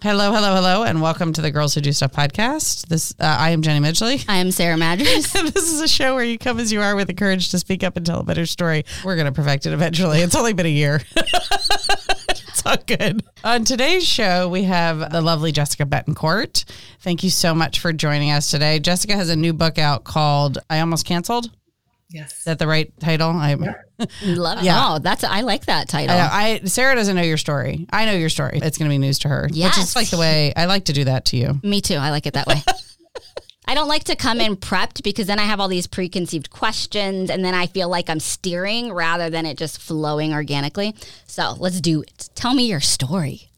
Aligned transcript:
Hello, 0.00 0.30
hello, 0.32 0.54
hello, 0.54 0.84
and 0.84 1.02
welcome 1.02 1.32
to 1.32 1.42
the 1.42 1.50
Girls 1.50 1.74
Who 1.74 1.80
Do 1.80 1.90
Stuff 1.90 2.12
podcast. 2.12 2.86
This 2.86 3.12
uh, 3.18 3.24
I 3.24 3.50
am 3.50 3.62
Jenny 3.62 3.84
Midgley. 3.84 4.24
I 4.28 4.36
am 4.36 4.52
Sarah 4.52 4.76
Madras. 4.76 5.32
this 5.32 5.72
is 5.72 5.80
a 5.80 5.88
show 5.88 6.14
where 6.14 6.22
you 6.22 6.38
come 6.38 6.60
as 6.60 6.72
you 6.72 6.80
are 6.80 6.94
with 6.94 7.08
the 7.08 7.14
courage 7.14 7.50
to 7.50 7.58
speak 7.58 7.82
up 7.82 7.96
and 7.96 8.06
tell 8.06 8.20
a 8.20 8.22
better 8.22 8.46
story. 8.46 8.84
We're 9.04 9.16
going 9.16 9.26
to 9.26 9.32
perfect 9.32 9.66
it 9.66 9.72
eventually. 9.72 10.20
It's 10.20 10.36
only 10.36 10.52
been 10.52 10.66
a 10.66 10.68
year. 10.68 11.00
it's 11.16 12.64
all 12.64 12.76
good. 12.86 13.24
On 13.42 13.64
today's 13.64 14.06
show, 14.06 14.48
we 14.48 14.62
have 14.62 15.10
the 15.10 15.20
lovely 15.20 15.50
Jessica 15.50 15.84
Betancourt. 15.84 16.64
Thank 17.00 17.24
you 17.24 17.30
so 17.30 17.52
much 17.52 17.80
for 17.80 17.92
joining 17.92 18.30
us 18.30 18.52
today. 18.52 18.78
Jessica 18.78 19.16
has 19.16 19.30
a 19.30 19.36
new 19.36 19.52
book 19.52 19.78
out 19.78 20.04
called 20.04 20.58
I 20.70 20.78
Almost 20.78 21.06
Canceled. 21.06 21.50
Yes. 22.10 22.38
Is 22.38 22.44
that 22.44 22.58
the 22.58 22.66
right 22.66 22.90
title? 23.00 23.30
I 23.30 23.54
love 24.24 24.58
it. 24.58 24.64
Yeah. 24.64 24.82
Oh, 24.94 24.98
that's 24.98 25.24
I 25.24 25.42
like 25.42 25.66
that 25.66 25.88
title. 25.88 26.16
I, 26.16 26.60
I 26.62 26.66
Sarah 26.66 26.94
doesn't 26.94 27.14
know 27.14 27.22
your 27.22 27.36
story. 27.36 27.86
I 27.92 28.06
know 28.06 28.12
your 28.14 28.30
story. 28.30 28.60
It's 28.62 28.78
going 28.78 28.88
to 28.88 28.92
be 28.94 28.98
news 28.98 29.18
to 29.20 29.28
her. 29.28 29.42
Which 29.44 29.56
Yes. 29.56 29.76
is 29.76 29.94
like 29.96 30.08
the 30.08 30.16
way 30.18 30.52
I 30.56 30.64
like 30.64 30.86
to 30.86 30.92
do 30.94 31.04
that 31.04 31.26
to 31.26 31.36
you. 31.36 31.60
Me 31.62 31.80
too. 31.82 31.96
I 31.96 32.10
like 32.10 32.26
it 32.26 32.32
that 32.34 32.46
way. 32.46 32.62
I 33.66 33.74
don't 33.74 33.88
like 33.88 34.04
to 34.04 34.16
come 34.16 34.40
in 34.40 34.56
prepped 34.56 35.02
because 35.02 35.26
then 35.26 35.38
I 35.38 35.42
have 35.42 35.60
all 35.60 35.68
these 35.68 35.86
preconceived 35.86 36.48
questions 36.48 37.28
and 37.28 37.44
then 37.44 37.52
I 37.54 37.66
feel 37.66 37.90
like 37.90 38.08
I'm 38.08 38.20
steering 38.20 38.90
rather 38.94 39.28
than 39.28 39.44
it 39.44 39.58
just 39.58 39.78
flowing 39.78 40.32
organically. 40.32 40.94
So 41.26 41.54
let's 41.58 41.78
do 41.82 42.00
it. 42.00 42.30
Tell 42.34 42.54
me 42.54 42.66
your 42.66 42.80
story. 42.80 43.50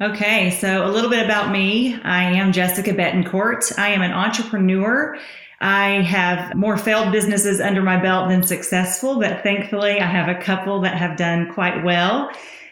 Okay, 0.00 0.50
so 0.50 0.86
a 0.86 0.90
little 0.90 1.10
bit 1.10 1.24
about 1.24 1.50
me. 1.50 2.00
I 2.02 2.22
am 2.24 2.52
Jessica 2.52 2.92
Betancourt. 2.92 3.76
I 3.78 3.88
am 3.88 4.02
an 4.02 4.12
entrepreneur. 4.12 5.18
I 5.62 6.02
have 6.02 6.56
more 6.56 6.76
failed 6.76 7.12
businesses 7.12 7.60
under 7.60 7.82
my 7.82 7.96
belt 7.96 8.28
than 8.28 8.42
successful, 8.42 9.20
but 9.20 9.44
thankfully 9.44 10.00
I 10.00 10.06
have 10.06 10.28
a 10.28 10.40
couple 10.40 10.80
that 10.80 10.96
have 10.96 11.16
done 11.16 11.52
quite 11.52 11.84
well. 11.84 12.30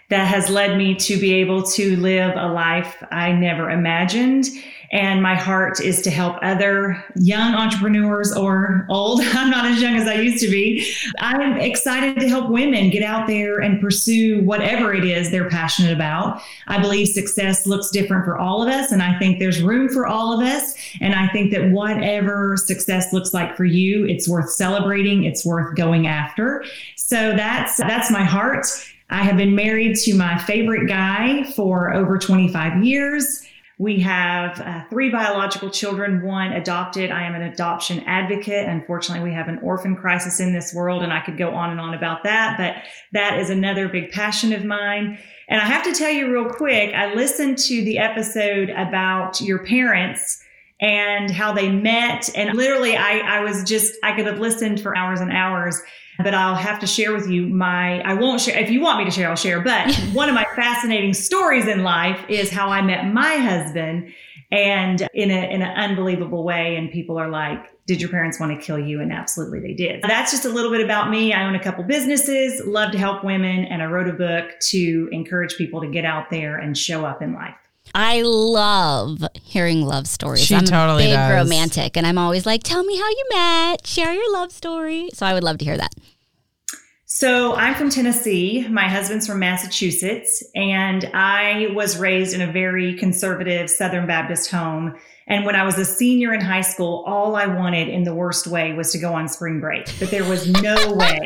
That 0.08 0.26
has 0.26 0.50
led 0.50 0.76
me 0.76 0.96
to 0.96 1.16
be 1.16 1.34
able 1.34 1.62
to 1.62 1.96
live 1.96 2.32
a 2.36 2.48
life 2.48 3.00
I 3.12 3.30
never 3.30 3.70
imagined. 3.70 4.48
And 4.92 5.22
my 5.22 5.36
heart 5.36 5.80
is 5.80 6.02
to 6.02 6.10
help 6.10 6.36
other 6.42 7.02
young 7.14 7.54
entrepreneurs 7.54 8.32
or 8.36 8.86
old. 8.88 9.20
I'm 9.24 9.48
not 9.48 9.66
as 9.66 9.80
young 9.80 9.94
as 9.94 10.08
I 10.08 10.14
used 10.14 10.42
to 10.44 10.50
be. 10.50 10.92
I'm 11.20 11.58
excited 11.58 12.18
to 12.18 12.28
help 12.28 12.50
women 12.50 12.90
get 12.90 13.04
out 13.04 13.28
there 13.28 13.60
and 13.60 13.80
pursue 13.80 14.42
whatever 14.42 14.92
it 14.92 15.04
is 15.04 15.30
they're 15.30 15.48
passionate 15.48 15.92
about. 15.92 16.42
I 16.66 16.80
believe 16.80 17.08
success 17.08 17.66
looks 17.68 17.90
different 17.90 18.24
for 18.24 18.36
all 18.36 18.62
of 18.62 18.68
us. 18.68 18.90
And 18.90 19.00
I 19.00 19.16
think 19.18 19.38
there's 19.38 19.62
room 19.62 19.88
for 19.88 20.06
all 20.06 20.32
of 20.32 20.44
us. 20.44 20.74
And 21.00 21.14
I 21.14 21.28
think 21.28 21.52
that 21.52 21.70
whatever 21.70 22.56
success 22.56 23.12
looks 23.12 23.32
like 23.32 23.56
for 23.56 23.64
you, 23.64 24.04
it's 24.06 24.28
worth 24.28 24.50
celebrating. 24.50 25.22
It's 25.22 25.46
worth 25.46 25.76
going 25.76 26.08
after. 26.08 26.64
So 26.96 27.36
that's, 27.36 27.76
that's 27.76 28.10
my 28.10 28.24
heart. 28.24 28.66
I 29.10 29.22
have 29.22 29.36
been 29.36 29.54
married 29.54 29.96
to 29.98 30.14
my 30.14 30.38
favorite 30.38 30.88
guy 30.88 31.44
for 31.52 31.92
over 31.94 32.18
25 32.18 32.84
years. 32.84 33.46
We 33.80 33.98
have 34.00 34.60
uh, 34.60 34.82
three 34.90 35.08
biological 35.08 35.70
children, 35.70 36.20
one 36.20 36.52
adopted. 36.52 37.10
I 37.10 37.24
am 37.24 37.34
an 37.34 37.40
adoption 37.40 38.00
advocate. 38.00 38.68
Unfortunately, 38.68 39.26
we 39.26 39.34
have 39.34 39.48
an 39.48 39.58
orphan 39.60 39.96
crisis 39.96 40.38
in 40.38 40.52
this 40.52 40.74
world, 40.74 41.02
and 41.02 41.10
I 41.10 41.20
could 41.20 41.38
go 41.38 41.54
on 41.54 41.70
and 41.70 41.80
on 41.80 41.94
about 41.94 42.22
that, 42.24 42.58
but 42.58 42.74
that 43.12 43.38
is 43.38 43.48
another 43.48 43.88
big 43.88 44.10
passion 44.10 44.52
of 44.52 44.66
mine. 44.66 45.18
And 45.48 45.62
I 45.62 45.64
have 45.64 45.82
to 45.84 45.94
tell 45.94 46.10
you 46.10 46.30
real 46.30 46.50
quick, 46.50 46.94
I 46.94 47.14
listened 47.14 47.56
to 47.56 47.82
the 47.82 47.96
episode 47.96 48.68
about 48.68 49.40
your 49.40 49.64
parents 49.64 50.44
and 50.82 51.30
how 51.30 51.54
they 51.54 51.70
met. 51.70 52.28
And 52.36 52.54
literally, 52.54 52.98
I, 52.98 53.20
I 53.20 53.40
was 53.40 53.64
just, 53.64 53.94
I 54.04 54.14
could 54.14 54.26
have 54.26 54.40
listened 54.40 54.82
for 54.82 54.94
hours 54.94 55.22
and 55.22 55.32
hours 55.32 55.80
but 56.22 56.34
I'll 56.34 56.54
have 56.54 56.78
to 56.80 56.86
share 56.86 57.12
with 57.12 57.28
you 57.28 57.46
my, 57.46 58.00
I 58.00 58.14
won't 58.14 58.40
share, 58.40 58.58
if 58.58 58.70
you 58.70 58.80
want 58.80 58.98
me 58.98 59.04
to 59.04 59.10
share, 59.10 59.28
I'll 59.28 59.36
share. 59.36 59.60
But 59.60 59.94
one 60.12 60.28
of 60.28 60.34
my 60.34 60.46
fascinating 60.56 61.14
stories 61.14 61.66
in 61.66 61.82
life 61.82 62.24
is 62.28 62.50
how 62.50 62.68
I 62.68 62.82
met 62.82 63.06
my 63.06 63.36
husband 63.36 64.12
and 64.52 65.06
in, 65.14 65.30
a, 65.30 65.54
in 65.54 65.62
an 65.62 65.76
unbelievable 65.76 66.42
way. 66.42 66.76
And 66.76 66.90
people 66.90 67.18
are 67.18 67.28
like, 67.28 67.66
did 67.86 68.00
your 68.00 68.10
parents 68.10 68.38
want 68.38 68.58
to 68.58 68.64
kill 68.64 68.78
you? 68.78 69.00
And 69.00 69.12
absolutely 69.12 69.60
they 69.60 69.74
did. 69.74 70.02
That's 70.02 70.30
just 70.30 70.44
a 70.44 70.48
little 70.48 70.70
bit 70.70 70.80
about 70.80 71.10
me. 71.10 71.32
I 71.32 71.44
own 71.44 71.54
a 71.54 71.62
couple 71.62 71.84
businesses, 71.84 72.60
love 72.66 72.92
to 72.92 72.98
help 72.98 73.24
women, 73.24 73.64
and 73.64 73.82
I 73.82 73.86
wrote 73.86 74.08
a 74.08 74.12
book 74.12 74.58
to 74.68 75.08
encourage 75.12 75.56
people 75.56 75.80
to 75.80 75.88
get 75.88 76.04
out 76.04 76.30
there 76.30 76.56
and 76.56 76.76
show 76.76 77.04
up 77.04 77.22
in 77.22 77.32
life. 77.34 77.54
I 77.94 78.22
love 78.22 79.24
hearing 79.42 79.84
love 79.84 80.06
stories. 80.06 80.44
She 80.44 80.54
I'm 80.54 80.64
totally 80.64 81.04
a 81.04 81.06
big 81.06 81.14
does. 81.14 81.44
romantic 81.44 81.96
and 81.96 82.06
I'm 82.06 82.18
always 82.18 82.46
like, 82.46 82.62
tell 82.62 82.84
me 82.84 82.96
how 82.96 83.08
you 83.08 83.24
met, 83.32 83.86
share 83.86 84.12
your 84.12 84.32
love 84.32 84.52
story. 84.52 85.10
So 85.12 85.26
I 85.26 85.34
would 85.34 85.44
love 85.44 85.58
to 85.58 85.64
hear 85.64 85.76
that. 85.76 85.92
So 87.12 87.54
I'm 87.56 87.74
from 87.74 87.90
Tennessee. 87.90 88.66
My 88.68 88.88
husband's 88.88 89.26
from 89.26 89.40
Massachusetts, 89.40 90.44
and 90.54 91.10
I 91.12 91.66
was 91.74 91.98
raised 91.98 92.34
in 92.34 92.40
a 92.40 92.50
very 92.50 92.94
conservative 92.94 93.68
Southern 93.68 94.06
Baptist 94.06 94.50
home. 94.50 94.94
And 95.30 95.46
when 95.46 95.54
I 95.54 95.64
was 95.64 95.78
a 95.78 95.84
senior 95.84 96.34
in 96.34 96.40
high 96.40 96.60
school, 96.60 97.04
all 97.06 97.36
I 97.36 97.46
wanted 97.46 97.88
in 97.88 98.02
the 98.02 98.12
worst 98.12 98.48
way 98.48 98.72
was 98.72 98.90
to 98.92 98.98
go 98.98 99.14
on 99.14 99.28
spring 99.28 99.60
break. 99.60 99.86
But 99.98 100.10
there 100.10 100.28
was 100.28 100.48
no 100.48 100.74
way, 100.94 101.18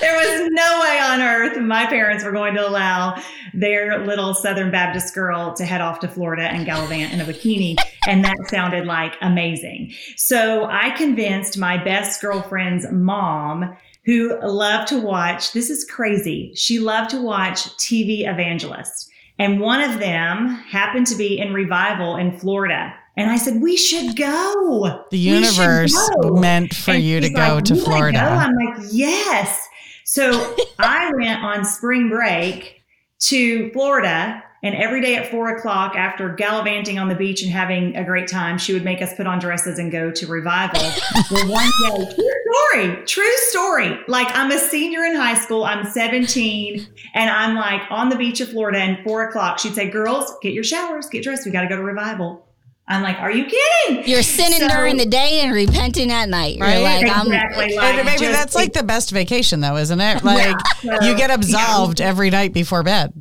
there 0.00 0.16
was 0.16 0.50
no 0.50 0.80
way 0.80 0.98
on 0.98 1.20
earth 1.20 1.60
my 1.60 1.86
parents 1.86 2.24
were 2.24 2.32
going 2.32 2.54
to 2.54 2.66
allow 2.66 3.20
their 3.54 4.04
little 4.06 4.34
Southern 4.34 4.70
Baptist 4.70 5.14
girl 5.14 5.52
to 5.54 5.64
head 5.64 5.80
off 5.80 6.00
to 6.00 6.08
Florida 6.08 6.44
and 6.44 6.64
gallivant 6.64 7.12
in 7.12 7.20
a 7.20 7.24
bikini. 7.24 7.76
And 8.06 8.24
that 8.24 8.36
sounded 8.48 8.86
like 8.86 9.14
amazing. 9.20 9.92
So 10.16 10.66
I 10.70 10.90
convinced 10.90 11.58
my 11.58 11.82
best 11.82 12.20
girlfriend's 12.20 12.90
mom 12.90 13.76
who 14.04 14.38
loved 14.42 14.88
to 14.88 15.00
watch. 15.00 15.52
This 15.52 15.70
is 15.70 15.84
crazy. 15.84 16.52
She 16.54 16.78
loved 16.78 17.10
to 17.10 17.20
watch 17.20 17.64
TV 17.76 18.28
evangelists. 18.28 19.08
And 19.42 19.58
one 19.58 19.80
of 19.82 19.98
them 19.98 20.50
happened 20.70 21.08
to 21.08 21.16
be 21.16 21.36
in 21.36 21.52
revival 21.52 22.14
in 22.14 22.38
Florida. 22.38 22.94
And 23.16 23.28
I 23.28 23.36
said, 23.38 23.60
we 23.60 23.76
should 23.76 24.16
go. 24.16 25.04
The 25.10 25.18
universe 25.18 25.92
go." 26.22 26.36
meant 26.36 26.72
for 26.72 26.92
And 26.92 27.02
you 27.02 27.20
to 27.20 27.28
go 27.28 27.56
like, 27.56 27.64
to 27.64 27.74
Florida. 27.74 28.18
go?" 28.18 28.24
I'm 28.24 28.54
like, 28.54 28.86
yes. 28.92 29.68
So 30.04 30.54
I 30.78 31.10
went 31.16 31.42
on 31.42 31.64
spring 31.64 32.08
break 32.08 32.82
to 33.22 33.72
Florida. 33.72 34.44
And 34.64 34.76
every 34.76 35.00
day 35.00 35.16
at 35.16 35.28
four 35.28 35.56
o'clock, 35.56 35.96
after 35.96 36.28
gallivanting 36.28 36.96
on 36.96 37.08
the 37.08 37.16
beach 37.16 37.42
and 37.42 37.50
having 37.50 37.96
a 37.96 38.04
great 38.04 38.28
time, 38.28 38.58
she 38.58 38.72
would 38.72 38.84
make 38.84 39.02
us 39.02 39.12
put 39.14 39.26
on 39.26 39.40
dresses 39.40 39.80
and 39.80 39.90
go 39.90 40.12
to 40.12 40.26
revival. 40.28 40.80
well, 41.32 41.48
one 41.48 41.70
day, 41.80 42.14
true 42.14 42.30
story, 42.70 42.96
true 43.06 43.36
story. 43.48 43.98
Like 44.06 44.28
I'm 44.36 44.52
a 44.52 44.58
senior 44.58 45.02
in 45.04 45.16
high 45.16 45.34
school, 45.34 45.64
I'm 45.64 45.84
17, 45.84 46.86
and 47.14 47.28
I'm 47.30 47.56
like 47.56 47.82
on 47.90 48.08
the 48.08 48.14
beach 48.16 48.40
of 48.40 48.50
Florida. 48.50 48.78
And 48.78 49.02
four 49.02 49.28
o'clock, 49.28 49.58
she'd 49.58 49.74
say, 49.74 49.90
"Girls, 49.90 50.32
get 50.42 50.52
your 50.52 50.64
showers, 50.64 51.06
get 51.08 51.24
dressed. 51.24 51.44
We 51.44 51.50
got 51.50 51.62
to 51.62 51.68
go 51.68 51.74
to 51.76 51.82
revival." 51.82 52.46
I'm 52.86 53.02
like, 53.02 53.16
"Are 53.18 53.32
you 53.32 53.46
kidding?" 53.46 54.06
You're 54.08 54.22
sinning 54.22 54.60
So- 54.60 54.68
during 54.68 54.96
the 54.96 55.06
day 55.06 55.40
and 55.40 55.52
repenting 55.52 56.12
at 56.12 56.28
night. 56.28 56.58
Right? 56.60 56.74
You're 56.74 56.82
like, 56.82 57.16
I'm, 57.16 57.26
Exactly. 57.26 57.76
Like, 57.76 58.04
maybe 58.04 58.18
just- 58.18 58.32
that's 58.32 58.54
like 58.54 58.74
the 58.74 58.82
best 58.84 59.10
vacation, 59.10 59.58
though, 59.60 59.76
isn't 59.76 60.00
it? 60.00 60.22
Like 60.24 60.54
So, 60.82 61.00
you 61.02 61.16
get 61.16 61.30
absolved 61.30 62.00
every 62.00 62.30
night 62.30 62.52
before 62.52 62.84
bed. 62.84 63.12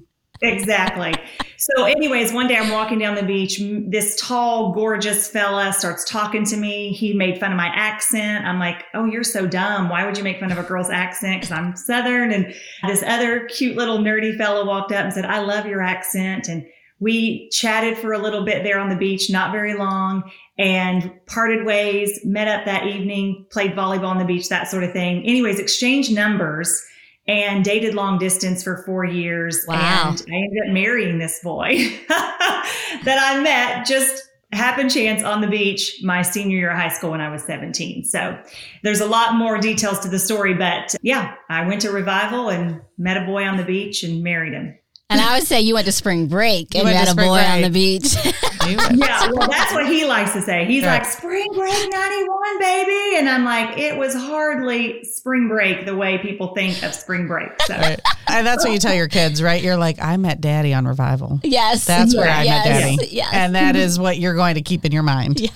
Exactly. 0.42 1.14
So, 1.58 1.86
anyways, 1.86 2.34
one 2.34 2.48
day 2.48 2.58
I'm 2.58 2.72
walking 2.72 2.98
down 2.98 3.14
the 3.14 3.22
beach. 3.22 3.62
This 3.88 4.20
tall, 4.20 4.74
gorgeous 4.74 5.28
fella 5.28 5.72
starts 5.74 6.04
talking 6.10 6.44
to 6.46 6.58
me. 6.58 6.92
He 6.92 7.14
made 7.14 7.40
fun 7.40 7.52
of 7.52 7.58
my 7.58 7.68
accent. 7.68 8.46
I'm 8.46 8.58
like, 8.58 8.86
oh, 8.96 9.06
you're 9.06 9.24
so 9.24 9.46
dumb. 9.46 9.88
Why 9.88 10.04
would 10.04 10.18
you 10.18 10.24
make 10.24 10.40
fun 10.40 10.52
of 10.52 10.58
a 10.58 10.64
girl's 10.64 10.90
accent? 10.90 11.42
Because 11.42 11.56
I'm 11.56 11.76
Southern. 11.76 12.32
And 12.32 12.52
this 12.88 13.04
other 13.04 13.46
cute 13.46 13.78
little 13.78 14.00
nerdy 14.00 14.36
fella 14.36 14.66
walked 14.66 14.92
up 14.92 15.06
and 15.06 15.14
said, 15.14 15.26
I 15.26 15.42
love 15.42 15.68
your 15.68 15.84
accent. 15.84 16.48
And 16.48 16.66
we 17.00 17.50
chatted 17.50 17.96
for 17.98 18.14
a 18.14 18.20
little 18.20 18.44
bit 18.44 18.64
there 18.64 18.80
on 18.80 18.90
the 18.90 18.96
beach, 18.96 19.30
not 19.30 19.52
very 19.52 19.76
long, 19.76 20.24
and 20.58 21.12
parted 21.28 21.66
ways, 21.66 22.20
met 22.24 22.48
up 22.48 22.66
that 22.66 22.88
evening, 22.88 23.46
played 23.52 23.74
volleyball 23.74 24.10
on 24.10 24.18
the 24.18 24.26
beach, 24.26 24.50
that 24.50 24.68
sort 24.68 24.84
of 24.84 24.94
thing. 24.94 25.24
Anyways, 25.26 25.60
exchanged 25.60 26.12
numbers 26.12 26.84
and 27.32 27.64
dated 27.64 27.94
long 27.94 28.18
distance 28.18 28.62
for 28.62 28.84
four 28.84 29.06
years. 29.06 29.64
Wow. 29.66 30.10
And 30.10 30.22
I 30.22 30.36
ended 30.36 30.68
up 30.68 30.74
marrying 30.74 31.18
this 31.18 31.40
boy 31.42 31.78
that 32.10 33.20
I 33.22 33.42
met 33.42 33.86
just 33.86 34.28
happen 34.52 34.90
chance 34.90 35.24
on 35.24 35.40
the 35.40 35.48
beach 35.48 36.00
my 36.04 36.22
senior 36.22 36.58
year 36.58 36.72
of 36.72 36.78
high 36.78 36.90
school 36.90 37.12
when 37.12 37.22
I 37.22 37.30
was 37.30 37.42
17. 37.44 38.04
So 38.04 38.38
there's 38.84 39.00
a 39.00 39.06
lot 39.06 39.36
more 39.36 39.58
details 39.58 40.00
to 40.00 40.10
the 40.10 40.20
story, 40.20 40.54
but 40.54 40.94
yeah, 41.02 41.36
I 41.50 41.66
went 41.66 41.80
to 41.82 41.92
revival 41.92 42.50
and 42.50 42.82
met 42.98 43.16
a 43.16 43.26
boy 43.26 43.46
on 43.46 43.56
the 43.56 43.64
beach 43.64 44.04
and 44.04 44.22
married 44.22 44.52
him. 44.52 44.78
And 45.12 45.22
I 45.22 45.38
would 45.38 45.48
say 45.48 45.62
you 45.62 45.74
went 45.76 45.86
to 45.86 45.92
spring 45.92 46.28
break 46.28 46.74
You 46.74 46.80
and 46.82 46.86
went 46.86 46.98
to 46.98 47.02
met 47.02 47.08
a 47.08 47.12
spring 47.12 47.28
boy 47.30 47.40
on 47.40 47.62
the 47.62 47.70
beach. 47.70 48.16
Yeah, 48.64 49.32
well, 49.34 49.50
that's 49.50 49.74
what 49.74 49.88
he 49.88 50.06
likes 50.06 50.32
to 50.34 50.42
say. 50.42 50.66
He's 50.66 50.84
Right. 50.86 51.02
like, 51.02 51.06
spring 51.12 51.48
break 51.54 51.92
91, 51.92 52.60
baby. 52.60 53.18
And 53.18 53.28
I'm 53.28 53.44
like, 53.44 53.78
it 53.78 53.98
was 53.98 54.14
hardly 54.14 55.04
spring 55.04 55.48
break 55.50 55.86
the 55.86 55.96
way 55.96 56.20
people 56.20 56.54
think 56.54 56.82
of 56.84 56.94
spring 56.94 57.28
break. 57.28 57.50
So, 57.64 57.76
Right. 57.76 58.00
And 58.28 58.46
that's 58.48 58.64
what 58.64 58.72
you 58.72 58.80
tell 58.80 58.94
your 58.94 59.08
kids, 59.10 59.42
right? 59.44 59.62
You're 59.62 59.76
like, 59.78 60.02
I 60.02 60.16
met 60.16 60.40
daddy 60.42 60.74
on 60.74 60.88
revival. 60.88 61.40
Yes. 61.44 61.86
That's 61.86 62.16
where 62.16 62.30
I 62.30 62.44
yes, 62.44 62.66
met 62.66 62.72
daddy. 62.72 63.08
Yes. 63.16 63.30
And 63.34 63.56
that 63.56 63.76
is 63.76 64.00
what 64.00 64.20
you're 64.20 64.36
going 64.36 64.56
to 64.56 64.62
keep 64.62 64.86
in 64.86 64.92
your 64.94 65.04
mind. 65.04 65.42
yeah, 65.42 65.50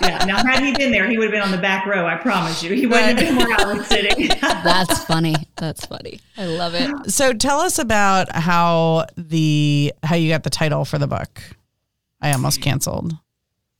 yeah. 0.00 0.24
Now, 0.24 0.38
had 0.44 0.64
he 0.64 0.72
been 0.74 0.90
there, 0.90 1.08
he 1.08 1.18
would 1.18 1.26
have 1.26 1.32
been 1.32 1.42
on 1.42 1.52
the 1.52 1.58
back 1.62 1.86
row. 1.86 2.06
I 2.06 2.16
promise 2.16 2.62
you. 2.62 2.72
He 2.74 2.86
wouldn't 2.86 3.18
have 3.20 3.28
been 3.28 3.36
where 3.36 3.56
I 3.60 3.72
was 3.74 3.86
sitting. 3.86 4.28
That's 4.40 5.04
funny. 5.04 5.36
That's 5.56 5.86
funny. 5.86 6.18
I 6.36 6.46
love 6.46 6.74
it. 6.74 7.10
So 7.12 7.32
tell 7.34 7.60
us 7.60 7.78
about 7.78 8.34
how 8.34 8.71
the 9.16 9.92
how 10.02 10.16
you 10.16 10.28
got 10.28 10.42
the 10.42 10.50
title 10.50 10.84
for 10.84 10.98
the 10.98 11.06
book. 11.06 11.42
I 12.20 12.32
almost 12.32 12.60
canceled. 12.60 13.14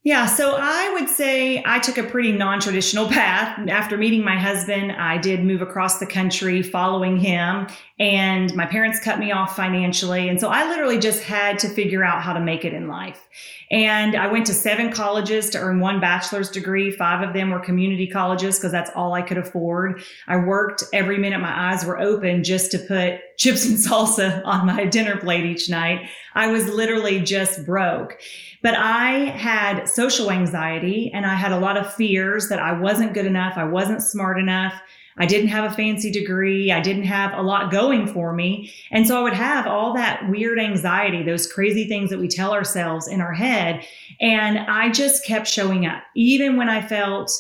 Yeah, 0.05 0.27
so 0.27 0.57
I 0.59 0.93
would 0.95 1.09
say 1.09 1.63
I 1.65 1.79
took 1.79 1.97
a 1.97 2.03
pretty 2.03 2.33
non 2.33 2.59
traditional 2.59 3.07
path. 3.09 3.69
After 3.69 3.97
meeting 3.97 4.25
my 4.25 4.37
husband, 4.37 4.91
I 4.91 5.17
did 5.17 5.45
move 5.45 5.63
across 5.63 6.01
the 6.01 6.07
country 6.07 6.61
following 6.61 7.19
him, 7.19 7.69
and 8.01 8.53
my 8.57 8.67
parents 8.67 8.99
cut 8.99 9.21
me 9.21 9.31
off 9.31 9.55
financially. 9.55 10.29
And 10.29 10.41
so 10.41 10.49
I 10.49 10.69
literally 10.69 10.99
just 10.99 11.23
had 11.23 11.61
to 11.61 11.69
figure 11.69 12.03
out 12.03 12.21
how 12.21 12.33
to 12.33 12.41
make 12.41 12.65
it 12.65 12.75
in 12.75 12.89
life. 12.89 13.29
And 13.71 14.17
I 14.17 14.27
went 14.27 14.47
to 14.47 14.55
seven 14.55 14.91
colleges 14.91 15.51
to 15.51 15.59
earn 15.59 15.79
one 15.79 16.01
bachelor's 16.01 16.51
degree. 16.51 16.91
Five 16.91 17.27
of 17.27 17.33
them 17.33 17.51
were 17.51 17.61
community 17.61 18.09
colleges 18.09 18.59
because 18.59 18.73
that's 18.73 18.91
all 18.97 19.15
I 19.15 19.23
could 19.23 19.39
afford. 19.39 20.03
I 20.27 20.39
worked 20.39 20.83
every 20.93 21.17
minute 21.17 21.41
my 21.41 21.71
eyes 21.71 21.85
were 21.85 22.01
open 22.01 22.43
just 22.43 22.73
to 22.73 22.79
put 22.79 23.21
chips 23.37 23.67
and 23.67 23.77
salsa 23.77 24.43
on 24.45 24.67
my 24.67 24.85
dinner 24.97 25.17
plate 25.17 25.45
each 25.45 25.69
night. 25.69 26.09
I 26.35 26.49
was 26.49 26.69
literally 26.69 27.21
just 27.21 27.65
broke. 27.67 28.21
But 28.63 28.75
I 28.75 29.27
had 29.31 29.89
social 29.89 30.31
anxiety 30.31 31.11
and 31.13 31.27
I 31.27 31.35
had 31.35 31.53
a 31.53 31.59
lot 31.59 31.77
of 31.77 31.93
fears 31.93 32.49
that 32.49 32.61
I 32.61 32.79
wasn't 32.79 33.15
good 33.15 33.27
enough. 33.27 33.55
I 33.57 33.65
wasn't 33.65 34.03
smart 34.03 34.39
enough. 34.39 34.81
I 35.19 35.27
didn't 35.27 35.49
have 35.49 35.71
a 35.71 35.75
fancy 35.75 36.11
degree. 36.11 36.73
I 36.73 36.81
didn't 36.81 37.05
have 37.05 37.37
a 37.37 37.43
lot 37.43 37.71
going 37.71 38.07
for 38.07 38.33
me. 38.33 38.73
And 38.91 39.07
so 39.07 39.19
I 39.19 39.23
would 39.23 39.35
have 39.35 39.67
all 39.67 39.93
that 39.95 40.29
weird 40.31 40.59
anxiety, 40.59 41.23
those 41.23 41.51
crazy 41.51 41.87
things 41.87 42.09
that 42.11 42.19
we 42.19 42.29
tell 42.29 42.53
ourselves 42.53 43.09
in 43.09 43.21
our 43.21 43.35
head. 43.35 43.85
And 44.21 44.59
I 44.59 44.91
just 44.91 45.27
kept 45.27 45.47
showing 45.47 45.85
up, 45.85 46.03
even 46.17 46.57
when 46.57 46.69
I 46.69 46.81
felt 46.81 47.31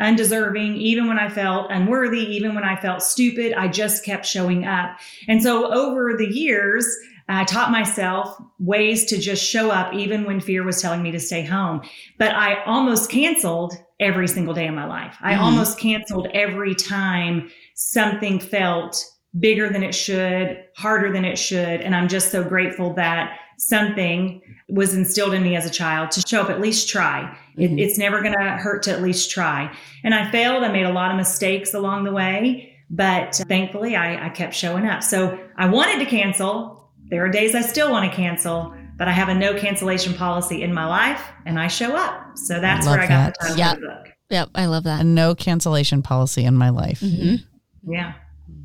undeserving, 0.00 0.76
even 0.76 1.06
when 1.08 1.18
I 1.18 1.28
felt 1.28 1.70
unworthy, 1.70 2.20
even 2.34 2.54
when 2.54 2.64
I 2.64 2.76
felt 2.76 3.02
stupid, 3.02 3.52
I 3.52 3.68
just 3.68 4.04
kept 4.04 4.26
showing 4.26 4.66
up. 4.66 4.98
And 5.28 5.42
so 5.42 5.72
over 5.72 6.16
the 6.16 6.26
years, 6.26 6.86
I 7.28 7.44
taught 7.44 7.70
myself 7.70 8.36
ways 8.58 9.04
to 9.06 9.18
just 9.18 9.44
show 9.44 9.70
up 9.70 9.94
even 9.94 10.24
when 10.24 10.40
fear 10.40 10.64
was 10.64 10.82
telling 10.82 11.02
me 11.02 11.12
to 11.12 11.20
stay 11.20 11.44
home. 11.44 11.82
But 12.18 12.34
I 12.34 12.62
almost 12.64 13.08
canceled 13.08 13.74
every 14.00 14.26
single 14.26 14.54
day 14.54 14.66
of 14.66 14.74
my 14.74 14.86
life. 14.86 15.14
I 15.20 15.34
Mhm. 15.34 15.40
almost 15.40 15.78
canceled 15.78 16.26
every 16.34 16.74
time 16.74 17.50
something 17.74 18.40
felt 18.40 19.04
bigger 19.38 19.68
than 19.68 19.84
it 19.84 19.94
should, 19.94 20.58
harder 20.76 21.12
than 21.12 21.24
it 21.24 21.38
should. 21.38 21.82
And 21.82 21.94
I'm 21.94 22.08
just 22.08 22.32
so 22.32 22.42
grateful 22.42 22.94
that 22.94 23.38
something 23.58 24.40
was 24.68 24.94
instilled 24.94 25.34
in 25.34 25.42
me 25.44 25.54
as 25.54 25.66
a 25.66 25.70
child 25.70 26.10
to 26.12 26.22
show 26.26 26.40
up, 26.40 26.50
at 26.50 26.60
least 26.60 26.88
try. 26.88 27.32
It, 27.56 27.70
Mhm. 27.70 27.80
it's 27.80 27.98
never 27.98 28.20
going 28.22 28.34
to 28.34 28.50
hurt 28.56 28.82
to 28.84 28.92
at 28.92 29.02
least 29.02 29.30
try. 29.30 29.70
And 30.04 30.14
I 30.14 30.30
failed. 30.30 30.62
I 30.64 30.68
made 30.72 30.86
a 30.86 30.92
lot 30.92 31.10
of 31.10 31.16
mistakes 31.16 31.74
along 31.74 32.04
the 32.04 32.12
way, 32.12 32.72
but 32.90 33.34
thankfully 33.48 33.96
I, 33.96 34.26
I 34.26 34.28
kept 34.30 34.54
showing 34.54 34.86
up. 34.86 35.02
So 35.02 35.38
I 35.56 35.66
wanted 35.68 35.98
to 36.00 36.06
cancel. 36.06 36.90
There 37.10 37.24
are 37.24 37.28
days 37.28 37.54
I 37.54 37.60
still 37.62 37.90
want 37.90 38.10
to 38.10 38.16
cancel, 38.16 38.74
but 38.96 39.08
I 39.08 39.12
have 39.12 39.28
a 39.28 39.34
no 39.34 39.54
cancellation 39.54 40.14
policy 40.14 40.62
in 40.62 40.72
my 40.72 40.86
life 40.86 41.22
and 41.46 41.58
I 41.58 41.66
show 41.68 41.96
up. 41.96 42.36
So 42.36 42.60
that's 42.60 42.86
Love 42.86 42.96
where 42.96 43.04
I 43.04 43.08
got 43.08 43.34
that. 43.34 43.34
the 43.40 43.46
title 43.48 43.58
Yep. 43.58 43.74
of 43.74 43.80
the 43.80 43.86
book. 43.88 44.06
Yep. 44.30 44.48
I 44.54 44.66
love 44.66 44.82
A 44.84 44.88
that. 44.88 45.06
no 45.06 45.34
cancellation 45.34 46.02
policy 46.02 46.44
in 46.44 46.54
my 46.56 46.70
life. 46.70 47.00
hmm 47.00 47.36
Yeah. 47.84 48.12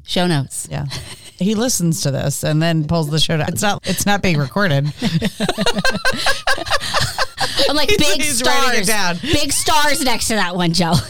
Show 0.04 0.28
notes. 0.28 0.68
Yeah. 0.70 0.86
He 1.38 1.54
listens 1.56 2.02
to 2.04 2.12
this 2.12 2.44
and 2.44 2.62
then 2.62 2.88
pulls 2.88 3.10
the 3.10 3.20
show 3.20 3.38
down. 3.38 3.50
It's 3.50 3.62
not 3.62 3.86
it's 3.88 4.06
not 4.06 4.22
being 4.22 4.38
recorded. 4.38 4.86
I'm 7.70 7.76
like 7.76 7.90
He's- 7.90 7.98
big 8.14 8.22
he's 8.22 8.44
writing 8.44 8.82
it 8.82 8.86
stars. 8.86 8.88
down. 8.88 9.18
Big 9.22 9.52
stars 9.52 10.04
next 10.04 10.28
to 10.28 10.36
that 10.36 10.56
one, 10.56 10.74
Joe. 10.74 10.94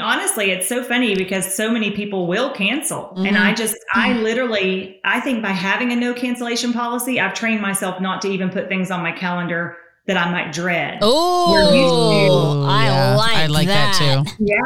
Honestly, 0.00 0.50
it's 0.50 0.68
so 0.68 0.82
funny 0.82 1.14
because 1.14 1.54
so 1.54 1.70
many 1.70 1.92
people 1.92 2.26
will 2.26 2.50
cancel. 2.50 3.12
And 3.16 3.36
Mhm. 3.36 3.40
I 3.40 3.54
just, 3.54 3.76
I 3.92 4.14
literally, 4.14 5.00
I 5.04 5.20
think 5.20 5.40
by 5.40 5.50
having 5.50 5.92
a 5.92 5.96
no 5.96 6.12
cancellation 6.14 6.72
policy, 6.72 7.20
I've 7.20 7.34
trained 7.34 7.60
myself 7.62 8.00
not 8.00 8.20
to 8.22 8.28
even 8.28 8.50
put 8.50 8.68
things 8.68 8.90
on 8.90 9.02
my 9.04 9.12
calendar 9.12 9.76
that 10.08 10.16
I 10.16 10.28
might 10.32 10.52
dread. 10.52 10.98
Oh, 11.00 12.64
I 12.68 12.86
Yeah, 12.86 13.14
like 13.16 13.36
I 13.36 13.46
like 13.46 13.68
that, 13.68 13.94
too. 14.26 14.44
Yeah. 14.44 14.56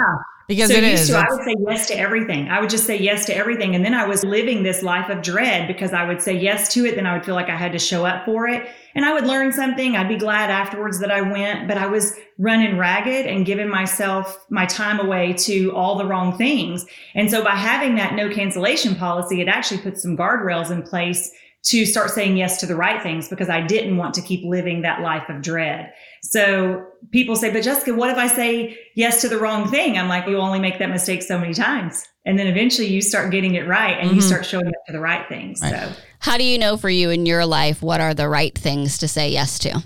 Because 0.49 0.71
so 0.71 0.79
it 0.79 0.85
used 0.85 1.03
is. 1.03 1.09
to, 1.11 1.19
I 1.19 1.27
would 1.29 1.45
say 1.45 1.55
yes 1.69 1.87
to 1.89 1.99
everything. 1.99 2.49
I 2.49 2.59
would 2.59 2.71
just 2.71 2.87
say 2.87 2.99
yes 2.99 3.27
to 3.27 3.37
everything. 3.37 3.75
And 3.75 3.85
then 3.85 3.93
I 3.93 4.07
was 4.07 4.25
living 4.25 4.63
this 4.63 4.83
life 4.83 5.11
of 5.11 5.21
dread 5.21 5.69
because 5.69 5.93
I 5.93 6.09
would 6.09 6.23
say 6.23 6.33
yes 6.39 6.73
to 6.73 6.87
it. 6.87 6.95
Then 6.95 7.07
I 7.07 7.13
would 7.13 7.27
feel 7.27 7.35
like 7.35 7.51
I 7.51 7.57
had 7.57 7.73
to 7.73 7.79
show 7.79 8.07
up 8.07 8.25
for 8.25 8.49
it. 8.49 8.67
And 8.95 9.05
I 9.05 9.13
would 9.13 9.27
learn 9.27 9.53
something. 9.53 9.95
I'd 9.95 10.09
be 10.09 10.17
glad 10.17 10.51
afterwards 10.51 11.01
that 11.01 11.11
I 11.11 11.21
went, 11.21 11.69
but 11.69 11.77
I 11.77 11.87
was 11.87 12.17
running 12.39 12.79
ragged 12.79 13.27
and 13.27 13.45
giving 13.45 13.69
myself 13.69 14.43
my 14.49 14.65
time 14.65 14.99
away 14.99 15.35
to 15.35 15.71
all 15.77 15.99
the 15.99 16.07
wrong 16.07 16.39
things. 16.39 16.87
And 17.15 17.31
so 17.31 17.45
by 17.45 17.55
having 17.55 17.97
that 17.97 18.15
no 18.15 18.31
cancellation 18.31 18.95
policy, 18.95 19.43
it 19.43 19.49
actually 19.49 19.83
puts 19.83 20.01
some 20.01 20.17
guardrails 20.17 20.71
in 20.71 20.83
place 20.83 21.31
to 21.65 21.85
start 21.85 22.09
saying 22.09 22.39
yes 22.39 22.59
to 22.61 22.67
the 22.67 22.77
right 22.77 23.03
things 23.03 23.29
because 23.29 23.51
I 23.51 23.61
didn't 23.61 23.99
want 23.99 24.15
to 24.15 24.23
keep 24.23 24.45
living 24.47 24.81
that 24.83 25.03
life 25.03 25.29
of 25.29 25.43
dread. 25.43 25.93
So 26.23 26.85
people 27.11 27.37
say, 27.37 27.51
but 27.53 27.63
Jessica, 27.63 27.95
what 27.95 28.11
if 28.11 28.17
I 28.19 28.27
say 28.27 28.79
yes 28.95 29.21
to 29.23 29.29
the 29.29 29.39
wrong 29.39 29.71
thing? 29.71 29.97
I'm 29.99 30.09
like, 30.09 30.27
you 30.27 30.37
only 30.39 30.59
make 30.59 30.79
that 30.79 30.91
mistake 30.91 31.23
so 31.23 31.39
many 31.39 31.55
times. 31.55 32.05
And 32.27 32.39
then 32.39 32.47
eventually 32.47 32.89
you 32.89 33.01
start 33.01 33.31
getting 33.31 33.55
it 33.55 33.67
right 33.67 33.97
and 33.99 34.11
you 34.11 34.19
Mhm. 34.19 34.23
start 34.27 34.45
showing 34.45 34.67
up 34.67 34.75
to 34.87 34.93
the 34.93 35.01
right 35.01 35.27
things. 35.29 35.61
Right. 35.63 35.73
So 35.75 35.93
How 36.21 36.37
do 36.37 36.45
you 36.45 36.59
know 36.59 36.77
for 36.77 36.91
you 36.91 37.11
in 37.11 37.25
your 37.27 37.47
life 37.47 37.81
what 37.83 38.01
are 38.01 38.13
the 38.13 38.29
right 38.29 38.57
things 38.57 38.99
to 38.99 39.09
say 39.09 39.31
yes 39.31 39.59
to? 39.61 39.83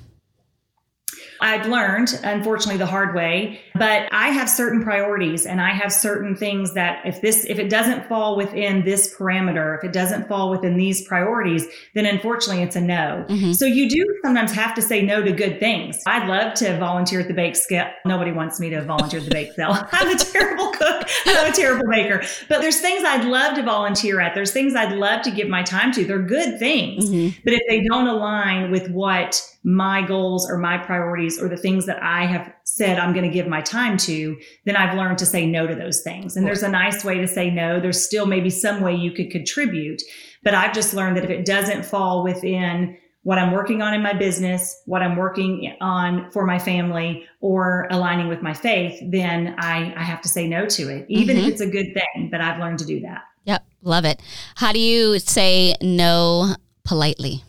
I've 1.42 1.66
learned, 1.66 2.18
unfortunately, 2.22 2.78
the 2.78 2.86
hard 2.86 3.14
way, 3.14 3.60
but 3.74 4.08
I 4.12 4.28
have 4.28 4.48
certain 4.48 4.82
priorities 4.82 5.44
and 5.44 5.60
I 5.60 5.70
have 5.70 5.92
certain 5.92 6.36
things 6.36 6.72
that 6.74 7.04
if 7.04 7.20
this, 7.20 7.44
if 7.46 7.58
it 7.58 7.68
doesn't 7.68 8.06
fall 8.08 8.36
within 8.36 8.84
this 8.84 9.12
parameter, 9.14 9.76
if 9.76 9.84
it 9.84 9.92
doesn't 9.92 10.28
fall 10.28 10.50
within 10.50 10.76
these 10.76 11.02
priorities, 11.06 11.66
then 11.94 12.06
unfortunately 12.06 12.62
it's 12.62 12.76
a 12.76 12.80
no. 12.80 13.26
Mhm. 13.28 13.54
So 13.54 13.66
you 13.66 13.90
do 13.90 14.04
sometimes 14.24 14.52
have 14.52 14.74
to 14.76 14.82
say 14.82 15.02
no 15.02 15.20
to 15.22 15.32
good 15.32 15.58
things. 15.58 16.00
I'd 16.06 16.28
love 16.28 16.54
to 16.54 16.78
volunteer 16.78 17.20
at 17.20 17.28
the 17.28 17.34
bake 17.34 17.56
sale. 17.56 17.88
Nobody 18.06 18.30
wants 18.32 18.60
me 18.60 18.70
to 18.70 18.80
volunteer 18.80 19.18
at 19.18 19.26
the 19.26 19.32
bake 19.32 19.52
sale. 19.54 19.76
I'm 19.92 20.08
a 20.08 20.16
terrible 20.18 20.70
cook. 20.70 21.08
I'm 21.26 21.50
a 21.50 21.54
terrible 21.54 21.88
baker. 21.90 22.22
But 22.48 22.60
there's 22.60 22.80
things 22.80 23.02
I'd 23.04 23.24
love 23.24 23.56
to 23.56 23.62
volunteer 23.64 24.20
at. 24.20 24.34
There's 24.36 24.52
things 24.52 24.76
I'd 24.76 24.92
love 24.92 25.22
to 25.22 25.30
give 25.32 25.48
my 25.48 25.62
time 25.64 25.90
to. 25.92 26.04
They're 26.04 26.20
good 26.22 26.58
things. 26.60 27.10
Mhm. 27.10 27.34
But 27.44 27.52
if 27.54 27.62
they 27.68 27.82
don't 27.82 28.06
align 28.06 28.70
with 28.70 28.88
what 28.90 29.42
my 29.64 30.02
goals 30.02 30.50
or 30.50 30.58
my 30.58 30.76
priorities 30.76 31.40
or 31.40 31.48
the 31.48 31.56
things 31.56 31.86
that 31.86 32.02
I 32.02 32.26
have 32.26 32.52
said 32.64 32.98
I'm 32.98 33.12
going 33.12 33.24
to 33.24 33.32
give 33.32 33.46
my 33.46 33.60
time 33.60 33.96
to, 33.98 34.36
then 34.64 34.74
I've 34.76 34.96
learned 34.96 35.18
to 35.18 35.26
say 35.26 35.46
no 35.46 35.66
to 35.66 35.74
those 35.74 36.02
things. 36.02 36.36
And 36.36 36.44
there's 36.46 36.64
a 36.64 36.68
nice 36.68 37.04
way 37.04 37.18
to 37.18 37.28
say 37.28 37.48
no. 37.50 37.78
There's 37.78 38.04
still 38.04 38.26
maybe 38.26 38.50
some 38.50 38.80
way 38.80 38.94
you 38.94 39.12
could 39.12 39.30
contribute. 39.30 40.02
But 40.42 40.54
I've 40.54 40.72
just 40.74 40.94
learned 40.94 41.16
that 41.16 41.24
if 41.24 41.30
it 41.30 41.44
doesn't 41.44 41.84
fall 41.84 42.24
within 42.24 42.96
what 43.22 43.38
I'm 43.38 43.52
working 43.52 43.82
on 43.82 43.94
in 43.94 44.02
my 44.02 44.14
business, 44.14 44.82
what 44.86 45.00
I'm 45.00 45.14
working 45.16 45.76
on 45.80 46.28
for 46.32 46.44
my 46.44 46.58
family, 46.58 47.24
or 47.40 47.86
aligning 47.92 48.26
with 48.26 48.42
my 48.42 48.52
faith, 48.52 48.98
then 49.12 49.54
I, 49.58 49.94
I 49.96 50.02
have 50.02 50.20
to 50.22 50.28
say 50.28 50.48
no 50.48 50.66
to 50.66 50.88
it, 50.88 51.06
even 51.08 51.36
Mhm. 51.36 51.40
if 51.42 51.46
it's 51.52 51.60
a 51.60 51.68
good 51.68 51.94
thing. 51.94 52.30
But 52.32 52.40
I've 52.40 52.58
learned 52.58 52.80
to 52.80 52.84
do 52.84 52.98
that. 53.02 53.22
Yep. 53.44 53.64
Love 53.82 54.04
it. 54.04 54.20
How 54.56 54.72
do 54.72 54.80
you 54.80 55.20
say 55.20 55.76
no 55.80 56.56
politely? 56.84 57.44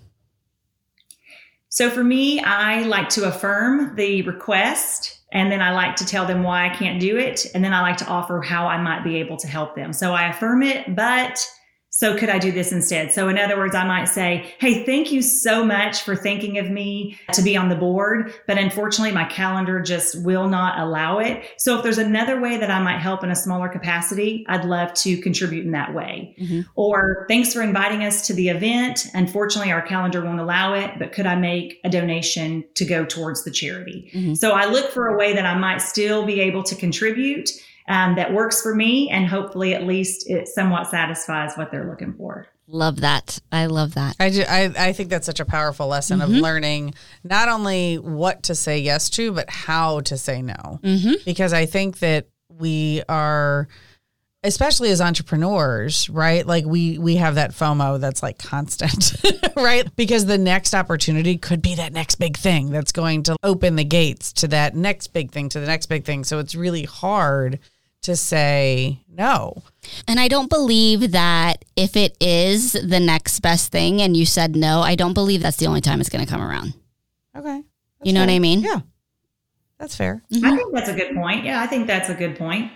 So 1.74 1.90
for 1.90 2.04
me, 2.04 2.40
I 2.40 2.84
like 2.84 3.10
to 3.10 3.24
affirm 3.24 3.96
the 3.96 4.22
request 4.22 5.18
and 5.32 5.52
then 5.52 5.60
I 5.60 5.72
like 5.72 5.96
to 5.96 6.06
tell 6.06 6.24
them 6.24 6.44
why 6.44 6.68
I 6.68 6.70
can't 6.70 7.00
do 7.00 7.18
it. 7.18 7.48
And 7.56 7.64
then 7.64 7.74
I 7.74 7.82
like 7.82 7.98
to 7.98 8.06
offer 8.06 8.42
how 8.42 8.68
I 8.68 8.80
might 8.80 9.04
be 9.04 9.16
able 9.16 9.38
to 9.38 9.48
help 9.48 9.76
them. 9.76 9.92
So 9.92 10.14
I 10.14 10.28
affirm 10.28 10.62
it, 10.62 10.96
but 10.96 11.44
so 11.96 12.18
could 12.18 12.30
I 12.30 12.40
do 12.40 12.52
this 12.52 12.72
instead? 12.72 13.12
So 13.14 13.30
in 13.30 13.38
other 13.38 13.56
words, 13.56 13.76
I 13.76 13.86
might 13.86 14.06
say, 14.06 14.52
Hey, 14.58 14.84
thank 14.84 15.12
you 15.12 15.22
so 15.22 15.64
much 15.64 16.02
for 16.02 16.16
thinking 16.16 16.58
of 16.58 16.72
me 16.72 17.20
to 17.34 17.44
be 17.44 17.56
on 17.56 17.70
the 17.70 17.76
board. 17.76 18.34
But 18.48 18.58
unfortunately, 18.58 19.14
my 19.14 19.26
calendar 19.26 19.80
just 19.80 20.20
will 20.24 20.48
not 20.50 20.80
allow 20.80 21.20
it. 21.20 21.44
So 21.58 21.78
if 21.78 21.84
there's 21.84 22.00
another 22.00 22.42
way 22.42 22.58
that 22.58 22.72
I 22.72 22.82
might 22.82 22.98
help 22.98 23.24
in 23.24 23.30
a 23.30 23.36
smaller 23.36 23.70
capacity, 23.70 24.44
I'd 24.50 24.66
love 24.66 24.96
to 24.96 25.18
contribute 25.18 25.66
in 25.68 25.72
that 25.74 25.94
way. 25.94 26.36
Mhm. 26.42 26.66
Or 26.74 27.28
thanks 27.30 27.54
for 27.54 27.62
inviting 27.62 28.04
us 28.04 28.26
to 28.26 28.34
the 28.34 28.50
event. 28.50 29.06
Unfortunately, 29.14 29.72
our 29.72 29.84
calendar 29.84 30.26
won't 30.26 30.40
allow 30.40 30.74
it, 30.74 30.94
but 30.98 31.12
could 31.12 31.28
I 31.28 31.36
make 31.36 31.80
a 31.84 31.90
donation 31.90 32.64
to 32.74 32.86
go 32.86 33.06
towards 33.06 33.44
the 33.44 33.52
charity? 33.52 34.10
Mhm. 34.16 34.36
So 34.36 34.54
I 34.54 34.66
look 34.66 34.90
for 34.90 35.10
a 35.10 35.16
way 35.16 35.34
that 35.34 35.46
I 35.46 35.56
might 35.60 35.80
still 35.84 36.26
be 36.26 36.42
able 36.42 36.64
to 36.64 36.74
contribute 36.74 37.52
um, 37.88 38.16
that 38.16 38.34
works 38.34 38.62
for 38.62 38.74
me, 38.76 39.10
and 39.10 39.28
hopefully 39.28 39.74
at 39.74 39.84
least 39.84 40.30
it 40.30 40.48
somewhat 40.48 40.88
satisfies 40.90 41.56
what 41.56 41.72
they're 41.72 41.90
looking 41.90 42.14
for. 42.14 42.48
Love 42.68 43.02
that. 43.02 43.40
I 43.52 43.66
love 43.66 43.96
that. 43.96 44.16
I, 44.22 44.30
do, 44.30 44.44
I, 44.48 44.72
I 44.78 44.94
think 44.94 45.10
that's 45.10 45.26
such 45.26 45.42
a 45.42 45.46
powerful 45.46 45.88
lesson 45.88 46.20
Mm-hmm. 46.20 46.36
of 46.36 46.42
learning 46.42 46.94
not 47.24 47.50
only 47.50 47.98
what 47.98 48.44
to 48.44 48.56
say 48.56 48.80
yes 48.80 49.10
to, 49.12 49.34
but 49.34 49.50
how 49.50 50.00
to 50.02 50.18
say 50.18 50.42
no. 50.42 50.80
Mm-hmm. 50.82 51.14
Because 51.26 51.52
I 51.52 51.66
think 51.66 52.00
that 52.00 52.28
we 52.50 53.04
are, 53.10 53.68
especially 54.44 54.92
as 54.92 55.02
entrepreneurs, 55.02 56.10
right? 56.10 56.48
Like 56.48 56.66
we 56.66 56.98
we 56.98 57.18
have 57.18 57.36
that 57.36 57.52
FOMO 57.52 58.00
that's 58.00 58.24
like 58.24 58.38
constant, 58.40 59.14
right? 59.58 59.94
Because 59.98 60.26
the 60.26 60.38
next 60.38 60.74
opportunity 60.74 61.38
could 61.38 61.62
be 61.62 61.76
that 61.76 61.92
next 61.94 62.16
big 62.16 62.38
thing 62.38 62.70
that's 62.72 62.92
going 62.94 63.24
to 63.24 63.36
open 63.44 63.76
the 63.76 63.84
gates 63.84 64.32
to 64.34 64.48
that 64.50 64.74
next 64.76 65.08
big 65.08 65.32
thing, 65.32 65.50
to 65.50 65.60
the 65.60 65.68
next 65.68 65.88
big 65.88 66.06
thing. 66.06 66.24
So 66.24 66.40
it's 66.40 66.56
really 66.56 66.84
hard 66.84 67.60
to 68.04 68.16
say 68.16 69.00
no. 69.10 69.64
And 70.08 70.20
I 70.20 70.28
don't 70.28 70.50
believe 70.50 71.12
that 71.12 71.66
if 71.76 71.96
it 71.96 72.16
is 72.20 72.74
the 72.74 73.00
next 73.00 73.40
best 73.42 73.72
thing 73.72 74.02
and 74.02 74.16
you 74.16 74.26
said 74.26 74.56
no, 74.56 74.82
I 74.82 74.96
don't 74.96 75.14
believe 75.14 75.42
that's 75.42 75.58
the 75.58 75.68
only 75.68 75.82
time 75.82 76.00
it's 76.00 76.10
going 76.10 76.24
to 76.24 76.30
come 76.30 76.42
around. 76.42 76.74
Okay. 77.36 77.64
You 78.04 78.14
know 78.14 78.20
what 78.20 78.30
I 78.30 78.40
mean? 78.40 78.62
Yeah. 78.62 78.82
That's 79.80 79.96
fair. 79.96 80.22
I 80.32 80.36
mm-hmm. 80.36 80.56
think 80.56 80.74
that's 80.74 80.90
a 80.90 80.94
good 80.94 81.16
point. 81.16 81.46
Yeah, 81.46 81.62
I 81.62 81.68
think 81.68 81.88
that's 81.88 82.10
a 82.10 82.14
good 82.14 82.38
point. 82.38 82.72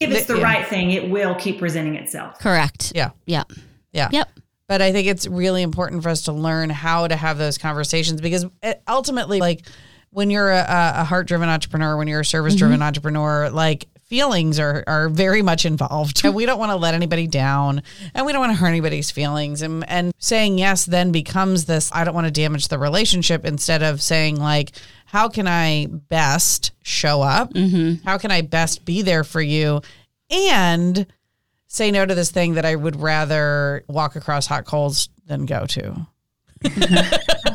If 0.00 0.10
it's 0.10 0.26
the 0.26 0.38
Yeah. 0.38 0.44
right 0.44 0.66
thing, 0.66 0.90
it 0.90 1.08
will 1.08 1.34
keep 1.34 1.58
presenting 1.58 1.96
itself. 1.96 2.38
Correct. 2.38 2.92
Yeah. 2.94 3.10
Yeah. 3.26 3.44
Yeah. 3.92 4.08
Yep. 4.10 4.28
But 4.66 4.82
I 4.82 4.92
think 4.92 5.06
it's 5.06 5.26
really 5.26 5.62
important 5.62 6.02
for 6.02 6.08
us 6.08 6.22
to 6.22 6.32
learn 6.32 6.70
how 6.70 7.06
to 7.06 7.14
have 7.14 7.38
those 7.38 7.58
conversations 7.58 8.20
because 8.20 8.46
eh, 8.62 8.74
ultimately, 8.88 9.38
like 9.38 9.66
when 10.10 10.30
you're 10.30 10.50
a, 10.50 10.64
a 10.68 11.04
heart 11.04 11.28
driven 11.28 11.48
entrepreneur, 11.48 11.96
when 11.96 12.08
you're 12.08 12.20
a 12.20 12.24
service 12.24 12.54
driven 12.54 12.76
mm-hmm. 12.76 12.84
entrepreneur, 12.84 13.50
like 13.50 13.86
feelings 14.06 14.58
are, 14.58 14.84
are 14.86 15.08
very 15.08 15.42
much 15.42 15.64
involved. 15.64 16.24
And 16.24 16.34
we 16.34 16.46
don't 16.46 16.58
want 16.58 16.70
to 16.70 16.76
let 16.76 16.94
anybody 16.94 17.26
down 17.26 17.82
and 18.14 18.26
we 18.26 18.32
don't 18.32 18.40
want 18.40 18.52
to 18.52 18.58
hurt 18.58 18.68
anybody's 18.68 19.10
feelings. 19.10 19.62
And, 19.62 19.88
and 19.88 20.12
saying 20.18 20.58
yes 20.58 20.84
then 20.84 21.12
becomes 21.12 21.64
this 21.64 21.90
I 21.92 22.04
don't 22.04 22.14
want 22.14 22.26
to 22.26 22.30
damage 22.30 22.68
the 22.68 22.78
relationship 22.78 23.44
instead 23.44 23.82
of 23.82 24.00
saying, 24.02 24.36
like, 24.36 24.72
how 25.06 25.28
can 25.28 25.46
I 25.46 25.86
best 25.86 26.72
show 26.82 27.22
up? 27.22 27.52
Mm-hmm. 27.54 28.04
How 28.04 28.18
can 28.18 28.30
I 28.30 28.42
best 28.42 28.84
be 28.84 29.02
there 29.02 29.24
for 29.24 29.40
you? 29.40 29.80
And 30.30 31.06
say 31.66 31.90
no 31.90 32.06
to 32.06 32.14
this 32.14 32.30
thing 32.30 32.54
that 32.54 32.64
I 32.64 32.74
would 32.74 32.96
rather 32.96 33.84
walk 33.88 34.16
across 34.16 34.46
hot 34.46 34.64
coals 34.64 35.08
than 35.26 35.46
go 35.46 35.66
to. 35.66 36.06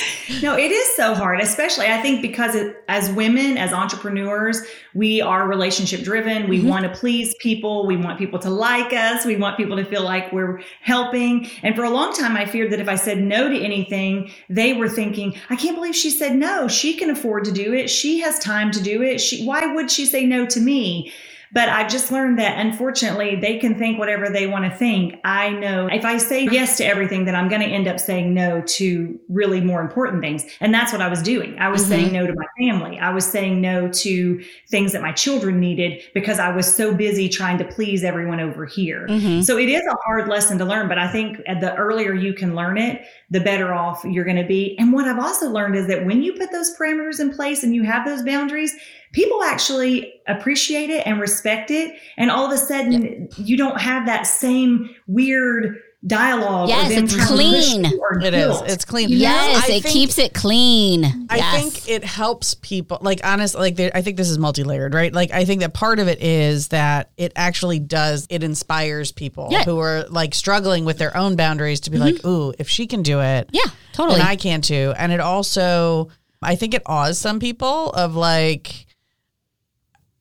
No, 0.42 0.56
it 0.56 0.70
is 0.70 0.96
so 0.96 1.12
hard, 1.12 1.40
especially 1.40 1.86
I 1.86 2.00
think 2.00 2.22
because 2.22 2.54
it, 2.54 2.82
as 2.88 3.10
women, 3.10 3.58
as 3.58 3.72
entrepreneurs, 3.72 4.62
we 4.94 5.20
are 5.20 5.46
relationship 5.46 6.02
driven. 6.02 6.48
We 6.48 6.60
mm-hmm. 6.60 6.68
want 6.68 6.84
to 6.84 6.98
please 6.98 7.34
people. 7.40 7.86
We 7.86 7.96
want 7.96 8.18
people 8.18 8.38
to 8.40 8.50
like 8.50 8.92
us. 8.92 9.26
We 9.26 9.36
want 9.36 9.56
people 9.56 9.76
to 9.76 9.84
feel 9.84 10.02
like 10.02 10.32
we're 10.32 10.62
helping. 10.80 11.50
And 11.62 11.74
for 11.74 11.84
a 11.84 11.90
long 11.90 12.14
time, 12.14 12.36
I 12.36 12.46
feared 12.46 12.72
that 12.72 12.80
if 12.80 12.88
I 12.88 12.94
said 12.94 13.18
no 13.18 13.48
to 13.48 13.60
anything, 13.60 14.30
they 14.48 14.72
were 14.72 14.88
thinking, 14.88 15.36
I 15.50 15.56
can't 15.56 15.76
believe 15.76 15.96
she 15.96 16.10
said 16.10 16.36
no. 16.36 16.68
She 16.68 16.94
can 16.94 17.10
afford 17.10 17.44
to 17.44 17.52
do 17.52 17.74
it. 17.74 17.90
She 17.90 18.20
has 18.20 18.38
time 18.38 18.70
to 18.70 18.82
do 18.82 19.02
it. 19.02 19.20
She, 19.20 19.44
why 19.44 19.74
would 19.74 19.90
she 19.90 20.06
say 20.06 20.24
no 20.24 20.46
to 20.46 20.60
me? 20.60 21.12
But 21.52 21.68
I 21.68 21.86
just 21.88 22.12
learned 22.12 22.38
that 22.38 22.64
unfortunately 22.64 23.36
they 23.36 23.58
can 23.58 23.74
think 23.74 23.98
whatever 23.98 24.28
they 24.28 24.46
want 24.46 24.64
to 24.70 24.70
think. 24.70 25.16
I 25.24 25.50
know 25.50 25.88
if 25.88 26.04
I 26.04 26.16
say 26.18 26.44
yes 26.44 26.76
to 26.76 26.84
everything, 26.84 27.24
then 27.24 27.34
I'm 27.34 27.48
going 27.48 27.60
to 27.62 27.66
end 27.66 27.88
up 27.88 27.98
saying 27.98 28.32
no 28.32 28.60
to 28.62 29.18
really 29.28 29.60
more 29.60 29.80
important 29.80 30.22
things. 30.22 30.44
And 30.60 30.72
that's 30.72 30.92
what 30.92 31.02
I 31.02 31.08
was 31.08 31.22
doing. 31.22 31.58
I 31.58 31.68
was 31.68 31.84
Mhm. 31.84 31.88
saying 31.88 32.12
no 32.12 32.26
to 32.26 32.34
my 32.34 32.44
family. 32.58 32.98
I 32.98 33.10
was 33.12 33.24
saying 33.24 33.60
no 33.60 33.88
to 33.88 34.40
things 34.68 34.92
that 34.92 35.02
my 35.02 35.12
children 35.12 35.58
needed 35.58 36.02
because 36.14 36.38
I 36.38 36.54
was 36.54 36.72
so 36.72 36.94
busy 36.94 37.28
trying 37.28 37.58
to 37.58 37.64
please 37.64 38.04
everyone 38.04 38.38
over 38.40 38.64
here. 38.64 39.06
Mhm. 39.08 39.42
So 39.42 39.58
it 39.58 39.68
is 39.68 39.82
a 39.86 39.96
hard 40.04 40.28
lesson 40.28 40.56
to 40.58 40.64
learn, 40.64 40.86
but 40.88 40.98
I 40.98 41.08
think 41.08 41.38
the 41.38 41.74
earlier 41.76 42.14
you 42.14 42.32
can 42.32 42.54
learn 42.54 42.78
it, 42.78 43.02
the 43.30 43.40
better 43.40 43.74
off 43.74 44.04
you're 44.04 44.24
going 44.24 44.36
to 44.36 44.44
be. 44.44 44.76
And 44.78 44.92
what 44.92 45.06
I've 45.06 45.18
also 45.18 45.48
learned 45.50 45.74
is 45.74 45.86
that 45.88 46.04
when 46.06 46.22
you 46.22 46.32
put 46.34 46.52
those 46.52 46.76
parameters 46.76 47.18
in 47.18 47.30
place 47.30 47.64
and 47.64 47.74
you 47.74 47.82
have 47.82 48.04
those 48.04 48.22
boundaries, 48.22 48.76
people 49.12 49.42
actually 49.42 50.12
appreciate 50.28 50.90
it 50.90 51.06
and 51.06 51.20
respect 51.20 51.70
it. 51.70 51.94
And 52.16 52.30
all 52.30 52.46
of 52.46 52.52
a 52.52 52.58
sudden, 52.58 53.28
you 53.36 53.56
don't 53.56 53.80
have 53.80 54.06
that 54.06 54.22
same 54.26 54.90
weird 55.06 55.76
dialogue. 56.06 56.68
or 56.68 56.72
Yes, 56.72 56.90
it's 56.92 57.12
trying 57.14 57.26
to 57.26 57.34
push 57.34 57.72
clean. 57.72 57.84
you 57.84 58.00
or 58.00 58.20
It 58.20 58.32
is. 58.32 58.62
It's 58.62 58.84
clean. 58.86 59.08
Yes, 59.10 59.64
I 59.68 59.72
it 59.74 59.82
think- 59.82 59.86
keeps 59.92 60.18
it 60.18 60.32
clean. 60.32 61.26
I 61.28 61.36
yes. 61.36 61.60
think 61.60 61.88
it 61.90 62.04
helps 62.04 62.54
people. 62.54 62.98
Like 63.02 63.20
honestly, 63.22 63.60
like 63.74 63.92
I 63.94 64.00
think 64.00 64.16
this 64.16 64.30
is 64.30 64.38
multi-layered, 64.38 64.94
right? 64.94 65.12
Like 65.12 65.30
I 65.32 65.44
think 65.44 65.60
that 65.60 65.74
part 65.74 65.98
of 65.98 66.08
it 66.08 66.22
is 66.22 66.68
that 66.68 67.10
it 67.18 67.32
actually 67.36 67.80
does. 67.80 68.26
It 68.30 68.42
inspires 68.42 69.12
people 69.12 69.48
Yeah. 69.50 69.60
Mm-hmm. 69.60 69.70
who 69.70 69.78
are 69.80 70.06
like 70.08 70.34
struggling 70.34 70.86
with 70.86 70.96
their 70.96 71.14
own 71.14 71.36
boundaries 71.36 71.80
to 71.80 71.90
be 71.90 71.98
like, 71.98 72.24
"Ooh, 72.24 72.54
if 72.58 72.66
she 72.68 72.86
can 72.86 73.02
do 73.02 73.20
it, 73.20 73.50
yeah, 73.52 73.60
totally. 73.92 74.20
then 74.20 74.26
I 74.26 74.36
can 74.36 74.62
too." 74.62 74.94
And 74.96 75.12
it 75.12 75.20
also, 75.20 76.08
I 76.40 76.56
think 76.56 76.72
it 76.72 76.82
awes 76.86 77.18
some 77.18 77.40
people 77.40 77.90
of 77.92 78.14
like, 78.16 78.86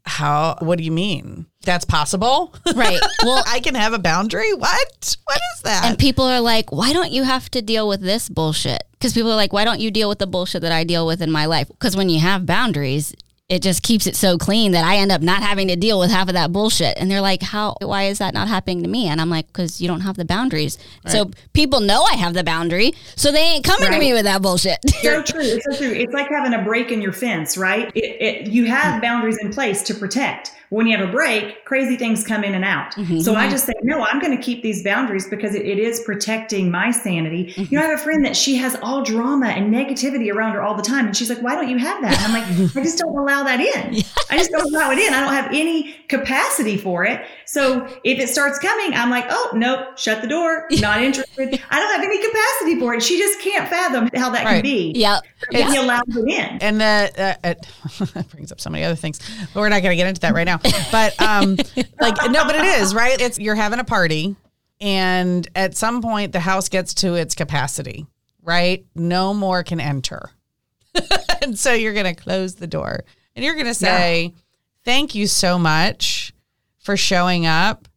how? 0.09 0.57
What 0.59 0.77
do 0.77 0.83
you 0.83 0.91
mean? 0.91 1.45
That's 1.63 1.85
possible? 1.85 2.53
right. 2.75 2.99
Well, 3.23 3.43
I 3.47 3.59
can 3.59 3.75
have 3.75 3.93
a 3.93 3.99
boundary. 3.99 4.53
What? 4.53 5.15
What 5.25 5.41
is 5.55 5.61
that? 5.63 5.85
and 5.85 5.97
people 5.99 6.25
are 6.25 6.39
like, 6.41 6.71
why 6.71 6.93
don't 6.93 7.11
you 7.11 7.23
have 7.23 7.49
to 7.51 7.61
deal 7.61 7.87
with 7.87 8.01
this 8.01 8.29
bullshit? 8.29 8.83
Because 8.93 9.13
people 9.13 9.31
are 9.31 9.35
like, 9.35 9.53
why 9.53 9.65
don't 9.65 9.79
you 9.79 9.91
deal 9.91 10.09
with 10.09 10.19
the 10.19 10.27
bullshit 10.27 10.61
that 10.61 10.71
I 10.71 10.83
deal 10.83 11.05
with 11.05 11.21
in 11.21 11.31
my 11.31 11.45
life? 11.45 11.67
Because 11.67 11.95
when 11.97 12.09
you 12.09 12.19
have 12.19 12.45
boundaries, 12.45 13.13
it 13.49 13.63
just 13.63 13.81
keeps 13.81 14.05
it 14.05 14.15
so 14.15 14.37
clean 14.37 14.73
that 14.73 14.85
I 14.85 14.97
end 14.97 15.11
up 15.11 15.21
not 15.21 15.41
having 15.41 15.67
to 15.69 15.75
deal 15.75 15.99
with 15.99 16.11
half 16.11 16.27
of 16.27 16.35
that 16.35 16.51
bullshit. 16.51 16.95
And 16.97 17.09
they're 17.09 17.19
like, 17.19 17.41
how, 17.41 17.75
why 17.81 18.03
is 18.03 18.19
that 18.19 18.35
not 18.35 18.47
happening 18.47 18.83
to 18.83 18.89
me? 18.89 19.07
And 19.07 19.19
I'm 19.19 19.31
like, 19.31 19.47
because 19.47 19.81
you 19.81 19.87
don't 19.87 20.01
have 20.01 20.17
the 20.17 20.25
boundaries. 20.25 20.77
So 21.07 21.31
people 21.53 21.79
know 21.79 22.03
I 22.03 22.13
have 22.13 22.35
the 22.35 22.43
boundary. 22.43 22.93
So 23.15 23.31
they 23.31 23.41
ain't 23.41 23.65
coming 23.65 23.91
to 23.91 23.97
me 23.97 24.13
with 24.13 24.25
that 24.25 24.43
bullshit. 24.43 24.77
so 25.01 25.23
true. 25.23 25.41
It's 25.41 25.65
so 25.65 25.77
true. 25.77 25.91
It's 25.91 26.13
like 26.13 26.29
having 26.29 26.53
a 26.53 26.63
break 26.63 26.91
in 26.91 27.01
your 27.01 27.11
fence, 27.11 27.57
right? 27.57 27.91
It, 27.95 28.21
it, 28.21 28.47
you 28.51 28.65
have 28.65 29.01
boundaries 29.01 29.39
in 29.41 29.51
place 29.51 29.81
to 29.83 29.95
protect. 29.95 30.51
When 30.69 30.85
you 30.85 30.95
have 30.97 31.07
a 31.07 31.11
break, 31.11 31.65
crazy 31.65 31.97
things 31.97 32.23
come 32.23 32.43
in 32.43 32.53
and 32.53 32.63
out. 32.63 32.93
So 33.23 33.33
I 33.35 33.49
just 33.49 33.65
say, 33.65 33.73
no, 33.81 34.01
I'm 34.01 34.19
going 34.19 34.35
to 34.37 34.41
keep 34.41 34.61
these 34.61 34.83
boundaries 34.83 35.27
because 35.27 35.55
it, 35.55 35.65
it 35.65 35.79
is 35.79 35.99
protecting 36.01 36.69
my 36.69 36.91
sanity. 36.91 37.53
You 37.57 37.77
know, 37.79 37.83
I 37.83 37.87
have 37.89 37.99
a 37.99 38.03
friend 38.03 38.23
that 38.25 38.35
she 38.37 38.55
has 38.57 38.75
all 38.83 39.03
drama 39.03 39.47
and 39.47 39.73
negativity 39.73 40.31
around 40.31 40.53
her 40.53 40.61
all 40.61 40.75
the 40.75 40.83
time. 40.83 41.07
And 41.07 41.17
she's 41.17 41.29
like, 41.29 41.41
why 41.41 41.55
don't 41.55 41.69
you 41.69 41.77
have 41.77 42.01
that? 42.03 42.15
And 42.17 42.25
I'm 42.27 42.33
like, 42.33 42.75
I 42.77 42.83
just 42.83 42.99
don't 42.99 43.17
allow 43.17 43.43
that 43.43 43.59
in. 43.59 43.95
I 44.29 44.37
just 44.37 44.51
don't 44.51 44.71
allow 44.73 44.91
it 44.91 44.99
in. 44.99 45.11
I 45.13 45.21
don't 45.21 45.33
have 45.33 45.47
any 45.53 45.93
capacity 46.07 46.77
for 46.77 47.03
it. 47.03 47.25
So 47.45 47.85
if 48.03 48.19
it 48.19 48.29
starts 48.29 48.59
coming, 48.59 48.93
I'm 48.93 49.09
like, 49.09 49.25
oh, 49.29 49.51
nope, 49.55 49.97
shut 49.97 50.21
the 50.21 50.27
door. 50.27 50.67
Not 50.73 51.01
interested. 51.01 51.59
I 51.71 51.79
don't 51.79 51.93
have 51.95 52.03
any 52.03 52.23
capacity 52.27 52.79
for 52.79 52.93
it. 52.93 53.01
She 53.01 53.17
just 53.17 53.39
can't 53.39 53.67
fathom 53.67 54.09
how 54.13 54.29
that 54.29 54.45
Right. 54.45 54.53
can 54.55 54.61
be. 54.61 54.93
yep. 54.95 55.23
And 55.53 55.69
he 55.71 55.77
allows 55.77 56.03
it 56.09 56.27
in. 56.27 56.57
and 56.61 56.79
that, 56.81 57.17
uh, 57.19 57.35
it 57.43 58.29
brings 58.31 58.51
up 58.51 58.59
so 58.61 58.69
many 58.69 58.83
other 58.83 58.95
things 58.95 59.19
but 59.53 59.61
we're 59.61 59.69
not 59.69 59.81
going 59.81 59.91
to 59.91 59.95
get 59.95 60.05
into 60.07 60.19
that 60.21 60.33
right 60.33 60.43
now 60.43 60.58
but 60.91 61.19
um 61.21 61.57
like 61.99 62.15
no 62.31 62.45
but 62.45 62.55
it 62.55 62.65
is 62.65 62.93
right? 62.93 63.19
It's 63.19 63.39
you're 63.39 63.55
having 63.55 63.79
a 63.79 63.83
party 63.83 64.35
and 64.81 65.47
at 65.55 65.75
some 65.75 66.01
point 66.01 66.31
the 66.31 66.39
house 66.39 66.69
gets 66.69 66.93
to 66.95 67.15
its 67.15 67.35
capacity 67.35 68.05
right? 68.43 68.85
No 68.95 69.33
more 69.33 69.63
can 69.63 69.79
enter. 69.79 70.31
And 71.41 71.57
so 71.57 71.71
you're 71.71 71.93
going 71.93 72.13
to 72.13 72.21
close 72.21 72.55
the 72.55 72.67
door 72.67 73.05
and 73.33 73.45
you're 73.45 73.53
going 73.53 73.65
to 73.65 73.73
say 73.73 74.33
thank 74.83 75.15
you 75.15 75.25
so 75.25 75.57
much 75.57 76.33
for 76.79 76.97
showing 76.97 77.45
up 77.45 77.87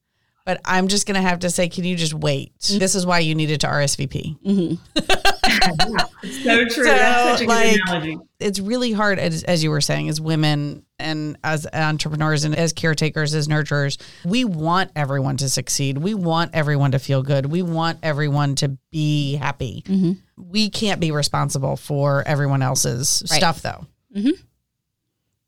but 0.44 0.60
I'm 0.64 0.88
just 0.88 1.06
going 1.06 1.14
to 1.14 1.26
have 1.28 1.40
to 1.40 1.50
say, 1.50 1.68
can 1.68 1.84
you 1.84 1.96
just 1.96 2.14
wait? 2.14 2.58
Mm-hmm. 2.60 2.78
This 2.78 2.94
is 2.94 3.06
why 3.06 3.20
you 3.20 3.34
needed 3.34 3.60
to 3.62 3.66
RSVP. 3.68 4.38
Mm-hmm. 4.42 4.98
So 6.44 6.64
true. 6.66 6.68
So, 6.68 6.84
That's 6.84 7.30
such 7.30 7.40
a 7.42 7.46
good 7.46 7.48
like, 7.48 7.80
analogy. 7.86 8.18
it's 8.38 8.60
really 8.60 8.92
hard 8.92 9.18
as, 9.18 9.42
as 9.42 9.62
you 9.62 9.70
were 9.70 9.80
saying 9.80 10.08
as 10.08 10.20
women 10.20 10.84
and 10.98 11.36
as 11.42 11.66
entrepreneurs 11.72 12.44
and 12.44 12.54
as 12.54 12.72
caretakers 12.72 13.34
as 13.34 13.48
nurturers 13.48 14.00
we 14.24 14.44
want 14.44 14.92
everyone 14.94 15.36
to 15.38 15.48
succeed 15.48 15.98
we 15.98 16.14
want 16.14 16.52
everyone 16.54 16.92
to 16.92 16.98
feel 17.00 17.22
good 17.22 17.46
we 17.46 17.60
want 17.62 17.98
everyone 18.04 18.54
to 18.56 18.68
be 18.90 19.34
happy 19.34 19.82
mm-hmm. 19.86 20.12
we 20.36 20.70
can't 20.70 21.00
be 21.00 21.10
responsible 21.10 21.76
for 21.76 22.22
everyone 22.26 22.62
else's 22.62 23.22
Right. 23.30 23.38
stuff 23.38 23.62
though 23.62 23.86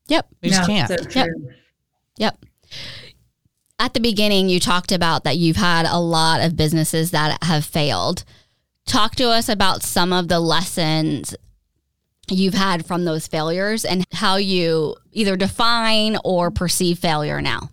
Yep. 0.07 0.27
we 0.41 0.49
just 0.49 0.61
No, 0.61 0.67
can't 0.67 0.89
So 0.89 1.19
Yep. 1.19 1.27
Yep. 2.17 2.45
At 3.77 3.93
the 3.93 3.99
beginning, 3.99 4.47
you 4.47 4.59
talked 4.59 4.93
about 4.93 5.25
that 5.25 5.37
you've 5.37 5.57
had 5.57 5.85
a 5.85 5.99
lot 5.99 6.41
of 6.41 6.55
businesses 6.55 7.11
that 7.11 7.43
have 7.43 7.65
failed. 7.65 8.23
Talk 8.85 9.15
to 9.15 9.29
us 9.29 9.49
about 9.49 9.83
some 9.83 10.13
of 10.13 10.29
the 10.29 10.39
lessons 10.39 11.35
you've 12.29 12.53
had 12.53 12.85
from 12.85 13.03
those 13.03 13.27
failures 13.27 13.83
and 13.83 14.05
how 14.13 14.37
you 14.37 14.95
either 15.11 15.35
define 15.35 16.17
or 16.23 16.51
perceive 16.51 16.99
failure 16.99 17.41
now. 17.41 17.69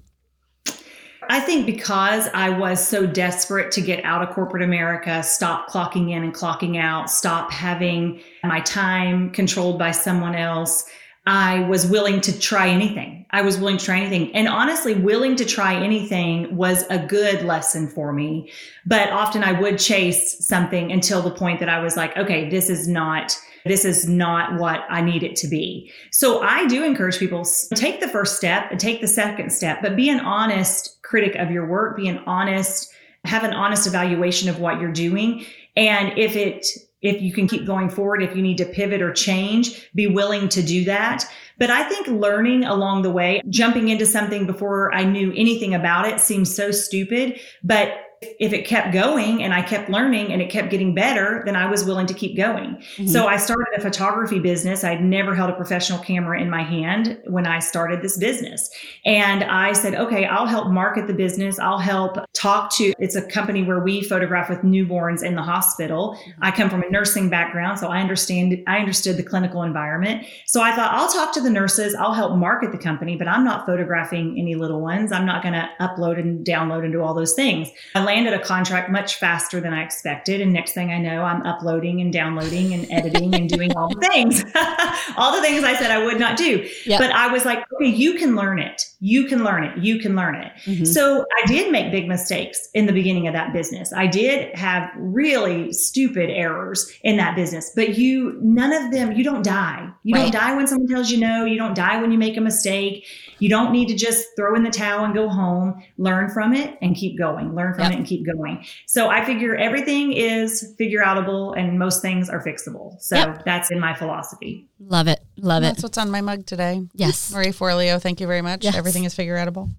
I 1.28 1.38
think 1.38 1.66
because 1.66 2.28
I 2.34 2.50
was 2.50 2.86
so 2.86 3.06
desperate 3.06 3.70
to 3.72 3.80
get 3.80 4.04
out 4.04 4.28
of 4.28 4.34
corporate 4.34 4.64
America, 4.64 5.22
stop 5.22 5.68
clocking 5.70 6.10
in 6.10 6.24
and 6.24 6.34
clocking 6.34 6.78
out, 6.78 7.10
stop 7.10 7.52
having 7.52 8.20
my 8.42 8.60
time 8.60 9.30
controlled 9.30 9.78
by 9.78 9.92
someone 9.92 10.34
else, 10.34 10.84
I 11.26 11.60
was 11.68 11.86
willing 11.86 12.20
to 12.22 12.38
try 12.38 12.68
anything. 12.68 13.26
I 13.30 13.42
was 13.42 13.56
willing 13.56 13.78
to 13.78 13.84
try 13.84 14.00
anything. 14.00 14.34
And 14.34 14.48
honestly, 14.48 14.94
willing 14.94 15.36
to 15.36 15.44
try 15.44 15.74
anything 15.74 16.54
was 16.54 16.84
a 16.90 16.98
good 16.98 17.42
lesson 17.44 17.88
for 17.88 18.12
me. 18.12 18.50
But 18.84 19.10
often 19.10 19.42
I 19.42 19.58
would 19.58 19.78
chase 19.78 20.44
something 20.46 20.92
until 20.92 21.22
the 21.22 21.30
point 21.30 21.60
that 21.60 21.68
I 21.68 21.80
was 21.80 21.96
like, 21.96 22.16
okay, 22.16 22.50
this 22.50 22.68
is 22.68 22.88
not 22.88 23.36
this 23.64 23.84
is 23.84 24.08
not 24.08 24.58
what 24.58 24.80
I 24.90 25.02
need 25.02 25.22
it 25.22 25.36
to 25.36 25.46
be. 25.46 25.92
So 26.10 26.42
I 26.42 26.66
do 26.66 26.82
encourage 26.82 27.18
people 27.18 27.44
take 27.76 28.00
the 28.00 28.08
first 28.08 28.36
step 28.36 28.66
and 28.72 28.80
take 28.80 29.00
the 29.00 29.06
second 29.06 29.50
step, 29.50 29.78
but 29.82 29.94
be 29.94 30.08
an 30.08 30.18
honest 30.18 31.00
critic 31.02 31.36
of 31.36 31.50
your 31.52 31.68
work, 31.68 31.96
be 31.96 32.08
an 32.08 32.18
honest, 32.26 32.92
have 33.24 33.44
an 33.44 33.52
honest 33.52 33.86
evaluation 33.86 34.48
of 34.48 34.58
what 34.58 34.80
you're 34.80 34.90
doing. 34.90 35.46
And 35.76 36.18
if 36.18 36.34
it 36.34 36.66
if 37.02 37.20
you 37.20 37.32
can 37.32 37.48
keep 37.48 37.66
going 37.66 37.90
forward, 37.90 38.22
if 38.22 38.34
you 38.34 38.42
need 38.42 38.58
to 38.58 38.64
pivot 38.64 39.02
or 39.02 39.12
change, 39.12 39.90
be 39.94 40.06
willing 40.06 40.48
to 40.50 40.62
do 40.62 40.84
that. 40.84 41.24
But 41.58 41.70
I 41.70 41.82
think 41.88 42.06
learning 42.06 42.64
along 42.64 43.02
the 43.02 43.10
way, 43.10 43.42
jumping 43.48 43.88
into 43.88 44.06
something 44.06 44.46
before 44.46 44.94
I 44.94 45.04
knew 45.04 45.32
anything 45.36 45.74
about 45.74 46.08
it 46.08 46.20
seems 46.20 46.54
so 46.54 46.70
stupid. 46.70 47.38
But 47.62 47.92
if 48.38 48.52
it 48.52 48.66
kept 48.66 48.92
going 48.92 49.42
and 49.42 49.54
I 49.54 49.62
kept 49.62 49.90
learning 49.90 50.32
and 50.32 50.40
it 50.40 50.50
kept 50.50 50.70
getting 50.70 50.94
better, 50.94 51.42
then 51.44 51.56
I 51.56 51.66
was 51.66 51.84
willing 51.84 52.06
to 52.06 52.14
keep 52.14 52.36
going. 52.36 52.76
Mm-hmm. 52.76 53.06
So 53.06 53.26
I 53.26 53.36
started 53.36 53.68
a 53.76 53.80
photography 53.80 54.38
business. 54.38 54.84
I'd 54.84 55.02
never 55.02 55.34
held 55.34 55.50
a 55.50 55.54
professional 55.54 55.98
camera 55.98 56.40
in 56.40 56.50
my 56.50 56.62
hand 56.62 57.20
when 57.26 57.46
I 57.46 57.58
started 57.58 58.02
this 58.02 58.18
business. 58.18 58.70
And 59.04 59.44
I 59.44 59.72
said, 59.72 59.94
okay, 59.94 60.24
I'll 60.24 60.46
help 60.46 60.68
market 60.68 61.06
the 61.06 61.14
business. 61.14 61.58
I'll 61.58 61.78
help 61.78 62.18
talk 62.32 62.72
to, 62.76 62.92
it's 62.98 63.16
a 63.16 63.22
company 63.22 63.62
where 63.62 63.80
we 63.80 64.02
photograph 64.02 64.48
with 64.48 64.60
newborns 64.60 65.22
in 65.22 65.34
the 65.34 65.42
hospital. 65.42 66.16
Mm-hmm. 66.20 66.44
I 66.44 66.50
come 66.50 66.70
from 66.70 66.82
a 66.82 66.90
nursing 66.90 67.28
background, 67.28 67.78
so 67.78 67.88
I 67.88 68.00
understand, 68.00 68.62
I 68.66 68.78
understood 68.78 69.16
the 69.16 69.22
clinical 69.22 69.62
environment. 69.62 70.26
So 70.46 70.62
I 70.62 70.74
thought 70.74 70.92
I'll 70.92 71.12
talk 71.12 71.32
to 71.34 71.40
the 71.40 71.50
nurses. 71.50 71.94
I'll 71.94 72.14
help 72.14 72.36
market 72.36 72.72
the 72.72 72.78
company, 72.78 73.16
but 73.16 73.28
I'm 73.28 73.44
not 73.44 73.66
photographing 73.66 74.36
any 74.38 74.54
little 74.54 74.80
ones. 74.80 75.12
I'm 75.12 75.26
not 75.26 75.42
going 75.42 75.54
to 75.54 75.68
upload 75.80 76.18
and 76.18 76.46
download 76.46 76.84
and 76.84 76.92
do 76.92 77.02
all 77.02 77.14
those 77.14 77.34
things. 77.34 77.70
I 77.94 78.02
landed 78.14 78.34
a 78.34 78.38
contract 78.38 78.90
much 78.90 79.16
faster 79.16 79.60
than 79.60 79.72
I 79.72 79.82
expected. 79.82 80.40
And 80.40 80.52
next 80.52 80.72
thing 80.72 80.90
I 80.90 80.98
know, 80.98 81.22
I'm 81.22 81.42
uploading 81.42 82.00
and 82.02 82.12
downloading 82.12 82.74
and 82.74 82.90
editing 82.90 83.34
and 83.34 83.48
doing 83.48 83.74
all 83.76 83.88
the 83.88 84.00
things, 84.08 84.44
all 85.16 85.34
the 85.34 85.40
things 85.40 85.64
I 85.64 85.74
said 85.76 85.90
I 85.90 86.04
would 86.04 86.18
not 86.18 86.36
do. 86.36 86.68
Yep. 86.84 87.00
But 87.00 87.10
I 87.12 87.28
was 87.28 87.44
like, 87.44 87.64
okay, 87.72 87.88
you 87.88 88.14
can 88.14 88.36
learn 88.36 88.58
it. 88.58 88.82
You 89.00 89.24
can 89.24 89.42
learn 89.42 89.64
it. 89.64 89.78
You 89.78 89.98
can 89.98 90.14
learn 90.14 90.34
it. 90.34 90.52
Mm-hmm. 90.64 90.84
So 90.84 91.24
I 91.42 91.46
did 91.46 91.72
make 91.72 91.90
big 91.90 92.06
mistakes 92.06 92.68
in 92.74 92.86
the 92.86 92.92
beginning 92.92 93.26
of 93.28 93.34
that 93.34 93.52
business. 93.52 93.92
I 93.94 94.06
did 94.06 94.54
have 94.54 94.90
really 94.96 95.72
stupid 95.72 96.28
errors 96.28 96.92
in 97.02 97.16
that 97.16 97.34
business, 97.34 97.72
but 97.74 97.96
you, 97.96 98.38
none 98.42 98.72
of 98.72 98.92
them, 98.92 99.12
you 99.12 99.24
don't 99.24 99.42
die. 99.42 99.88
You 100.04 100.14
right. 100.14 100.22
don't 100.22 100.32
die 100.32 100.54
when 100.54 100.66
someone 100.66 100.88
tells 100.88 101.10
you 101.10 101.18
no. 101.18 101.44
You 101.44 101.56
don't 101.56 101.74
die 101.74 102.00
when 102.00 102.12
you 102.12 102.18
make 102.18 102.36
a 102.36 102.40
mistake. 102.40 103.06
You 103.38 103.48
don't 103.48 103.72
need 103.72 103.88
to 103.88 103.96
just 103.96 104.28
throw 104.36 104.54
in 104.54 104.62
the 104.62 104.70
towel 104.70 105.04
and 105.04 105.14
go 105.14 105.28
home. 105.28 105.82
Learn 105.98 106.30
from 106.30 106.54
it 106.54 106.78
and 106.82 106.94
keep 106.94 107.18
going. 107.18 107.54
Learn 107.54 107.74
from 107.74 107.90
yep. 107.90 108.00
it 108.00 108.01
and 108.02 108.08
keep 108.08 108.26
going. 108.26 108.64
So 108.86 109.08
I 109.08 109.24
figure 109.24 109.56
everything 109.56 110.12
is 110.12 110.74
figure 110.76 111.02
outable 111.02 111.56
and 111.56 111.78
most 111.78 112.02
things 112.02 112.28
are 112.28 112.42
fixable. 112.44 113.00
So 113.00 113.16
yep. 113.16 113.44
that's 113.44 113.70
in 113.70 113.78
my 113.78 113.94
philosophy. 113.94 114.68
Love 114.80 115.08
it. 115.08 115.20
Love 115.36 115.62
it. 115.62 115.66
That's 115.66 115.82
what's 115.82 115.98
on 115.98 116.10
my 116.10 116.20
mug 116.20 116.46
today. 116.46 116.82
Yes. 116.94 117.32
Marie 117.32 117.48
Forleo, 117.48 118.00
thank 118.00 118.20
you 118.20 118.26
very 118.26 118.42
much. 118.42 118.64
Yes. 118.64 118.76
Everything 118.76 119.04
is 119.04 119.14
figure 119.14 119.36
outable. 119.36 119.70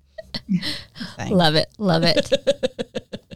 love 1.29 1.55
it. 1.55 1.67
Love 1.77 2.03
it. 2.03 2.31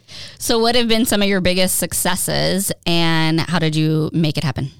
so 0.39 0.57
what 0.59 0.75
have 0.75 0.87
been 0.87 1.05
some 1.05 1.21
of 1.21 1.27
your 1.27 1.41
biggest 1.41 1.77
successes 1.77 2.71
and 2.85 3.41
how 3.41 3.59
did 3.59 3.75
you 3.75 4.09
make 4.13 4.37
it 4.37 4.43
happen? 4.43 4.71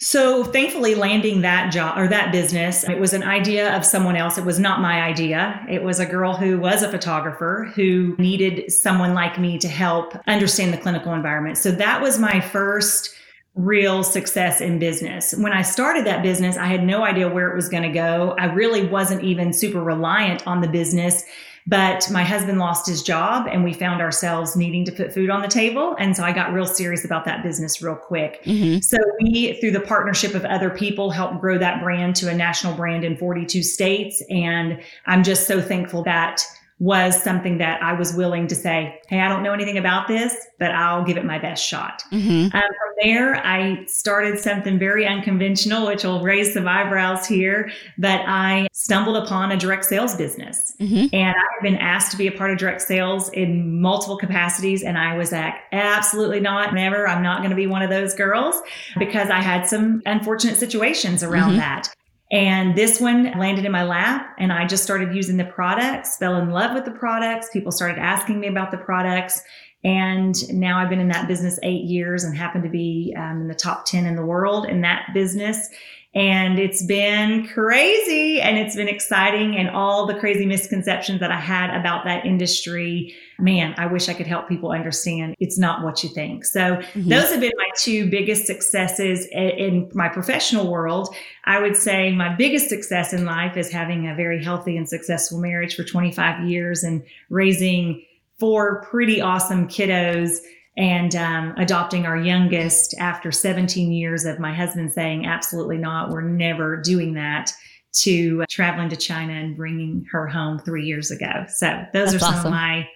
So 0.00 0.42
thankfully 0.44 0.94
landing 0.94 1.42
that 1.42 1.72
job 1.72 1.96
or 1.96 2.08
that 2.08 2.32
business, 2.32 2.82
it 2.84 2.98
was 2.98 3.12
an 3.12 3.22
idea 3.22 3.74
of 3.76 3.84
someone 3.84 4.16
else. 4.16 4.36
It 4.36 4.44
was 4.44 4.58
not 4.58 4.80
my 4.80 5.02
idea. 5.02 5.64
It 5.70 5.82
was 5.82 6.00
a 6.00 6.06
girl 6.06 6.34
who 6.34 6.58
was 6.58 6.82
a 6.82 6.90
photographer 6.90 7.70
who 7.74 8.16
needed 8.18 8.72
someone 8.72 9.14
like 9.14 9.38
me 9.38 9.56
to 9.58 9.68
help 9.68 10.16
understand 10.26 10.72
the 10.72 10.78
clinical 10.78 11.14
environment. 11.14 11.58
So 11.58 11.70
that 11.70 12.02
was 12.02 12.18
my 12.18 12.40
first 12.40 13.14
real 13.54 14.02
success 14.02 14.60
in 14.60 14.80
business. 14.80 15.32
When 15.32 15.52
I 15.52 15.62
started 15.62 16.04
that 16.06 16.24
business, 16.24 16.56
I 16.56 16.66
had 16.66 16.82
no 16.82 17.04
idea 17.04 17.28
where 17.28 17.50
it 17.50 17.54
was 17.54 17.68
going 17.68 17.84
to 17.84 17.88
go. 17.88 18.34
I 18.36 18.46
really 18.46 18.84
wasn't 18.84 19.22
even 19.22 19.52
super 19.52 19.80
reliant 19.80 20.44
on 20.44 20.60
the 20.60 20.68
business 20.68 21.24
but 21.66 22.10
my 22.10 22.22
husband 22.22 22.58
lost 22.58 22.86
his 22.86 23.02
job 23.02 23.46
and 23.50 23.64
we 23.64 23.72
found 23.72 24.02
ourselves 24.02 24.54
needing 24.54 24.84
to 24.84 24.92
put 24.92 25.14
food 25.14 25.30
on 25.30 25.40
the 25.40 25.48
table. 25.48 25.96
And 25.98 26.14
so 26.14 26.22
I 26.22 26.32
got 26.32 26.52
real 26.52 26.66
serious 26.66 27.04
about 27.04 27.24
that 27.24 27.42
business 27.42 27.80
real 27.80 27.96
quick. 27.96 28.42
Mm-hmm. 28.44 28.80
So 28.80 28.98
we, 29.22 29.58
through 29.60 29.70
the 29.70 29.80
partnership 29.80 30.34
of 30.34 30.44
other 30.44 30.68
people, 30.68 31.10
helped 31.10 31.40
grow 31.40 31.56
that 31.58 31.82
brand 31.82 32.16
to 32.16 32.28
a 32.28 32.34
national 32.34 32.74
brand 32.74 33.02
in 33.02 33.16
42 33.16 33.62
states. 33.62 34.22
And 34.28 34.82
I'm 35.06 35.22
just 35.22 35.46
so 35.46 35.62
thankful 35.62 36.02
that 36.04 36.44
was 36.80 37.22
something 37.22 37.58
that 37.58 37.80
I 37.82 37.92
was 37.92 38.14
willing 38.14 38.48
to 38.48 38.54
say, 38.54 39.00
Hey, 39.08 39.20
I 39.20 39.28
don't 39.28 39.42
know 39.42 39.52
anything 39.52 39.78
about 39.78 40.08
this, 40.08 40.34
but 40.58 40.72
I'll 40.72 41.04
give 41.04 41.16
it 41.16 41.24
my 41.24 41.38
best 41.38 41.64
shot. 41.64 42.02
Mm-hmm. 42.10 42.46
Um, 42.46 42.50
from 42.50 42.94
there, 43.02 43.36
I 43.46 43.84
started 43.86 44.40
something 44.40 44.78
very 44.78 45.06
unconventional, 45.06 45.86
which 45.86 46.02
will 46.02 46.22
raise 46.22 46.52
some 46.52 46.66
eyebrows 46.66 47.26
here, 47.26 47.70
but 47.96 48.20
I 48.26 48.66
stumbled 48.72 49.16
upon 49.16 49.52
a 49.52 49.56
direct 49.56 49.84
sales 49.84 50.16
business. 50.16 50.74
Mm-hmm. 50.80 51.14
And 51.14 51.36
I've 51.36 51.62
been 51.62 51.76
asked 51.76 52.10
to 52.10 52.18
be 52.18 52.26
a 52.26 52.32
part 52.32 52.50
of 52.50 52.58
direct 52.58 52.82
sales 52.82 53.28
in 53.30 53.80
multiple 53.80 54.16
capacities. 54.16 54.82
And 54.82 54.98
I 54.98 55.16
was 55.16 55.30
like, 55.30 55.54
absolutely 55.70 56.40
not, 56.40 56.74
never. 56.74 57.06
I'm 57.06 57.22
not 57.22 57.38
going 57.38 57.50
to 57.50 57.56
be 57.56 57.68
one 57.68 57.82
of 57.82 57.90
those 57.90 58.14
girls 58.14 58.60
because 58.98 59.30
I 59.30 59.40
had 59.40 59.68
some 59.68 60.02
unfortunate 60.06 60.56
situations 60.56 61.22
around 61.22 61.50
mm-hmm. 61.50 61.58
that. 61.58 61.94
And 62.34 62.74
this 62.74 63.00
one 63.00 63.30
landed 63.38 63.64
in 63.64 63.70
my 63.70 63.84
lap 63.84 64.34
and 64.40 64.52
I 64.52 64.66
just 64.66 64.82
started 64.82 65.14
using 65.14 65.36
the 65.36 65.44
products, 65.44 66.16
fell 66.16 66.34
in 66.34 66.50
love 66.50 66.74
with 66.74 66.84
the 66.84 66.90
products. 66.90 67.48
People 67.52 67.70
started 67.70 67.96
asking 67.96 68.40
me 68.40 68.48
about 68.48 68.72
the 68.72 68.76
products. 68.76 69.40
And 69.84 70.34
now 70.52 70.76
I've 70.76 70.88
been 70.88 70.98
in 70.98 71.06
that 71.08 71.28
business 71.28 71.60
eight 71.62 71.84
years 71.84 72.24
and 72.24 72.36
happen 72.36 72.60
to 72.62 72.68
be 72.68 73.14
um, 73.16 73.42
in 73.42 73.46
the 73.46 73.54
top 73.54 73.86
10 73.86 74.04
in 74.04 74.16
the 74.16 74.24
world 74.26 74.66
in 74.66 74.80
that 74.80 75.10
business. 75.14 75.68
And 76.12 76.58
it's 76.58 76.84
been 76.84 77.46
crazy 77.46 78.40
and 78.40 78.58
it's 78.58 78.74
been 78.74 78.88
exciting 78.88 79.56
and 79.56 79.70
all 79.70 80.04
the 80.04 80.18
crazy 80.18 80.44
misconceptions 80.44 81.20
that 81.20 81.30
I 81.30 81.38
had 81.38 81.72
about 81.78 82.04
that 82.04 82.26
industry. 82.26 83.14
Man, 83.38 83.74
I 83.76 83.86
wish 83.86 84.08
I 84.08 84.14
could 84.14 84.26
help 84.26 84.48
people 84.48 84.70
understand 84.70 85.34
it's 85.38 85.58
not 85.58 85.82
what 85.84 86.02
you 86.02 86.10
think. 86.10 86.44
So 86.44 86.60
mm-hmm. 86.60 87.08
those 87.08 87.30
have 87.30 87.40
been 87.40 87.52
my 87.56 87.68
two 87.76 88.08
biggest 88.10 88.46
successes 88.46 89.26
in 89.32 89.90
my 89.94 90.08
professional 90.08 90.70
world. 90.70 91.14
I 91.44 91.60
would 91.60 91.76
say 91.76 92.12
my 92.12 92.34
biggest 92.34 92.68
success 92.68 93.12
in 93.12 93.24
life 93.24 93.56
is 93.56 93.70
having 93.70 94.08
a 94.08 94.14
very 94.14 94.42
healthy 94.42 94.76
and 94.76 94.88
successful 94.88 95.38
marriage 95.40 95.74
for 95.74 95.84
25 95.84 96.48
years 96.48 96.84
and 96.84 97.02
raising 97.30 98.04
four 98.38 98.82
pretty 98.82 99.20
awesome 99.20 99.68
kiddos 99.68 100.38
and 100.76 101.14
um, 101.14 101.54
adopting 101.56 102.04
our 102.04 102.16
youngest 102.16 102.94
after 102.98 103.30
17 103.30 103.92
years 103.92 104.24
of 104.24 104.40
my 104.40 104.52
husband 104.52 104.92
saying, 104.92 105.24
absolutely 105.24 105.78
not, 105.78 106.10
we're 106.10 106.20
never 106.20 106.76
doing 106.76 107.14
that, 107.14 107.52
to 107.92 108.42
uh, 108.42 108.46
traveling 108.50 108.88
to 108.88 108.96
China 108.96 109.32
and 109.32 109.56
bringing 109.56 110.04
her 110.10 110.26
home 110.26 110.58
three 110.58 110.84
years 110.84 111.12
ago. 111.12 111.44
So 111.48 111.84
those 111.92 112.10
That's 112.10 112.14
are 112.16 112.18
some 112.18 112.34
awesome. 112.34 112.46
of 112.46 112.52
my 112.52 112.88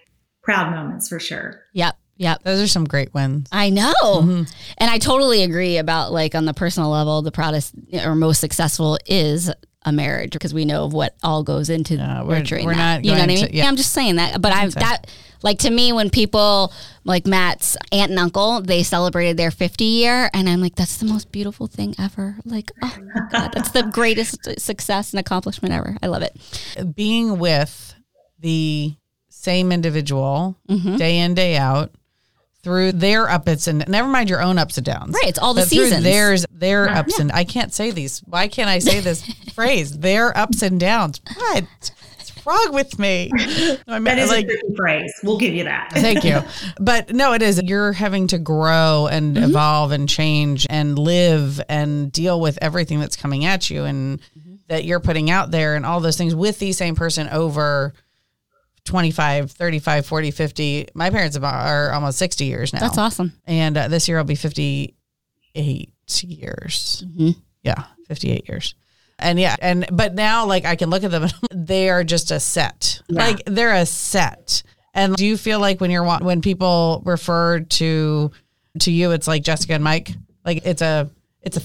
proud 0.49 0.71
moments 0.71 1.07
for 1.07 1.19
sure. 1.19 1.61
Yep. 1.73 1.95
Yep. 2.17 2.41
Those 2.43 2.59
are 2.59 2.67
some 2.67 2.85
great 2.85 3.13
wins. 3.13 3.47
I 3.51 3.69
know. 3.69 3.93
Mm-hmm. 4.01 4.43
And 4.79 4.91
I 4.91 4.97
totally 4.97 5.43
agree 5.43 5.77
about 5.77 6.11
like 6.11 6.33
on 6.33 6.45
the 6.45 6.55
personal 6.55 6.89
level, 6.89 7.21
the 7.21 7.31
proudest 7.31 7.75
or 8.03 8.15
most 8.15 8.41
successful 8.41 8.97
is 9.05 9.51
a 9.83 9.91
marriage 9.91 10.31
because 10.31 10.51
we 10.51 10.65
know 10.65 10.85
of 10.85 10.93
what 10.93 11.15
all 11.23 11.43
goes 11.43 11.69
into 11.69 11.97
no, 11.97 12.25
we're, 12.27 12.39
nurturing 12.39 12.65
we're 12.65 12.73
that. 12.73 13.05
you 13.05 13.11
know 13.11 13.19
what 13.19 13.23
I 13.23 13.27
mean? 13.27 13.45
To, 13.45 13.55
yeah. 13.55 13.63
yeah. 13.63 13.69
I'm 13.69 13.75
just 13.75 13.93
saying 13.93 14.15
that. 14.15 14.41
But 14.41 14.51
I'm 14.51 14.71
that 14.71 15.05
like 15.43 15.59
to 15.59 15.69
me 15.69 15.93
when 15.93 16.09
people 16.09 16.73
like 17.03 17.27
Matt's 17.27 17.77
aunt 17.91 18.09
and 18.09 18.19
uncle, 18.19 18.59
they 18.61 18.81
celebrated 18.81 19.37
their 19.37 19.51
50 19.51 19.83
year 19.83 20.31
and 20.33 20.49
I'm 20.49 20.61
like, 20.61 20.73
that's 20.73 20.97
the 20.97 21.05
most 21.05 21.31
beautiful 21.31 21.67
thing 21.67 21.93
ever. 21.99 22.37
Like, 22.43 22.71
oh 22.81 22.97
my 23.13 23.21
God, 23.31 23.51
that's 23.53 23.69
the 23.69 23.83
greatest 23.83 24.59
success 24.59 25.13
and 25.13 25.19
accomplishment 25.19 25.75
ever. 25.75 25.95
I 26.01 26.07
love 26.07 26.23
it. 26.23 26.35
Being 26.95 27.37
with 27.37 27.93
the 28.39 28.95
same 29.39 29.71
individual 29.71 30.57
mm-hmm. 30.67 30.97
day 30.97 31.19
in, 31.19 31.33
day 31.33 31.55
out 31.55 31.91
through 32.61 32.91
their 32.91 33.29
ups 33.29 33.67
and 33.67 33.87
never 33.87 34.07
mind 34.07 34.29
your 34.29 34.41
own 34.41 34.57
ups 34.57 34.77
and 34.77 34.85
downs. 34.85 35.13
Right, 35.13 35.29
it's 35.29 35.39
all 35.39 35.53
the 35.53 35.61
seasons. 35.61 36.03
There's 36.03 36.45
their 36.51 36.89
ups 36.89 37.13
yeah. 37.17 37.21
and 37.21 37.31
I 37.31 37.45
can't 37.45 37.73
say 37.73 37.91
these. 37.91 38.19
Why 38.19 38.49
can't 38.49 38.69
I 38.69 38.79
say 38.79 38.99
this 38.99 39.25
phrase? 39.53 39.97
Their 39.97 40.37
ups 40.37 40.61
and 40.61 40.77
downs. 40.79 41.21
What? 41.35 41.65
What's 42.17 42.45
wrong 42.45 42.73
with 42.73 42.99
me? 42.99 43.31
I 43.33 43.77
mean, 43.87 44.03
that 44.03 44.17
is 44.17 44.29
like, 44.29 44.47
a 44.47 44.75
phrase. 44.75 45.13
We'll 45.23 45.37
give 45.37 45.53
you 45.53 45.63
that. 45.63 45.91
thank 45.93 46.25
you. 46.25 46.41
But 46.79 47.13
no, 47.13 47.31
it 47.33 47.41
is. 47.41 47.61
You're 47.63 47.93
having 47.93 48.27
to 48.27 48.37
grow 48.37 49.07
and 49.09 49.37
mm-hmm. 49.37 49.51
evolve 49.51 49.93
and 49.93 50.09
change 50.09 50.67
and 50.69 50.99
live 50.99 51.61
and 51.69 52.11
deal 52.11 52.41
with 52.41 52.57
everything 52.61 52.99
that's 52.99 53.15
coming 53.15 53.45
at 53.45 53.69
you 53.69 53.85
and 53.85 54.19
mm-hmm. 54.19 54.55
that 54.67 54.83
you're 54.83 54.99
putting 54.99 55.29
out 55.31 55.51
there 55.51 55.75
and 55.75 55.85
all 55.85 56.01
those 56.01 56.17
things 56.17 56.35
with 56.35 56.59
the 56.59 56.73
same 56.73 56.95
person 56.95 57.29
over 57.29 57.93
25, 58.89 59.51
35, 59.51 60.05
40, 60.05 60.31
50. 60.31 60.87
My 60.95 61.11
parents 61.11 61.37
are 61.37 61.91
almost 61.91 62.17
60 62.17 62.45
years 62.45 62.73
now. 62.73 62.79
That's 62.79 62.97
awesome. 62.97 63.33
And 63.45 63.77
uh, 63.77 63.87
this 63.87 64.07
year 64.07 64.17
I'll 64.17 64.23
be 64.23 64.33
58 64.33 64.95
years. 66.23 67.05
Mm-hmm. 67.07 67.39
Yeah, 67.61 67.83
58 68.07 68.49
years. 68.49 68.73
And 69.19 69.39
yeah, 69.39 69.55
and 69.61 69.85
but 69.91 70.15
now 70.15 70.47
like 70.47 70.65
I 70.65 70.75
can 70.75 70.89
look 70.89 71.03
at 71.03 71.11
them 71.11 71.29
they 71.53 71.89
are 71.89 72.03
just 72.03 72.31
a 72.31 72.39
set. 72.39 73.01
Yeah. 73.07 73.27
Like 73.27 73.43
they're 73.45 73.75
a 73.75 73.85
set. 73.85 74.63
And 74.95 75.15
do 75.15 75.25
you 75.25 75.37
feel 75.37 75.59
like 75.59 75.79
when 75.79 75.91
you're 75.91 76.05
when 76.19 76.41
people 76.41 77.03
refer 77.05 77.59
to 77.59 78.31
to 78.79 78.91
you 78.91 79.11
it's 79.11 79.27
like 79.27 79.43
Jessica 79.43 79.73
and 79.73 79.83
Mike? 79.83 80.13
Like 80.43 80.65
it's 80.65 80.81
a 80.81 81.11
it's 81.41 81.57
a 81.57 81.61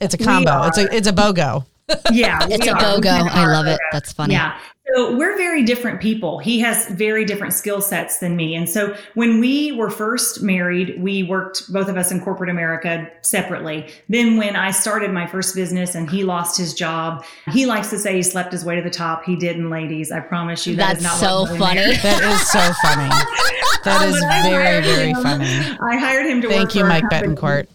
it's 0.00 0.14
a 0.14 0.18
combo. 0.18 0.64
It's 0.68 0.78
a 0.78 0.94
it's 0.94 1.08
a 1.08 1.12
BOGO. 1.12 1.66
Yeah, 2.12 2.46
It's 2.48 2.66
a 2.66 2.74
are. 2.74 2.78
BOGO. 2.80 3.28
I 3.28 3.46
love 3.46 3.66
it. 3.66 3.80
That's 3.90 4.12
funny. 4.12 4.34
Yeah. 4.34 4.58
So 4.94 5.16
we're 5.16 5.36
very 5.38 5.62
different 5.62 6.00
people. 6.00 6.38
He 6.38 6.60
has 6.60 6.86
very 6.88 7.24
different 7.24 7.54
skill 7.54 7.80
sets 7.80 8.18
than 8.18 8.36
me. 8.36 8.54
And 8.54 8.68
so 8.68 8.94
when 9.14 9.40
we 9.40 9.72
were 9.72 9.88
first 9.90 10.42
married, 10.42 11.00
we 11.02 11.22
worked 11.22 11.72
both 11.72 11.88
of 11.88 11.96
us 11.96 12.10
in 12.10 12.20
corporate 12.20 12.50
America 12.50 13.08
separately. 13.22 13.88
Then 14.08 14.36
when 14.36 14.54
I 14.54 14.70
started 14.70 15.10
my 15.12 15.26
first 15.26 15.54
business 15.54 15.94
and 15.94 16.10
he 16.10 16.24
lost 16.24 16.58
his 16.58 16.74
job, 16.74 17.24
he 17.52 17.64
likes 17.64 17.88
to 17.90 17.98
say 17.98 18.16
he 18.16 18.22
slept 18.22 18.52
his 18.52 18.64
way 18.64 18.76
to 18.76 18.82
the 18.82 18.90
top. 18.90 19.24
He 19.24 19.34
didn't, 19.36 19.70
ladies. 19.70 20.12
I 20.12 20.20
promise 20.20 20.66
you. 20.66 20.76
that 20.76 20.98
is 20.98 21.02
That's 21.02 21.20
not 21.22 21.26
so 21.28 21.40
what 21.42 21.50
I'm 21.52 21.58
funny. 21.58 21.84
doing. 21.84 21.98
That 22.02 22.22
is 22.34 22.50
so 22.50 22.72
funny. 22.82 23.10
That 23.84 24.06
is 24.08 24.20
But 24.20 24.42
very 24.48 24.80
very 24.84 25.08
him- 25.08 25.22
funny. 25.24 25.44
I 25.80 25.96
hired 25.96 26.26
him 26.26 26.40
to 26.42 26.46
work 26.46 26.56
Thank 26.56 26.74
you 26.76 26.82
for 26.82 26.86
Mike 26.86 27.02
company. 27.10 27.34
Betancourt. 27.34 27.66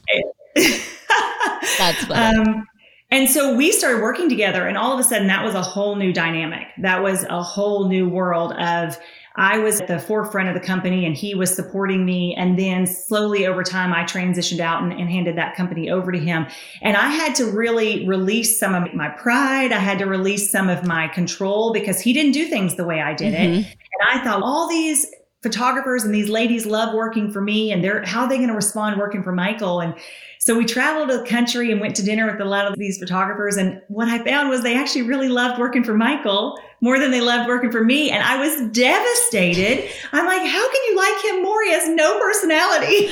That's 1.77 2.05
funny. 2.05 2.37
Um, 2.49 2.67
and 3.09 3.29
so 3.29 3.55
we 3.55 3.71
started 3.71 4.01
working 4.01 4.29
together, 4.29 4.67
and 4.67 4.77
all 4.77 4.93
of 4.93 4.99
a 4.99 5.03
sudden, 5.03 5.27
that 5.27 5.43
was 5.43 5.55
a 5.55 5.61
whole 5.61 5.95
new 5.95 6.11
dynamic. 6.11 6.67
That 6.79 7.01
was 7.01 7.23
a 7.23 7.41
whole 7.41 7.87
new 7.87 8.09
world 8.09 8.53
of. 8.53 8.97
I 9.39 9.59
was 9.59 9.79
at 9.79 9.87
the 9.87 9.99
forefront 9.99 10.49
of 10.49 10.55
the 10.55 10.65
company 10.65 11.05
and 11.05 11.15
he 11.15 11.35
was 11.35 11.55
supporting 11.55 12.05
me. 12.05 12.33
And 12.35 12.57
then 12.57 12.87
slowly 12.87 13.45
over 13.45 13.61
time, 13.61 13.93
I 13.93 14.03
transitioned 14.03 14.59
out 14.59 14.81
and, 14.81 14.91
and 14.91 15.07
handed 15.07 15.37
that 15.37 15.55
company 15.55 15.91
over 15.91 16.11
to 16.11 16.17
him. 16.17 16.47
And 16.81 16.97
I 16.97 17.09
had 17.09 17.35
to 17.35 17.45
really 17.45 18.07
release 18.07 18.59
some 18.59 18.73
of 18.73 18.91
my 18.95 19.09
pride. 19.09 19.71
I 19.71 19.77
had 19.77 19.99
to 19.99 20.05
release 20.05 20.51
some 20.51 20.69
of 20.69 20.87
my 20.87 21.07
control 21.09 21.71
because 21.71 22.01
he 22.01 22.13
didn't 22.13 22.31
do 22.31 22.47
things 22.47 22.77
the 22.77 22.83
way 22.83 22.99
I 22.99 23.13
did 23.13 23.35
it. 23.35 23.39
Mhm. 23.39 23.57
And 23.57 24.09
I 24.09 24.23
thought 24.23 24.41
all 24.41 24.67
these 24.67 25.05
photographers 25.43 26.03
and 26.03 26.13
these 26.13 26.29
ladies 26.29 26.65
love 26.65 26.93
working 26.95 27.31
for 27.31 27.41
me 27.41 27.71
and 27.71 27.83
they're 27.83 28.03
how 28.05 28.23
are 28.23 28.29
they 28.29 28.37
going 28.37 28.49
to 28.49 28.55
respond 28.55 28.97
working 28.97 29.23
for 29.23 29.31
Michael? 29.31 29.79
And 29.81 29.93
so 30.39 30.55
we 30.55 30.65
traveled 30.65 31.09
to 31.09 31.17
the 31.17 31.25
country 31.25 31.71
and 31.71 31.81
went 31.81 31.95
to 31.97 32.03
dinner 32.03 32.25
with 32.31 32.39
a 32.39 32.45
lot 32.45 32.67
of 32.67 32.75
these 32.77 32.97
photographers. 32.97 33.57
And 33.57 33.81
what 33.89 34.07
I 34.07 34.23
found 34.23 34.49
was 34.49 34.61
they 34.63 34.77
actually 34.77 35.01
really 35.01 35.27
loved 35.27 35.59
working 35.59 35.83
for 35.83 35.93
Michael 35.93 36.57
more 36.79 36.99
than 36.99 37.11
they 37.11 37.19
loved 37.21 37.47
working 37.49 37.71
for 37.71 37.83
me. 37.83 38.11
And 38.11 38.23
I 38.23 38.37
was 38.39 38.61
devastated. 38.71 39.89
I'm 40.13 40.25
like, 40.25 40.47
how 40.47 40.71
can 40.71 40.81
you 40.87 40.95
like 40.95 41.25
him 41.25 41.43
more? 41.43 41.63
He 41.63 41.71
has 41.71 41.89
no 41.89 42.19
personality. 42.19 43.07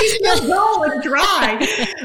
He's 0.00 0.18
so 0.24 0.46
dull 0.48 0.82
and 0.84 1.02
dry. 1.02 1.58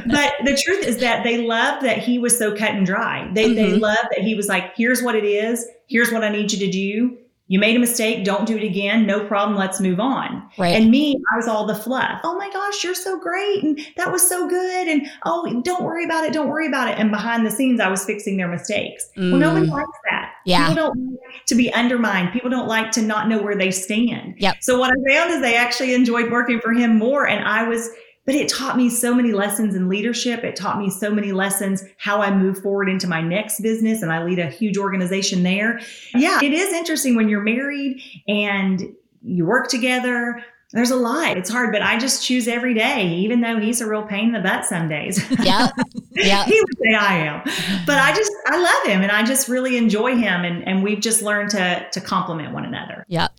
But 0.07 0.33
the 0.43 0.61
truth 0.65 0.85
is 0.85 0.97
that 0.97 1.23
they 1.23 1.45
loved 1.45 1.85
that 1.85 1.99
he 1.99 2.19
was 2.19 2.37
so 2.37 2.55
cut 2.55 2.71
and 2.71 2.85
dry. 2.85 3.29
They, 3.33 3.53
they 3.53 3.71
Mhm. 3.73 3.79
loved 3.79 4.09
that 4.15 4.21
he 4.21 4.35
was 4.35 4.47
like, 4.47 4.75
here's 4.75 5.01
what 5.01 5.15
it 5.15 5.23
is. 5.23 5.65
Here's 5.87 6.11
what 6.11 6.23
I 6.23 6.29
need 6.29 6.51
you 6.51 6.59
to 6.59 6.71
do. 6.71 7.17
You 7.49 7.59
made 7.59 7.75
a 7.75 7.79
mistake. 7.79 8.23
Don't 8.23 8.45
do 8.45 8.55
it 8.55 8.63
again. 8.63 9.05
No 9.07 9.25
problem. 9.25 9.57
Let's 9.57 9.79
move 9.81 9.99
on. 9.99 10.47
Right. 10.57 10.75
And 10.75 10.89
me, 10.91 11.15
I 11.33 11.35
was 11.35 11.47
all 11.47 11.65
the 11.65 11.73
fluff. 11.75 12.21
Oh 12.23 12.38
my 12.38 12.49
gosh, 12.51 12.83
you're 12.83 12.93
so 12.95 13.19
great. 13.19 13.63
And 13.63 13.79
that 13.97 14.12
was 14.12 14.21
so 14.27 14.47
good. 14.47 14.88
And 14.88 15.07
oh, 15.25 15.62
don't 15.65 15.83
worry 15.83 16.05
about 16.05 16.23
it. 16.25 16.31
Don't 16.31 16.47
worry 16.47 16.67
about 16.67 16.89
it. 16.89 16.97
And 16.99 17.09
behind 17.09 17.45
the 17.45 17.51
scenes, 17.51 17.79
I 17.81 17.89
was 17.89 18.05
fixing 18.05 18.38
their 18.38 18.47
mistakes. 18.47 19.09
Well, 19.17 19.25
nobody 19.38 19.65
Mm. 19.65 19.71
likes 19.71 19.97
that. 20.12 20.31
Yeah. 20.45 20.69
People 20.69 20.93
don't 20.93 21.12
like 21.33 21.45
to 21.47 21.55
be 21.55 21.73
undermined. 21.73 22.31
People 22.31 22.51
don't 22.51 22.67
like 22.67 22.91
to 22.91 23.01
not 23.01 23.27
know 23.27 23.41
where 23.41 23.55
they 23.55 23.71
stand. 23.71 24.35
Yep. 24.38 24.57
So 24.62 24.77
what 24.79 24.91
I 24.91 25.13
found 25.13 25.31
is 25.31 25.41
they 25.41 25.55
actually 25.55 25.93
enjoyed 25.95 26.31
working 26.31 26.62
for 26.62 26.71
him 26.71 26.97
more. 26.99 27.27
And 27.27 27.43
I 27.45 27.63
was, 27.67 27.89
but 28.29 28.35
it 28.35 28.47
taught 28.47 28.77
me 28.77 28.91
so 28.91 29.15
many 29.15 29.31
lessons 29.31 29.73
in 29.73 29.89
leadership. 29.89 30.43
It 30.43 30.55
taught 30.55 30.77
me 30.77 30.91
so 30.91 31.09
many 31.09 31.31
lessons 31.31 31.83
how 31.97 32.21
I 32.21 32.29
move 32.29 32.61
forward 32.61 32.87
into 32.87 33.07
my 33.07 33.21
next 33.21 33.59
business 33.61 34.03
and 34.03 34.11
I 34.13 34.23
lead 34.23 34.37
a 34.37 34.45
huge 34.45 34.77
organization 34.77 35.41
there. 35.41 35.81
Yeah, 36.13 36.37
it 36.39 36.53
is 36.53 36.71
interesting 36.71 37.15
when 37.15 37.27
you're 37.27 37.41
married 37.41 38.03
and 38.27 38.93
you 39.23 39.47
work 39.47 39.67
together. 39.67 40.43
There's 40.73 40.91
a 40.91 40.95
lot. 40.95 41.37
It's 41.37 41.49
hard, 41.49 41.71
but 41.71 41.81
I 41.81 41.97
just 41.97 42.23
choose 42.23 42.47
every 42.47 42.75
day, 42.75 43.07
even 43.15 43.41
though 43.41 43.59
he's 43.59 43.81
a 43.81 43.89
real 43.89 44.03
pain 44.03 44.27
in 44.27 44.33
the 44.33 44.41
butt 44.41 44.63
some 44.63 44.87
days. 44.87 45.19
Yeah. 45.43 45.69
Yeah. 46.11 46.45
he 46.45 46.61
would 46.61 46.77
say 46.83 46.93
I 46.93 47.15
am. 47.15 47.41
But 47.87 47.97
I 47.97 48.13
just 48.13 48.31
I 48.45 48.61
love 48.61 48.93
him 48.93 49.01
and 49.01 49.11
I 49.11 49.23
just 49.23 49.47
really 49.47 49.75
enjoy 49.75 50.15
him 50.15 50.45
and, 50.45 50.67
and 50.67 50.83
we've 50.83 50.99
just 50.99 51.23
learned 51.23 51.49
to 51.51 51.87
to 51.93 51.99
complement 51.99 52.53
one 52.53 52.65
another. 52.65 53.05
Yep. 53.07 53.31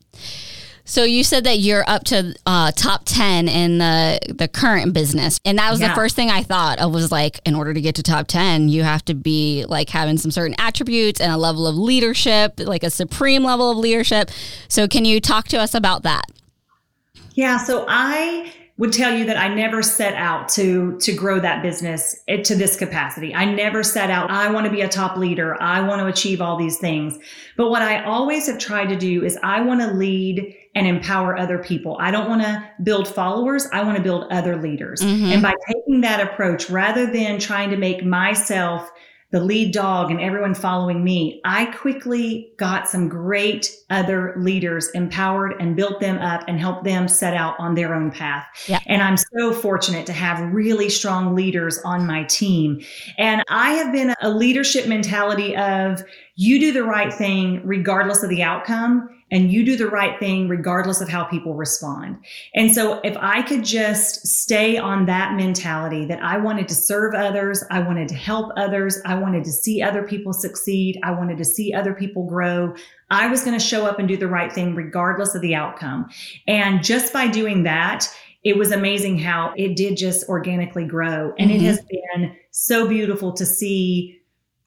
So 0.90 1.04
you 1.04 1.22
said 1.22 1.44
that 1.44 1.60
you're 1.60 1.88
up 1.88 2.02
to 2.06 2.34
uh, 2.46 2.72
top 2.72 3.02
ten 3.04 3.48
in 3.48 3.78
the 3.78 4.18
the 4.28 4.48
current 4.48 4.92
business, 4.92 5.38
and 5.44 5.56
that 5.58 5.70
was 5.70 5.78
the 5.78 5.90
first 5.90 6.16
thing 6.16 6.30
I 6.30 6.42
thought. 6.42 6.80
I 6.80 6.86
was 6.86 7.12
like, 7.12 7.38
in 7.46 7.54
order 7.54 7.72
to 7.72 7.80
get 7.80 7.94
to 7.94 8.02
top 8.02 8.26
ten, 8.26 8.68
you 8.68 8.82
have 8.82 9.04
to 9.04 9.14
be 9.14 9.64
like 9.68 9.88
having 9.88 10.18
some 10.18 10.32
certain 10.32 10.56
attributes 10.58 11.20
and 11.20 11.30
a 11.30 11.36
level 11.36 11.68
of 11.68 11.76
leadership, 11.76 12.54
like 12.58 12.82
a 12.82 12.90
supreme 12.90 13.44
level 13.44 13.70
of 13.70 13.76
leadership. 13.76 14.32
So 14.66 14.88
can 14.88 15.04
you 15.04 15.20
talk 15.20 15.46
to 15.48 15.60
us 15.60 15.74
about 15.74 16.02
that? 16.02 16.24
Yeah, 17.34 17.58
so 17.58 17.84
I 17.88 18.52
would 18.76 18.92
tell 18.92 19.16
you 19.16 19.26
that 19.26 19.36
I 19.36 19.46
never 19.46 19.84
set 19.84 20.14
out 20.14 20.48
to 20.50 20.98
to 20.98 21.12
grow 21.12 21.38
that 21.38 21.62
business 21.62 22.20
eh, 22.26 22.42
to 22.42 22.56
this 22.56 22.76
capacity. 22.76 23.32
I 23.32 23.44
never 23.44 23.84
set 23.84 24.10
out 24.10 24.28
I 24.28 24.50
want 24.50 24.66
to 24.66 24.72
be 24.72 24.80
a 24.80 24.88
top 24.88 25.16
leader. 25.16 25.56
I 25.62 25.82
want 25.82 26.00
to 26.00 26.06
achieve 26.06 26.40
all 26.40 26.56
these 26.56 26.78
things. 26.78 27.16
But 27.56 27.70
what 27.70 27.80
I 27.80 28.02
always 28.02 28.48
have 28.48 28.58
tried 28.58 28.88
to 28.88 28.96
do 28.96 29.24
is 29.24 29.38
I 29.44 29.60
want 29.60 29.82
to 29.82 29.92
lead 29.92 30.56
and 30.74 30.86
empower 30.86 31.36
other 31.36 31.58
people. 31.58 31.96
I 32.00 32.10
don't 32.10 32.28
want 32.28 32.42
to 32.42 32.64
build 32.82 33.08
followers. 33.08 33.66
I 33.72 33.82
want 33.82 33.96
to 33.96 34.02
build 34.02 34.26
other 34.30 34.56
leaders. 34.56 35.00
Mhm. 35.00 35.32
And 35.32 35.42
by 35.42 35.54
taking 35.66 36.00
that 36.02 36.20
approach 36.20 36.70
rather 36.70 37.06
than 37.06 37.38
trying 37.38 37.70
to 37.70 37.76
make 37.76 38.04
myself 38.04 38.90
the 39.32 39.40
lead 39.40 39.72
dog 39.72 40.10
and 40.10 40.20
everyone 40.20 40.54
following 40.54 41.04
me, 41.04 41.40
I 41.44 41.66
quickly 41.66 42.52
got 42.56 42.88
some 42.88 43.08
great 43.08 43.70
other 43.88 44.34
leaders 44.36 44.90
empowered 44.90 45.54
and 45.60 45.76
built 45.76 46.00
them 46.00 46.18
up 46.18 46.42
and 46.48 46.58
helped 46.58 46.82
them 46.82 47.06
set 47.06 47.34
out 47.34 47.54
on 47.60 47.76
their 47.76 47.94
own 47.94 48.10
path. 48.10 48.44
Yeah. 48.66 48.80
And 48.86 49.02
I'm 49.02 49.16
so 49.16 49.52
fortunate 49.52 50.04
to 50.06 50.12
have 50.12 50.40
really 50.52 50.88
strong 50.88 51.36
leaders 51.36 51.78
on 51.84 52.06
my 52.08 52.24
team. 52.24 52.80
And 53.18 53.44
I 53.48 53.72
have 53.72 53.92
been 53.92 54.14
a 54.20 54.30
leadership 54.30 54.88
mentality 54.88 55.56
of 55.56 56.02
you 56.34 56.58
do 56.58 56.72
the 56.72 56.84
right 56.84 57.12
thing 57.12 57.60
regardless 57.64 58.24
of 58.24 58.30
the 58.30 58.42
outcome 58.42 59.08
and 59.30 59.52
you 59.52 59.64
do 59.64 59.76
the 59.76 59.88
right 59.88 60.18
thing 60.18 60.48
regardless 60.48 61.00
of 61.00 61.08
how 61.08 61.24
people 61.24 61.54
respond. 61.54 62.16
And 62.54 62.72
so 62.72 63.00
if 63.04 63.16
I 63.18 63.42
could 63.42 63.64
just 63.64 64.26
stay 64.26 64.76
on 64.76 65.06
that 65.06 65.34
mentality 65.34 66.04
that 66.06 66.22
I 66.22 66.38
wanted 66.38 66.68
to 66.68 66.74
serve 66.74 67.14
others, 67.14 67.64
I 67.70 67.80
wanted 67.80 68.08
to 68.08 68.14
help 68.14 68.52
others, 68.56 69.00
I 69.04 69.14
wanted 69.14 69.44
to 69.44 69.52
see 69.52 69.82
other 69.82 70.02
people 70.02 70.32
succeed, 70.32 70.98
I 71.02 71.12
wanted 71.12 71.38
to 71.38 71.44
see 71.44 71.72
other 71.72 71.94
people 71.94 72.26
grow, 72.26 72.74
I 73.10 73.26
was 73.26 73.42
going 73.44 73.58
to 73.58 73.64
show 73.64 73.86
up 73.86 73.98
and 73.98 74.06
do 74.06 74.16
the 74.16 74.28
right 74.28 74.52
thing 74.52 74.74
regardless 74.74 75.34
of 75.34 75.42
the 75.42 75.54
outcome. 75.54 76.08
And 76.46 76.82
just 76.82 77.12
by 77.12 77.26
doing 77.26 77.64
that, 77.64 78.08
it 78.44 78.56
was 78.56 78.72
amazing 78.72 79.18
how 79.18 79.52
it 79.56 79.76
did 79.76 79.96
just 79.96 80.28
organically 80.28 80.84
grow. 80.84 81.34
And 81.38 81.50
Mhm. 81.50 81.56
it 81.56 81.60
has 81.62 81.80
been 81.82 82.36
so 82.50 82.88
beautiful 82.88 83.32
to 83.32 83.44
see 83.44 84.19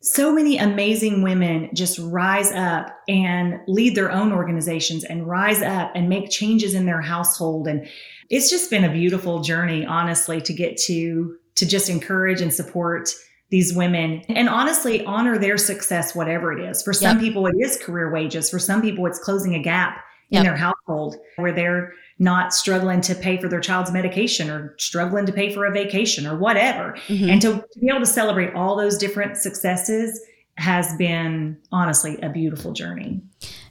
so 0.04 0.34
many 0.34 0.58
amazing 0.58 1.22
women 1.22 1.70
just 1.74 1.98
rise 1.98 2.52
up 2.52 3.00
and 3.08 3.62
lead 3.68 3.96
their 3.96 4.12
own 4.12 4.34
organizations 4.34 5.06
and 5.06 5.26
rise 5.26 5.62
up 5.62 5.94
and 5.96 6.10
make 6.10 6.30
changes 6.30 6.74
in 6.74 6.86
their 6.86 7.00
household. 7.02 7.70
And 7.70 7.88
it's 8.30 8.50
just 8.50 8.70
been 8.70 8.84
a 8.84 8.92
beautiful 8.92 9.42
journey 9.42 9.86
honestly 9.86 10.42
to 10.42 10.54
get 10.54 10.78
to 10.88 11.38
to 11.56 11.66
just 11.66 11.90
encourage 11.90 12.42
and 12.42 12.54
support 12.54 13.10
these 13.50 13.74
women 13.74 14.24
and 14.28 14.50
honestly 14.50 15.06
honor 15.06 15.38
their 15.38 15.58
success 15.58 16.14
whatever 16.14 16.52
it 16.52 16.60
is. 16.60 16.82
For 16.84 16.92
some 16.92 17.18
Yep. 17.18 17.26
people 17.26 17.48
it 17.48 17.56
is 17.60 17.78
career 17.78 18.12
wages. 18.12 18.50
For 18.50 18.60
some 18.60 18.82
people 18.82 19.06
it's 19.06 19.20
closing 19.20 19.56
a 19.56 19.60
gap 19.60 20.04
in 20.32 20.38
Yep. 20.38 20.44
their 20.46 20.56
household 20.56 21.16
where 21.38 21.52
they're 21.52 21.94
not 22.20 22.54
struggling 22.54 23.02
to 23.02 23.16
pay 23.16 23.38
for 23.38 23.48
their 23.50 23.60
child's 23.60 23.92
medication 23.92 24.50
or 24.50 24.76
struggling 24.78 25.26
to 25.26 25.32
pay 25.34 25.52
for 25.54 25.66
a 25.66 25.72
vacation 25.72 26.26
or 26.28 26.38
whatever 26.38 26.96
Mhm. 27.08 27.30
and 27.32 27.42
to, 27.42 27.48
to 27.74 27.80
be 27.80 27.88
able 27.90 28.00
to 28.00 28.06
celebrate 28.06 28.54
all 28.54 28.76
those 28.76 28.98
different 28.98 29.38
successes 29.38 30.20
has 30.58 30.96
been 30.98 31.58
honestly 31.72 32.20
a 32.22 32.30
beautiful 32.30 32.72
journey. 32.74 33.20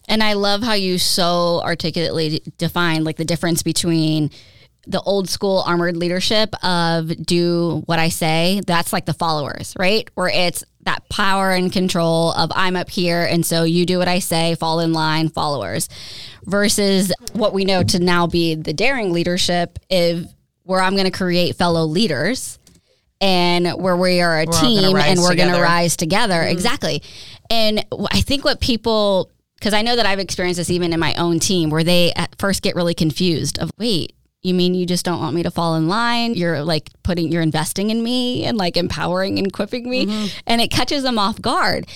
And 0.08 0.22
I 0.22 0.32
love 0.32 0.62
how 0.64 0.72
you 0.74 0.98
so 0.98 1.60
articulately 1.62 2.42
define 2.58 3.04
like 3.04 3.16
the 3.16 3.24
difference 3.24 3.62
between 3.62 4.30
the 4.86 5.00
old 5.02 5.28
school 5.28 5.62
armored 5.66 5.96
leadership 5.96 6.54
of 6.64 7.08
do 7.24 7.82
what 7.86 7.98
I 7.98 8.08
say. 8.08 8.60
That's 8.66 8.92
like 8.92 9.06
the 9.06 9.14
followers, 9.14 9.74
right? 9.78 10.10
Where 10.14 10.28
it's 10.28 10.64
that 10.82 11.08
power 11.08 11.52
and 11.52 11.72
control 11.72 12.32
of 12.32 12.50
I'm 12.54 12.74
up 12.74 12.90
here 12.90 13.22
and 13.22 13.46
so 13.46 13.62
you 13.62 13.86
do 13.86 13.98
what 13.98 14.08
I 14.08 14.18
say, 14.18 14.56
fall 14.56 14.80
in 14.80 14.92
line, 14.92 15.28
followers. 15.28 15.88
Versus 16.44 17.12
what 17.34 17.52
we 17.52 17.64
know 17.64 17.84
to 17.84 18.00
now 18.00 18.26
be 18.26 18.56
the 18.56 18.72
daring 18.72 19.12
leadership 19.12 19.78
if 19.88 20.26
where 20.64 20.80
I'm 20.80 20.94
going 20.94 21.04
to 21.04 21.12
create 21.12 21.54
fellow 21.54 21.84
leaders 21.84 22.58
and 23.20 23.68
where 23.80 23.96
we 23.96 24.20
are 24.20 24.40
a 24.40 24.46
We're 24.46 24.60
team 24.60 24.96
and 24.96 25.20
we're 25.20 25.36
going 25.36 25.52
to 25.52 25.60
rise 25.60 25.96
together. 25.96 26.42
Exactly. 26.42 27.02
And 27.48 27.84
I 28.10 28.20
think 28.22 28.44
what 28.44 28.60
people, 28.60 29.30
because 29.56 29.74
I 29.74 29.82
know 29.82 29.94
that 29.94 30.06
I've 30.06 30.18
experienced 30.18 30.58
this 30.58 30.70
even 30.70 30.92
in 30.92 30.98
my 30.98 31.14
own 31.14 31.38
team, 31.38 31.70
where 31.70 31.84
they 31.84 32.12
at 32.14 32.34
first 32.40 32.62
get 32.62 32.74
really 32.74 32.94
confused 32.94 33.60
of, 33.60 33.70
wait, 33.78 34.14
You 34.42 34.55
mean 34.55 34.74
you 34.74 34.87
just 34.87 35.05
don't 35.05 35.20
want 35.20 35.37
me 35.37 35.44
to 35.44 35.50
fall 35.50 35.76
in 35.76 35.87
line? 35.87 36.35
You're 36.35 36.62
like 36.62 36.90
putting, 37.05 37.31
you're 37.31 37.42
investing 37.42 37.90
in 37.90 38.02
me 38.02 38.44
and 38.44 38.59
like 38.59 38.76
empowering 38.76 39.38
and 39.38 39.46
equipping 39.46 39.88
me. 39.88 40.07
Mm-hmm. 40.07 40.38
And 40.46 40.61
it 40.61 40.70
catches 40.70 41.05
them 41.05 41.18
off 41.18 41.40
guard. 41.40 41.87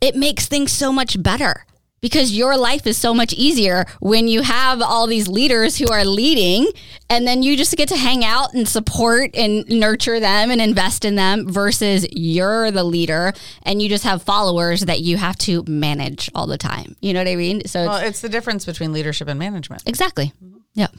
It 0.00 0.14
makes 0.14 0.46
things 0.46 0.72
so 0.72 0.92
much 0.92 1.20
better 1.22 1.64
because 2.00 2.36
your 2.36 2.56
life 2.56 2.86
is 2.86 2.96
so 2.96 3.12
much 3.12 3.32
easier 3.32 3.84
when 4.00 4.28
you 4.28 4.42
have 4.42 4.80
all 4.82 5.06
these 5.06 5.26
leaders 5.26 5.78
who 5.78 5.88
are 5.88 6.04
leading 6.04 6.70
and 7.10 7.26
then 7.26 7.42
you 7.42 7.56
just 7.56 7.76
get 7.76 7.88
to 7.88 7.96
hang 7.96 8.24
out 8.24 8.52
and 8.54 8.68
support 8.68 9.30
and 9.34 9.66
nurture 9.68 10.20
them 10.20 10.50
and 10.50 10.60
invest 10.60 11.04
in 11.04 11.16
them 11.16 11.50
versus 11.50 12.06
you're 12.12 12.70
the 12.70 12.84
leader 12.84 13.32
and 13.64 13.82
you 13.82 13.88
just 13.88 14.04
have 14.04 14.22
followers 14.22 14.82
that 14.82 15.00
you 15.00 15.16
have 15.16 15.36
to 15.38 15.64
manage 15.66 16.30
all 16.34 16.46
the 16.46 16.58
time. 16.58 16.94
You 17.00 17.14
know 17.14 17.20
what 17.20 17.28
I 17.28 17.36
mean? 17.36 17.66
So 17.66 17.86
Well, 17.86 17.96
it's, 17.96 18.08
it's 18.10 18.20
the 18.20 18.28
difference 18.28 18.64
between 18.64 18.92
leadership 18.92 19.26
and 19.28 19.38
management. 19.38 19.82
exactly. 19.86 20.32
Mm-hmm. 20.44 20.58
Yep. 20.74 20.92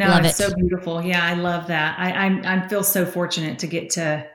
No, 0.00 0.08
Love 0.08 0.24
it's 0.24 0.40
it. 0.40 0.48
so 0.48 0.54
beautiful. 0.56 1.02
Yeah, 1.02 1.22
I 1.22 1.34
love 1.34 1.66
that. 1.66 1.98
I, 1.98 2.10
I'm 2.12 2.44
I 2.46 2.66
feel 2.68 2.82
so 2.82 3.04
fortunate 3.04 3.58
to 3.58 3.66
get 3.66 3.90
to 3.90 4.26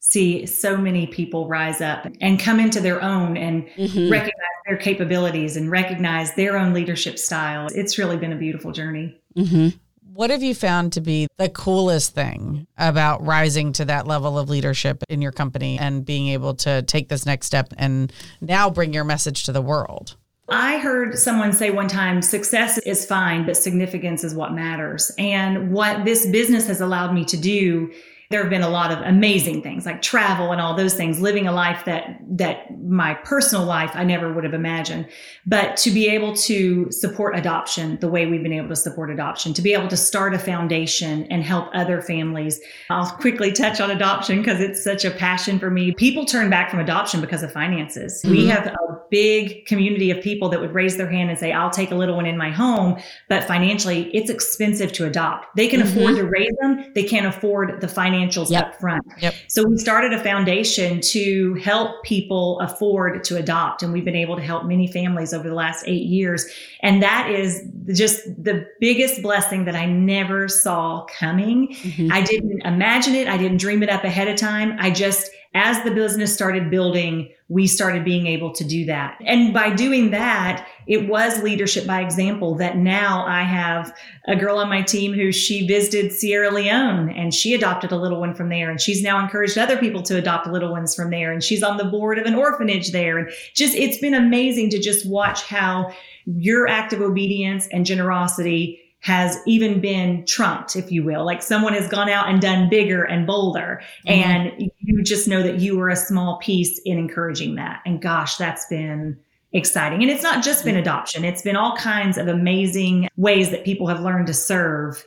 see 0.00 0.44
so 0.44 0.76
many 0.76 1.06
people 1.06 1.48
rise 1.48 1.80
up 1.80 2.06
and 2.20 2.38
come 2.38 2.60
into 2.60 2.78
their 2.78 3.02
own 3.02 3.38
and 3.38 3.66
Mhm. 3.78 4.10
recognize 4.10 4.58
their 4.66 4.76
capabilities 4.76 5.56
and 5.56 5.70
recognize 5.70 6.34
their 6.34 6.58
own 6.58 6.74
leadership 6.74 7.18
style. 7.18 7.68
It's 7.74 7.96
really 7.96 8.18
been 8.18 8.32
a 8.32 8.36
beautiful 8.36 8.70
journey. 8.72 9.16
hmm 9.34 9.68
What 10.12 10.28
have 10.30 10.42
you 10.42 10.54
found 10.54 10.92
to 10.92 11.00
be 11.00 11.26
the 11.38 11.48
coolest 11.48 12.14
thing 12.14 12.66
about 12.76 13.24
rising 13.24 13.72
to 13.72 13.84
that 13.86 14.06
level 14.06 14.38
of 14.38 14.48
leadership 14.50 15.02
in 15.08 15.22
your 15.22 15.32
company 15.32 15.78
and 15.78 16.04
being 16.04 16.28
able 16.28 16.54
to 16.56 16.82
take 16.82 17.08
this 17.08 17.24
next 17.26 17.46
step 17.46 17.72
and 17.78 18.12
now 18.42 18.68
bring 18.70 18.92
your 18.92 19.04
message 19.04 19.42
to 19.44 19.52
the 19.52 19.62
world? 19.62 20.16
I 20.48 20.78
heard 20.78 21.18
someone 21.18 21.52
say 21.52 21.70
one 21.70 21.88
time 21.88 22.20
success 22.20 22.76
is 22.78 23.06
fine, 23.06 23.46
but 23.46 23.56
significance 23.56 24.24
is 24.24 24.34
what 24.34 24.52
matters. 24.52 25.10
And 25.16 25.72
what 25.72 26.04
this 26.04 26.26
business 26.26 26.66
has 26.66 26.82
allowed 26.82 27.14
me 27.14 27.24
to 27.24 27.36
do, 27.36 27.92
there 28.30 28.40
have 28.40 28.50
been 28.50 28.62
a 28.62 28.68
lot 28.68 28.90
of 28.90 28.98
amazing 29.00 29.62
things 29.62 29.86
like 29.86 30.02
travel 30.02 30.52
and 30.52 30.60
all 30.60 30.74
those 30.74 30.94
things, 30.94 31.20
living 31.20 31.46
a 31.46 31.52
life 31.52 31.84
that 31.84 32.18
that 32.28 32.80
my 32.80 33.14
personal 33.14 33.64
life 33.64 33.90
I 33.94 34.04
never 34.04 34.32
would 34.32 34.44
have 34.44 34.54
imagined. 34.54 35.06
But 35.46 35.76
to 35.78 35.90
be 35.90 36.08
able 36.08 36.34
to 36.36 36.90
support 36.90 37.36
adoption 37.36 37.98
the 38.00 38.08
way 38.08 38.26
we've 38.26 38.42
been 38.42 38.52
able 38.52 38.68
to 38.68 38.76
support 38.76 39.10
adoption, 39.10 39.52
to 39.54 39.62
be 39.62 39.72
able 39.72 39.88
to 39.88 39.96
start 39.96 40.34
a 40.34 40.38
foundation 40.38 41.24
and 41.24 41.42
help 41.42 41.68
other 41.74 42.00
families. 42.02 42.60
I'll 42.90 43.06
quickly 43.06 43.52
touch 43.52 43.80
on 43.80 43.90
adoption 43.90 44.38
because 44.38 44.60
it's 44.60 44.82
such 44.82 45.04
a 45.04 45.10
passion 45.10 45.58
for 45.58 45.70
me. 45.70 45.92
People 45.92 46.24
turn 46.24 46.50
back 46.50 46.70
from 46.70 46.80
adoption 46.80 47.20
because 47.20 47.42
of 47.42 47.52
finances. 47.52 48.22
We 48.24 48.44
Mhm. 48.44 48.50
have 48.50 48.66
a 48.66 48.74
big 49.10 49.66
community 49.66 50.10
of 50.10 50.20
people 50.22 50.48
that 50.48 50.60
would 50.60 50.74
raise 50.74 50.96
their 50.96 51.08
hand 51.08 51.30
and 51.30 51.38
say, 51.38 51.52
I'll 51.52 51.70
take 51.70 51.90
a 51.90 51.94
little 51.94 52.16
one 52.16 52.26
in 52.26 52.36
my 52.36 52.50
home, 52.50 52.96
but 53.28 53.44
financially 53.44 54.10
it's 54.14 54.30
expensive 54.30 54.92
to 54.92 55.06
adopt. 55.06 55.54
They 55.56 55.68
can 55.68 55.80
Mhm. 55.80 55.84
afford 55.84 56.16
to 56.16 56.24
raise 56.24 56.52
them, 56.60 56.84
they 56.94 57.04
can't 57.04 57.26
afford 57.26 57.80
the 57.80 57.88
financials 58.14 58.50
Yep. 58.50 58.62
up 58.64 58.80
front. 58.80 59.02
Yep. 59.20 59.34
So 59.48 59.64
we 59.68 59.76
started 59.78 60.12
a 60.12 60.22
foundation 60.22 61.00
to 61.00 61.54
help 61.54 62.02
people 62.04 62.60
afford 62.60 63.24
to 63.24 63.36
adopt. 63.36 63.82
And 63.82 63.92
we've 63.92 64.04
been 64.04 64.16
able 64.16 64.36
to 64.36 64.42
help 64.42 64.64
many 64.64 64.86
families 64.86 65.32
over 65.32 65.48
the 65.48 65.54
last 65.54 65.84
eight 65.86 66.04
years. 66.04 66.46
And 66.80 67.02
that 67.02 67.30
is 67.30 67.62
just 67.94 68.24
the 68.42 68.66
biggest 68.80 69.22
blessing 69.22 69.64
that 69.64 69.74
I 69.74 69.86
never 69.86 70.48
saw 70.48 71.06
coming. 71.18 71.68
Mhm. 71.82 72.10
I 72.12 72.22
didn't 72.22 72.62
imagine 72.64 73.14
it. 73.14 73.28
I 73.28 73.36
didn't 73.36 73.58
dream 73.58 73.82
it 73.82 73.90
up 73.90 74.04
ahead 74.04 74.28
of 74.28 74.36
time. 74.36 74.76
I 74.78 74.90
just, 74.90 75.30
as 75.54 75.82
the 75.84 75.90
business 75.92 76.34
started 76.34 76.68
building, 76.68 77.30
we 77.48 77.68
started 77.68 78.04
being 78.04 78.26
able 78.26 78.52
to 78.52 78.64
do 78.64 78.84
that. 78.86 79.16
And 79.24 79.54
by 79.54 79.70
doing 79.70 80.10
that, 80.10 80.66
it 80.88 81.08
was 81.08 81.42
leadership 81.42 81.86
by 81.86 82.00
example 82.00 82.56
that 82.56 82.76
now 82.76 83.24
I 83.24 83.42
have 83.42 83.94
a 84.26 84.34
girl 84.34 84.58
on 84.58 84.68
my 84.68 84.82
team 84.82 85.12
who 85.12 85.30
she 85.30 85.66
visited 85.66 86.12
Sierra 86.12 86.50
Leone 86.50 87.08
and 87.10 87.32
she 87.32 87.54
adopted 87.54 87.92
a 87.92 87.96
little 87.96 88.18
one 88.18 88.34
from 88.34 88.48
there. 88.48 88.68
And 88.68 88.80
she's 88.80 89.02
now 89.02 89.22
encouraged 89.22 89.56
other 89.56 89.76
people 89.76 90.02
to 90.02 90.16
adopt 90.16 90.48
little 90.48 90.72
ones 90.72 90.94
from 90.94 91.10
there. 91.10 91.32
And 91.32 91.42
she's 91.42 91.62
on 91.62 91.76
the 91.76 91.84
board 91.84 92.18
of 92.18 92.26
an 92.26 92.34
orphanage 92.34 92.90
there. 92.90 93.18
And 93.18 93.30
just, 93.54 93.74
it's 93.74 93.98
been 93.98 94.14
amazing 94.14 94.70
to 94.70 94.80
just 94.80 95.06
watch 95.06 95.44
how 95.44 95.92
your 96.26 96.66
act 96.66 96.92
of 96.92 97.00
obedience 97.00 97.68
and 97.70 97.86
generosity 97.86 98.80
has 99.04 99.38
even 99.46 99.82
been 99.82 100.24
trumped, 100.24 100.76
if 100.76 100.90
you 100.90 101.04
will. 101.04 101.26
Like 101.26 101.42
someone 101.42 101.74
has 101.74 101.86
gone 101.88 102.08
out 102.08 102.26
and 102.26 102.40
done 102.40 102.70
bigger 102.70 103.04
and 103.04 103.26
bolder. 103.26 103.82
Mhm. 104.08 104.10
And 104.10 104.70
you 104.78 105.02
just 105.02 105.28
know 105.28 105.42
that 105.42 105.60
you 105.60 105.76
were 105.76 105.90
a 105.90 105.96
small 105.96 106.38
piece 106.38 106.80
in 106.86 106.96
encouraging 106.96 107.56
that. 107.56 107.82
And 107.84 108.00
gosh, 108.00 108.36
that's 108.36 108.64
been 108.66 109.18
exciting. 109.52 110.00
And 110.00 110.10
it's 110.10 110.22
not 110.22 110.42
just 110.42 110.64
been 110.64 110.76
adoption, 110.76 111.22
it's 111.22 111.42
been 111.42 111.54
all 111.54 111.76
kinds 111.76 112.16
of 112.16 112.28
amazing 112.28 113.08
ways 113.18 113.50
that 113.50 113.62
people 113.62 113.86
have 113.88 114.00
learned 114.00 114.26
to 114.28 114.34
serve 114.34 115.04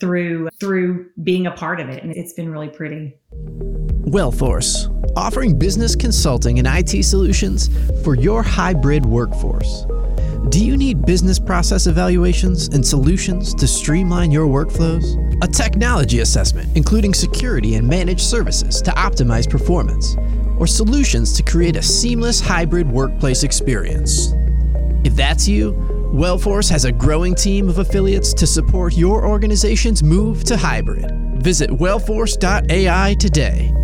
through 0.00 0.48
through 0.58 1.06
being 1.22 1.46
a 1.46 1.52
part 1.52 1.80
of 1.80 1.88
it 1.88 2.02
and 2.02 2.14
it's 2.14 2.34
been 2.34 2.50
really 2.50 2.68
pretty 2.68 3.14
Wellforce, 4.06 4.88
offering 5.16 5.58
business 5.58 5.96
consulting 5.96 6.58
and 6.58 6.68
IT 6.68 7.02
solutions 7.02 7.70
for 8.04 8.14
your 8.14 8.42
hybrid 8.42 9.04
workforce. 9.04 9.84
Do 10.48 10.64
you 10.64 10.76
need 10.76 11.04
business 11.04 11.40
process 11.40 11.88
evaluations 11.88 12.68
and 12.68 12.86
solutions 12.86 13.52
to 13.54 13.66
streamline 13.66 14.30
your 14.30 14.46
workflows? 14.46 15.16
A 15.42 15.48
technology 15.48 16.20
assessment, 16.20 16.68
including 16.76 17.14
security 17.14 17.74
and 17.74 17.86
managed 17.86 18.20
services 18.20 18.80
to 18.82 18.92
optimize 18.92 19.50
performance, 19.50 20.14
or 20.56 20.68
solutions 20.68 21.32
to 21.32 21.42
create 21.42 21.74
a 21.74 21.82
seamless 21.82 22.40
hybrid 22.40 22.88
workplace 22.88 23.42
experience? 23.42 24.34
If 25.04 25.16
that's 25.16 25.48
you, 25.48 25.72
Wellforce 26.14 26.70
has 26.70 26.84
a 26.84 26.92
growing 26.92 27.34
team 27.34 27.68
of 27.68 27.78
affiliates 27.78 28.32
to 28.34 28.46
support 28.46 28.96
your 28.96 29.26
organization's 29.26 30.04
move 30.04 30.44
to 30.44 30.56
hybrid. 30.56 31.10
Visit 31.42 31.70
wellforce.ai 31.70 33.14
today. 33.14 33.74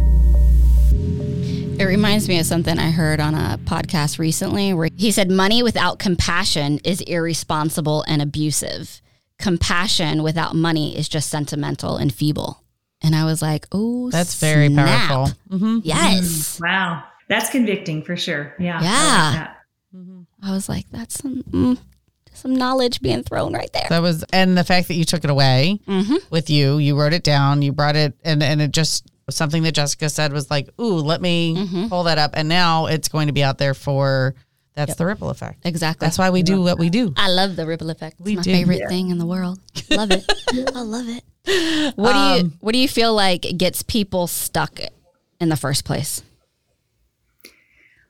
It 1.82 1.86
reminds 1.86 2.28
me 2.28 2.38
of 2.38 2.46
something 2.46 2.78
I 2.78 2.92
heard 2.92 3.18
on 3.18 3.34
a 3.34 3.58
podcast 3.64 4.20
recently 4.20 4.72
where 4.72 4.88
he 4.96 5.10
said 5.10 5.32
money 5.32 5.64
without 5.64 5.98
compassion 5.98 6.78
is 6.84 7.00
irresponsible 7.00 8.04
and 8.06 8.22
abusive. 8.22 9.02
Compassion 9.36 10.22
without 10.22 10.54
money 10.54 10.96
is 10.96 11.08
just 11.08 11.28
sentimental 11.28 11.96
and 11.96 12.14
feeble. 12.14 12.62
And 13.02 13.16
I 13.16 13.24
was 13.24 13.42
like, 13.42 13.66
oh, 13.72 14.10
That's 14.12 14.38
very 14.38 14.68
snap. 14.68 15.08
powerful. 15.08 15.36
hmm 15.58 15.78
Yes. 15.82 16.60
wow 16.62 17.02
that's 17.28 17.50
convicting 17.50 18.02
for 18.04 18.14
sure 18.16 18.54
yeah 18.60 18.74
I 18.78 18.80
like 18.80 18.84
Yeah. 18.84 19.32
that. 19.32 19.56
I 20.40 20.52
was 20.52 20.68
like, 20.68 20.86
that's 20.92 21.16
some 21.18 21.42
mm, 21.50 21.78
some 22.32 22.54
knowledge 22.54 23.00
being 23.00 23.24
thrown 23.24 23.54
right 23.54 23.72
there. 23.72 23.86
That 23.88 24.02
was, 24.02 24.24
and 24.32 24.56
the 24.56 24.64
fact 24.64 24.86
that 24.88 24.94
you 24.94 25.04
took 25.04 25.24
it 25.24 25.30
away 25.30 25.80
hmm 25.86 26.14
with 26.30 26.48
you, 26.48 26.78
you 26.78 26.96
wrote 26.96 27.12
it 27.12 27.24
down, 27.24 27.60
you 27.62 27.72
brought 27.72 27.96
it, 27.96 28.14
and 28.24 28.40
and 28.40 28.62
it 28.62 28.70
just 28.70 29.04
something 29.30 29.62
that 29.62 29.72
Jessica 29.72 30.08
said 30.08 30.32
was 30.32 30.50
like, 30.50 30.68
"Ooh, 30.80 30.96
let 30.96 31.20
me 31.22 31.54
Mhm. 31.56 31.88
pull 31.88 32.04
that 32.04 32.18
up," 32.18 32.32
and 32.34 32.48
now 32.48 32.86
it's 32.86 33.08
going 33.08 33.26
to 33.28 33.32
be 33.32 33.42
out 33.42 33.58
there 33.58 33.74
for. 33.74 34.34
That's 34.74 34.88
Yep. 34.92 34.96
the 34.96 35.04
ripple 35.06 35.28
effect. 35.28 35.66
Exactly. 35.66 36.06
That's 36.06 36.16
why 36.16 36.30
we 36.30 36.42
do 36.42 36.62
what 36.62 36.78
we 36.78 36.88
do. 36.88 37.12
I 37.18 37.28
love 37.28 37.56
the 37.56 37.66
ripple 37.66 37.90
effect. 37.90 38.16
It's 38.20 38.24
We 38.24 38.36
my 38.36 38.42
do. 38.42 38.50
favorite 38.52 38.88
thing 38.88 39.10
in 39.10 39.18
the 39.18 39.26
world. 39.26 39.58
Love 39.90 40.10
it. 40.10 40.24
I 40.74 40.80
love 40.80 41.06
it. 41.10 41.22
What 41.96 42.12
do 42.14 42.18
you 42.18 42.24
Um, 42.40 42.54
What 42.60 42.72
do 42.72 42.78
you 42.78 42.88
feel 42.88 43.12
like 43.12 43.42
gets 43.58 43.82
people 43.82 44.26
stuck 44.26 44.80
in 45.40 45.50
the 45.50 45.56
first 45.56 45.84
place? 45.84 46.22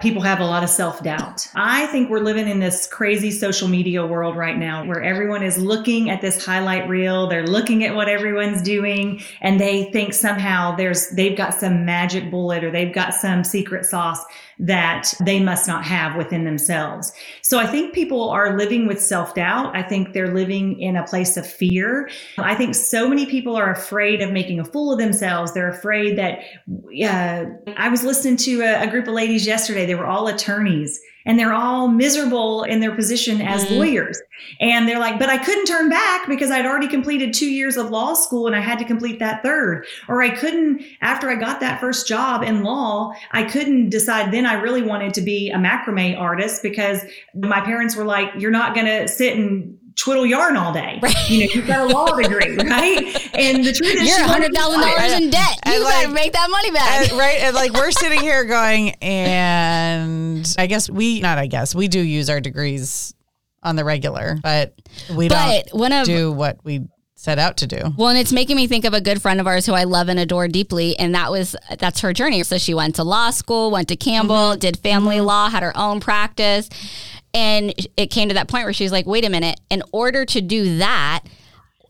People 0.03 0.21
have 0.21 0.41
a 0.41 0.45
lot 0.45 0.65
of 0.65 0.69
self 0.69 1.03
doubt. 1.03 1.47
I 1.55 1.87
think 1.87 2.11
we're 2.11 2.19
living 2.19 2.49
in 2.49 2.59
this 2.59 2.88
crazy 2.88 3.31
social 3.31 3.69
media 3.69 4.05
world 4.05 4.37
right 4.37 4.59
now 4.59 4.85
where 4.85 5.01
everyone 5.01 5.45
is 5.45 5.57
looking 5.57 6.11
at 6.11 6.21
this 6.21 6.45
highlight 6.45 6.88
reel. 6.88 7.29
They're 7.29 7.47
looking 7.47 7.85
at 7.85 7.95
what 7.95 8.09
everyone's 8.09 8.61
doing 8.61 9.23
and 9.41 9.61
they 9.61 9.91
think 9.93 10.12
somehow 10.12 10.75
there's, 10.75 11.09
they've 11.11 11.37
got 11.37 11.55
some 11.55 11.85
magic 11.85 12.31
bullet 12.31 12.65
or 12.65 12.71
they've 12.71 12.93
got 12.93 13.15
some 13.15 13.45
secret 13.45 13.85
sauce 13.85 14.23
that 14.59 15.12
they 15.25 15.41
must 15.41 15.67
not 15.67 15.85
have 15.85 16.17
within 16.17 16.45
themselves. 16.45 17.12
So 17.43 17.59
I 17.59 17.67
think 17.67 17.95
people 17.95 18.31
are 18.31 18.57
living 18.57 18.87
with 18.87 19.01
self 19.01 19.35
doubt. 19.35 19.75
I 19.77 19.83
think 19.83 20.12
they're 20.12 20.33
living 20.33 20.79
in 20.81 20.97
a 20.97 21.05
place 21.05 21.37
of 21.37 21.47
fear. 21.47 22.11
I 22.38 22.55
think 22.55 22.75
so 22.75 23.09
many 23.09 23.27
people 23.27 23.57
are 23.57 23.71
afraid 23.71 24.21
of 24.21 24.31
making 24.31 24.61
a 24.61 24.65
fool 24.65 24.93
of 24.93 24.99
themselves. 24.99 25.53
They're 25.53 25.71
afraid 25.71 26.17
that 26.19 26.41
uh, 26.69 27.47
I 27.77 27.88
was 27.88 28.05
listening 28.05 28.37
to 28.38 28.62
a, 28.62 28.85
a 28.85 28.91
group 28.91 29.09
of 29.09 29.15
ladies 29.15 29.47
yesterday. 29.47 29.91
They 29.92 29.96
were 29.96 30.07
all 30.07 30.26
attorneys 30.28 30.98
and 31.26 31.38
they're 31.38 31.52
all 31.52 31.87
miserable 31.87 32.62
in 32.62 32.81
their 32.81 32.94
position 32.94 33.42
as 33.42 33.66
Mhm. 33.66 33.76
lawyers. 33.76 34.18
And 34.59 34.88
they're 34.88 34.98
like, 34.98 35.18
but 35.18 35.28
I 35.28 35.37
couldn't 35.37 35.66
turn 35.66 35.90
back 35.90 36.26
because 36.26 36.50
I'd 36.50 36.64
already 36.64 36.88
completed 36.88 37.35
two 37.35 37.50
years 37.50 37.76
of 37.76 37.90
law 37.90 38.14
school 38.14 38.46
and 38.46 38.57
I 38.57 38.61
had 38.61 38.78
to 38.78 38.87
complete 38.87 39.18
that 39.18 39.42
third. 39.42 39.85
Or 40.09 40.22
I 40.22 40.31
couldn't, 40.31 40.81
after 41.02 41.28
I 41.28 41.35
got 41.35 41.61
that 41.61 41.78
first 41.78 42.09
job 42.09 42.42
in 42.42 42.62
law, 42.62 43.12
I 43.33 43.42
couldn't 43.42 43.90
decide 43.90 44.33
then 44.33 44.46
I 44.46 44.55
really 44.55 44.81
wanted 44.81 45.12
to 45.12 45.20
be 45.20 45.50
a 45.50 45.59
macrame 45.59 46.18
artist 46.18 46.62
because 46.62 47.02
my 47.35 47.61
parents 47.61 47.94
were 47.94 48.05
like, 48.07 48.31
you're 48.38 48.50
not 48.50 48.74
going 48.74 48.87
to 48.87 49.07
sit 49.07 49.37
and 49.37 49.76
twiddle 49.96 50.26
yarn 50.26 50.57
all 50.57 50.72
day. 50.72 50.98
Right. 51.02 51.31
You 51.31 51.46
know, 51.46 51.52
you've 51.55 51.66
got 51.66 51.90
a 51.90 51.92
law 51.92 52.16
degree, 52.16 52.57
right? 52.57 53.31
And 53.35 53.64
the 53.64 53.72
truth 53.72 53.94
is, 53.94 54.09
You're 54.09 54.16
she 54.16 54.22
a 54.22 54.26
wanted 54.26 54.42
hundred 54.44 54.55
to 54.55 54.61
thousand 54.61 54.81
fly. 54.81 54.96
dollars 54.96 55.12
in 55.12 55.31
debt. 55.31 55.59
And 55.62 55.74
You 55.74 55.85
like- 55.85 55.94
gotta 55.94 56.14
make 56.14 56.33
that 56.33 56.50
money 56.50 56.70
back. 56.70 57.11
And, 57.11 57.18
right? 57.18 57.38
And 57.40 57.55
like 57.55 57.72
we're 57.72 57.90
sitting 57.90 58.20
here 58.22 58.44
going, 58.44 58.90
and 59.02 60.55
I 60.59 60.66
guess 60.66 60.90
we, 60.90 61.20
not 61.20 61.38
I 61.38 61.46
guess, 61.46 61.74
we 61.74 61.88
do 61.88 62.00
use 62.00 62.31
our 62.31 62.40
degrees 62.40 63.14
on 63.62 63.76
the 63.76 63.85
regular, 63.85 64.38
but 64.42 64.74
we 65.14 65.28
but 65.28 65.68
don't 65.72 65.92
of 65.92 66.07
do 66.07 66.33
what 66.33 66.59
we 66.64 66.83
set 67.22 67.38
out 67.38 67.59
to 67.59 67.68
do. 67.68 67.78
Well, 67.96 68.09
and 68.09 68.18
it's 68.18 68.33
making 68.33 68.57
me 68.57 68.66
think 68.66 68.85
of 68.85 68.94
a 68.94 69.00
good 69.00 69.22
friend 69.22 69.38
of 69.40 69.46
ours 69.46 69.64
who 69.64 69.74
I 69.74 69.85
love 69.85 70.09
and 70.09 70.18
adore 70.18 70.48
deeply, 70.48 70.98
and 70.98 71.14
that 71.14 71.31
was 71.31 71.55
that's 71.78 72.00
her 72.00 72.12
journey. 72.12 72.42
So 72.42 72.59
she 72.59 72.74
went 72.74 72.96
to 72.96 73.05
law 73.05 73.31
school, 73.31 73.70
went 73.70 73.87
to 73.88 73.96
Campbell, 73.96 74.35
mm-hmm. 74.35 74.59
did 74.59 74.78
family 74.78 75.18
mm-hmm. 75.18 75.26
law, 75.26 75.48
had 75.48 75.62
her 75.62 75.76
own 75.76 76.00
practice, 76.00 76.68
and 77.35 77.75
it 77.97 78.09
came 78.11 78.29
to 78.29 78.35
that 78.35 78.49
point 78.49 78.64
where 78.64 78.73
she's 78.73 78.92
like, 78.92 79.07
"Wait 79.07 79.25
a 79.25 79.31
minute! 79.31 79.61
In 79.71 79.83
order 79.92 80.25
to 80.25 80.40
do 80.40 80.79
that." 80.79 81.23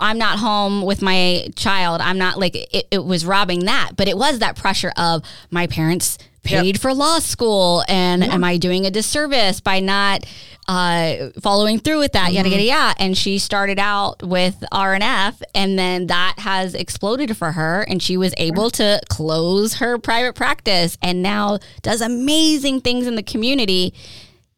I'm 0.01 0.19
not 0.19 0.41
home 0.41 0.83
with 0.83 1.01
my 1.01 1.47
child. 1.55 2.01
I'm 2.01 2.19
not 2.19 2.37
like 2.37 2.57
it, 2.57 2.89
it 2.91 3.05
was 3.05 3.25
robbing 3.25 3.67
that, 3.67 3.93
but 3.97 4.09
it 4.09 4.19
was 4.19 4.41
that 4.41 4.57
pressure 4.57 4.91
of 4.97 5.23
my 5.49 5.69
parents 5.69 6.19
paid 6.43 6.75
yep. 6.75 6.79
for 6.79 6.93
law 6.93 7.19
school 7.21 7.85
and 7.89 8.25
yeah. 8.25 8.35
am 8.35 8.43
I 8.43 8.57
doing 8.57 8.85
a 8.85 8.91
disservice 8.91 9.61
by 9.61 9.81
not 9.81 10.25
uh, 10.69 11.31
following 11.41 11.79
through 11.79 11.99
with 11.99 12.13
that, 12.13 12.29
mm-hmm. 12.29 12.37
yada, 12.37 12.49
yada, 12.49 12.63
yada. 12.63 13.03
And 13.03 13.17
she 13.17 13.39
started 13.39 13.79
out 13.79 14.23
with 14.23 14.63
RNF 14.73 15.43
and 15.55 15.79
then 15.79 16.07
that 16.09 16.35
has 16.39 16.75
exploded 16.75 17.37
for 17.37 17.53
her 17.53 17.83
and 17.83 18.03
she 18.03 18.17
was 18.17 18.35
able 18.37 18.71
to 18.73 19.01
close 19.09 19.75
her 19.75 19.99
private 19.99 20.35
practice 20.35 20.99
and 21.03 21.23
now 21.23 21.59
does 21.83 22.01
amazing 22.01 22.81
things 22.81 23.07
in 23.07 23.17
the 23.17 23.23
community. 23.23 23.95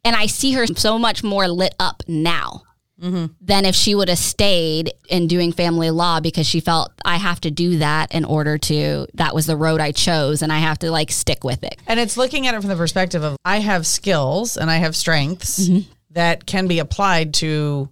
And 0.05 0.15
I 0.15 0.27
see 0.27 0.53
her 0.53 0.67
so 0.67 0.99
much 0.99 1.23
more 1.25 1.49
lit 1.49 1.75
up 1.79 2.03
now 2.07 2.63
mm-hmm. 3.01 3.27
than 3.41 3.65
if 3.65 3.75
she 3.75 3.95
would 3.95 4.09
have 4.09 4.19
stayed 4.19 4.93
in 5.09 5.27
doing 5.27 5.53
family 5.53 5.91
law 5.91 6.21
because 6.21 6.47
she 6.47 6.61
felt 6.61 6.93
I 7.05 7.17
have 7.17 7.41
to 7.43 7.51
do 7.51 7.79
that 7.79 8.15
in 8.15 8.25
order 8.25 8.59
to, 8.59 9.07
that 9.15 9.35
was 9.35 9.47
the 9.47 9.57
road 9.57 9.81
I 9.81 9.93
chose 9.93 10.43
and 10.43 10.53
I 10.53 10.59
have 10.59 10.79
to 10.81 10.91
like 10.91 11.11
stick 11.11 11.45
with 11.45 11.63
it. 11.65 11.77
And 11.87 11.99
it's 11.99 12.17
looking 12.17 12.47
at 12.47 12.55
it 12.55 12.61
from 12.61 12.71
the 12.71 12.77
perspective 12.77 13.23
of 13.23 13.37
I 13.45 13.59
have 13.59 13.87
skills 13.87 14.57
and 14.57 14.71
I 14.71 14.77
have 14.77 14.97
strengths 14.97 15.69
mm-hmm. 15.69 15.91
that 16.11 16.47
can 16.47 16.67
be 16.67 16.79
applied 16.79 17.35
to 17.35 17.89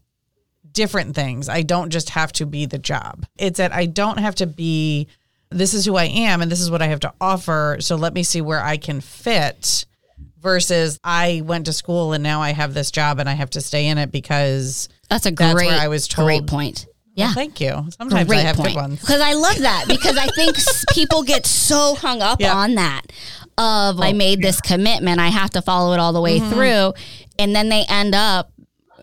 different 0.72 1.14
things. 1.14 1.48
I 1.48 1.62
don't 1.62 1.90
just 1.90 2.10
have 2.10 2.32
to 2.32 2.46
be 2.46 2.66
the 2.66 2.78
job. 2.78 3.26
It's 3.38 3.58
that 3.58 3.72
I 3.72 3.86
don't 3.86 4.18
have 4.18 4.36
to 4.36 4.46
be 4.46 5.08
this 5.50 5.74
is 5.74 5.84
who 5.84 5.96
I 5.96 6.04
am 6.04 6.40
and 6.40 6.50
this 6.50 6.60
is 6.60 6.70
what 6.70 6.80
I 6.80 6.86
have 6.86 7.00
to 7.00 7.12
offer. 7.20 7.76
So 7.80 7.96
let 7.96 8.14
me 8.14 8.22
see 8.22 8.40
where 8.40 8.62
I 8.62 8.78
can 8.78 9.02
fit 9.02 9.84
versus 10.42 10.98
I 11.04 11.42
went 11.44 11.66
to 11.66 11.72
school 11.72 12.12
and 12.12 12.22
now 12.22 12.42
I 12.42 12.52
have 12.52 12.74
this 12.74 12.90
job 12.90 13.20
and 13.20 13.28
I 13.28 13.34
have 13.34 13.50
to 13.50 13.60
stay 13.60 13.86
in 13.86 13.98
it 13.98 14.10
because 14.10 14.88
that's 15.08 15.26
a 15.26 15.30
great, 15.30 15.68
that's 15.68 15.82
I 15.82 15.88
was 15.88 16.08
told. 16.08 16.26
great 16.26 16.46
point. 16.46 16.86
Yeah. 17.14 17.26
Well, 17.26 17.34
thank 17.34 17.60
you. 17.60 17.84
Sometimes 17.96 18.26
great 18.26 18.40
I 18.40 18.42
have 18.42 18.56
point. 18.56 18.70
good 18.70 18.76
ones. 18.76 19.00
Because 19.00 19.20
I 19.20 19.34
love 19.34 19.58
that 19.58 19.84
because 19.86 20.16
I 20.16 20.26
think 20.28 20.56
people 20.92 21.22
get 21.22 21.46
so 21.46 21.94
hung 21.94 22.22
up 22.22 22.40
yeah. 22.40 22.54
on 22.54 22.74
that 22.74 23.02
of 23.58 24.00
I 24.00 24.12
made 24.12 24.40
this 24.40 24.60
commitment, 24.60 25.20
I 25.20 25.28
have 25.28 25.50
to 25.50 25.62
follow 25.62 25.92
it 25.92 26.00
all 26.00 26.12
the 26.12 26.20
way 26.20 26.40
mm-hmm. 26.40 26.50
through. 26.50 26.94
And 27.38 27.54
then 27.54 27.68
they 27.68 27.84
end 27.88 28.14
up 28.14 28.50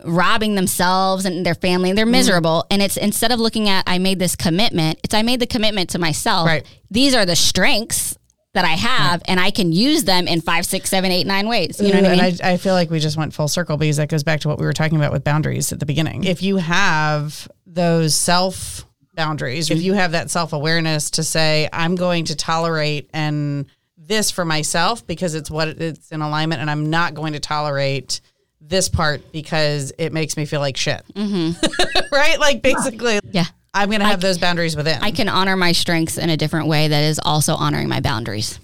robbing 0.04 0.56
themselves 0.56 1.25
and 1.25 1.45
their 1.45 1.56
family. 1.56 1.89
And 1.89 1.97
they're 1.97 2.06
mm-hmm. 2.06 2.12
miserable. 2.13 2.63
Mm-hmm. 2.63 2.73
And 2.73 2.82
it's 2.82 2.97
instead 2.97 3.32
of 3.32 3.39
looking 3.39 3.69
at 3.69 3.84
I 3.86 3.99
made 3.99 4.17
this 4.17 4.36
commitment, 4.36 4.99
it's 5.04 5.13
I 5.13 5.21
made 5.21 5.39
the 5.39 5.47
commitment 5.47 5.91
to 5.91 5.99
myself. 5.99 6.47
Right. 6.47 6.65
These 6.89 7.13
are 7.13 7.25
the 7.25 7.36
strengths 7.36 8.17
that 8.53 8.65
I 8.65 8.73
have, 8.73 9.21
and 9.27 9.39
I 9.39 9.51
can 9.51 9.71
use 9.71 10.05
them 10.05 10.27
in 10.27 10.41
five, 10.41 10.65
six, 10.65 10.89
seven, 10.89 11.12
eight, 11.12 11.27
nine 11.27 11.47
ways. 11.47 11.79
You 11.79 11.93
know 11.93 12.01
what 12.01 12.12
I 12.12 12.15
mean? 12.15 12.38
I, 12.43 12.53
I 12.53 12.57
feel 12.57 12.73
like 12.73 12.89
we 12.89 12.99
just 12.99 13.15
went 13.15 13.33
full 13.33 13.47
circle 13.47 13.77
because 13.77 13.97
that 13.97 14.09
goes 14.09 14.23
back 14.23 14.39
to 14.41 14.47
what 14.47 14.57
we 14.59 14.65
were 14.65 14.73
talking 14.73 14.97
about 14.97 15.12
with 15.12 15.23
boundaries 15.23 15.71
at 15.71 15.79
the 15.79 15.85
beginning. 15.85 16.23
If 16.23 16.41
you 16.41 16.57
have 16.57 17.47
those 17.67 18.15
self 18.15 18.85
boundaries, 19.13 19.69
if 19.69 19.81
you 19.81 19.93
have 19.93 20.13
that 20.13 20.31
self 20.31 20.53
awareness 20.53 21.12
to 21.12 21.23
say, 21.23 21.69
I'm 21.71 21.95
going 21.95 22.25
to 22.25 22.35
tolerate 22.35 23.09
and 23.13 23.67
this 23.97 24.31
for 24.31 24.43
myself 24.43 25.05
because 25.05 25.35
it's 25.35 25.51
what 25.51 25.67
it's 25.67 26.12
in 26.12 26.21
alignment, 26.21 26.62
and 26.62 26.71
I'm 26.71 26.89
not 26.89 27.13
going 27.13 27.33
to 27.33 27.39
tolerate 27.39 28.21
this 28.62 28.89
part 28.89 29.31
because 29.31 29.93
it 29.97 30.12
makes 30.12 30.35
me 30.35 30.45
feel 30.45 30.59
like 30.59 30.75
shit. 30.75 31.03
Mm-hmm. 31.13 32.05
right? 32.12 32.39
Like 32.39 32.62
basically, 32.62 33.19
yeah. 33.31 33.45
I'm 33.73 33.89
going 33.89 34.01
to 34.01 34.08
have 34.08 34.21
those 34.21 34.38
boundaries 34.38 34.75
within. 34.75 35.01
I 35.01 35.12
can 35.12 35.29
honor 35.29 35.55
my 35.55 35.71
strengths 35.71 36.17
in 36.17 36.29
a 36.29 36.38
different 36.38 36.67
way 36.67 36.88
that 36.88 37.03
is 37.03 37.19
also 37.23 37.55
honoring 37.55 37.88
my 37.88 37.99
boundaries. 37.99 38.60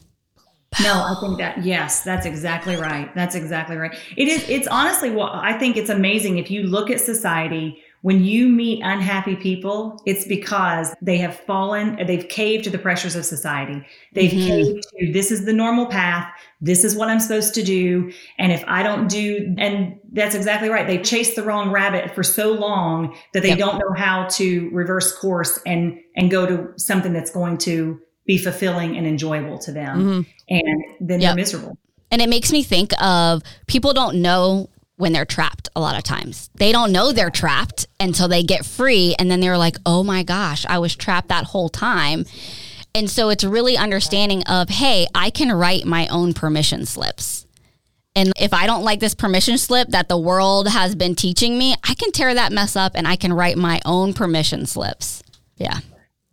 No, 0.82 0.94
I 0.94 1.16
think 1.22 1.38
that 1.38 1.64
yes, 1.64 2.04
that's 2.04 2.26
exactly 2.26 2.76
right. 2.76 3.14
That's 3.16 3.36
exactly 3.36 3.78
right. 3.78 3.98
It 4.18 4.28
is 4.28 4.48
it's 4.50 4.68
honestly 4.68 5.10
what 5.10 5.32
well, 5.32 5.42
I 5.42 5.54
think 5.54 5.78
it's 5.78 5.90
amazing 5.90 6.38
if 6.38 6.52
you 6.52 6.64
look 6.64 6.90
at 6.90 7.00
society 7.00 7.82
when 8.06 8.24
you 8.24 8.48
meet 8.48 8.84
unhappy 8.84 9.36
people, 9.36 10.00
it's 10.06 10.28
because 10.28 10.94
they 11.02 11.18
have 11.18 11.36
fallen, 11.36 11.98
they've 12.06 12.30
caved 12.30 12.64
to 12.66 12.70
the 12.70 12.78
pressures 12.78 13.16
of 13.16 13.26
society. 13.26 13.84
They've 14.14 14.30
mm-hmm. 14.30 14.48
caved 14.48 14.84
to 15.00 15.12
this 15.12 15.32
is 15.32 15.46
the 15.46 15.54
normal 15.54 15.88
path. 15.88 16.32
This 16.66 16.84
is 16.84 16.96
what 16.96 17.10
I'm 17.10 17.20
supposed 17.20 17.54
to 17.56 17.64
do. 17.64 18.12
And 18.40 18.52
if 18.52 18.64
I 18.68 18.82
don't 18.82 19.08
do, 19.08 19.54
and 19.60 20.00
that's 20.12 20.34
exactly 20.34 20.68
right. 20.68 20.88
They've 20.88 21.04
chased 21.04 21.36
the 21.36 21.44
wrong 21.44 21.72
rabbit 21.72 22.16
for 22.16 22.24
so 22.24 22.54
long 22.54 23.16
that 23.34 23.44
they 23.44 23.50
yep. 23.50 23.60
don't 23.60 23.78
know 23.78 23.94
how 23.96 24.26
to 24.32 24.70
reverse 24.72 25.16
course 25.16 25.60
and, 25.68 26.00
and 26.16 26.32
go 26.32 26.48
to 26.48 26.74
something 26.78 27.14
that's 27.14 27.30
going 27.30 27.60
to 27.60 28.02
be 28.26 28.40
fulfilling 28.40 28.98
and 28.98 29.06
enjoyable 29.06 29.60
to 29.60 29.72
them. 29.72 30.00
Mm-hmm. 30.00 30.22
And 30.50 30.86
then 31.00 31.22
yep. 31.22 31.30
they're 31.30 31.36
miserable. 31.36 31.78
And 32.10 32.20
it 32.20 32.30
makes 32.30 32.52
me 32.52 32.64
think 32.64 33.00
of 33.00 33.44
people 33.68 33.94
don't 33.94 34.22
know 34.24 34.70
when 34.98 35.14
they're 35.14 35.26
trapped 35.26 35.70
a 35.76 35.82
lot 35.82 35.96
of 35.98 36.04
times. 36.04 36.50
They 36.56 36.72
don't 36.72 36.92
know 36.92 37.12
they're 37.12 37.30
trapped 37.30 37.86
until 38.00 38.28
they 38.28 38.42
get 38.42 38.66
free. 38.66 39.14
And 39.20 39.30
then 39.30 39.40
they're 39.40 39.58
like, 39.58 39.78
oh 39.86 40.04
my 40.04 40.24
gosh, 40.24 40.66
I 40.68 40.80
was 40.80 40.96
trapped 40.96 41.28
that 41.28 41.44
whole 41.44 41.70
time. 41.70 42.26
And 42.96 43.10
so 43.10 43.28
it's 43.28 43.44
really 43.44 43.76
understanding 43.76 44.44
of, 44.44 44.70
hey, 44.70 45.06
I 45.14 45.30
can 45.30 45.52
write 45.52 45.86
my 45.86 46.08
own 46.08 46.34
permission 46.34 46.86
slips. 46.86 47.46
And 48.16 48.32
if 48.40 48.54
I 48.54 48.66
don't 48.66 48.84
like 48.84 49.02
this 49.02 49.14
permission 49.14 49.58
slip 49.58 49.90
that 49.90 50.08
the 50.08 50.18
world 50.18 50.70
has 50.70 50.96
been 50.96 51.14
teaching 51.14 51.58
me, 51.58 51.76
I 51.84 51.94
can 51.94 52.14
tear 52.14 52.34
that 52.34 52.54
mess 52.54 52.78
up 52.78 52.94
and 52.96 53.06
I 53.06 53.18
can 53.18 53.34
write 53.34 53.58
my 53.58 53.82
own 53.84 54.14
permission 54.14 54.66
slips. 54.66 55.22
Yeah. 55.58 55.80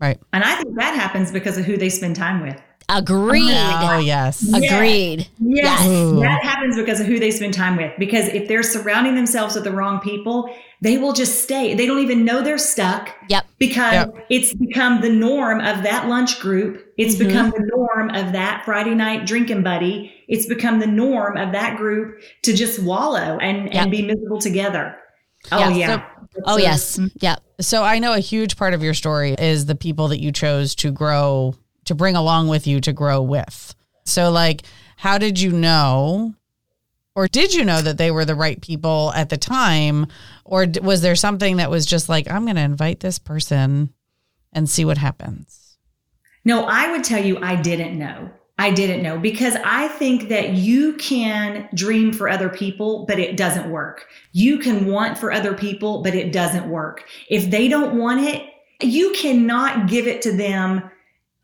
Right. 0.01 0.20
And 0.33 0.44
I 0.44 0.55
think 0.55 0.77
that 0.77 0.94
happens 0.94 1.33
because 1.33 1.59
of 1.59 1.64
who 1.64 1.77
they 1.77 1.88
spend 1.88 2.14
time 2.14 2.40
with. 2.40 2.61
Agreed. 2.88 3.51
Oh, 3.51 3.98
yes. 3.98 4.42
Agreed. 4.48 5.29
Yes. 5.40 5.85
yes. 5.85 6.20
That 6.20 6.42
happens 6.44 6.77
because 6.77 7.01
of 7.01 7.07
who 7.07 7.18
they 7.18 7.31
spend 7.33 7.55
time 7.55 7.77
with. 7.77 7.92
Because 7.98 8.29
if 8.29 8.46
they're 8.46 8.62
surrounding 8.62 9.16
themselves 9.16 9.57
with 9.57 9.64
the 9.64 9.72
wrong 9.72 9.98
people, 9.98 10.55
they 10.81 10.98
will 10.98 11.12
just 11.12 11.42
stay. 11.42 11.75
They 11.75 11.87
don't 11.87 12.01
even 12.01 12.25
know 12.25 12.42
they're 12.42 12.59
stuck. 12.59 13.11
Yep. 13.29 13.46
Because 13.62 13.92
yep. 13.92 14.27
it's 14.29 14.53
become 14.55 15.03
the 15.03 15.09
norm 15.09 15.61
of 15.61 15.85
that 15.85 16.09
lunch 16.09 16.40
group. 16.40 16.85
It's 16.98 17.14
mm-hmm. 17.14 17.29
become 17.29 17.51
the 17.51 17.70
norm 17.72 18.11
of 18.11 18.33
that 18.33 18.64
Friday 18.64 18.92
night 18.92 19.25
drinking 19.25 19.62
buddy. 19.62 20.12
It's 20.27 20.46
become 20.46 20.81
the 20.81 20.88
norm 20.88 21.37
of 21.37 21.53
that 21.53 21.77
group 21.77 22.20
to 22.42 22.53
just 22.53 22.83
wallow 22.83 23.38
and, 23.38 23.72
yep. 23.72 23.83
and 23.83 23.90
be 23.92 24.03
miserable 24.03 24.40
together. 24.40 24.96
Oh, 25.53 25.68
yeah. 25.68 25.77
yeah. 25.77 26.07
So, 26.35 26.42
oh, 26.44 26.57
yes. 26.59 26.98
Yeah. 27.20 27.37
So 27.61 27.85
I 27.85 28.01
know 28.01 28.14
a 28.14 28.18
huge 28.18 28.57
part 28.57 28.75
of 28.75 28.83
your 28.83 28.94
story 28.94 29.37
is 29.38 29.66
the 29.66 29.77
people 29.77 30.09
that 30.09 30.20
you 30.20 30.33
chose 30.33 30.75
to 30.77 30.90
grow 30.90 31.55
to 31.85 31.94
bring 31.94 32.16
along 32.16 32.48
with 32.48 32.66
you 32.66 32.81
to 32.81 32.92
grow 32.92 33.22
with. 33.22 33.77
So, 34.07 34.33
like, 34.33 34.62
how 34.96 35.18
did 35.18 35.38
you 35.38 35.53
know, 35.53 36.35
or 37.14 37.29
did 37.29 37.55
you 37.55 37.64
know 37.64 37.83
that 37.83 37.98
they 37.98 38.11
were 38.11 38.25
the 38.25 38.35
right 38.35 38.61
people 38.61 39.12
at 39.14 39.29
the 39.29 39.37
time? 39.37 40.07
Or 40.44 40.66
was 40.83 41.03
there 41.03 41.16
something 41.16 41.57
that 41.57 41.70
was 41.70 41.87
just 41.87 42.09
like, 42.09 42.31
I'm 42.31 42.44
going 42.44 42.57
to 42.57 42.62
invite 42.62 43.01
this 43.01 43.18
person 43.18 43.92
and 44.53 44.68
see 44.68 44.85
what 44.85 44.98
happens? 44.98 45.77
No, 46.44 46.64
I 46.64 46.90
would 46.90 47.05
tell 47.05 47.25
you 47.25 47.38
I 47.38 47.57
didn't 47.57 47.98
know. 47.98 48.31
I 48.59 48.70
didn't 48.70 49.03
know 49.03 49.18
because 49.18 49.57
I 49.64 49.88
think 49.88 50.29
that 50.29 50.51
you 50.51 50.94
can 50.94 51.68
dream 51.75 52.12
for 52.12 52.29
other 52.29 52.48
people, 52.48 53.07
but 53.07 53.18
it 53.18 53.37
doesn't 53.37 53.70
work. 53.70 54.07
You 54.33 54.59
can 54.59 54.87
want 54.87 55.18
for 55.18 55.33
other 55.33 55.55
people, 55.55 56.03
but 56.03 56.14
it 56.14 56.33
doesn't 56.33 56.68
work. 56.68 57.05
If 57.29 57.51
they 57.51 57.68
don't 57.68 57.98
want 57.98 58.20
it, 58.20 58.42
you 58.81 59.12
cannot 59.12 59.88
give 59.88 60.07
it 60.07 60.22
to 60.22 60.33
them 60.33 60.90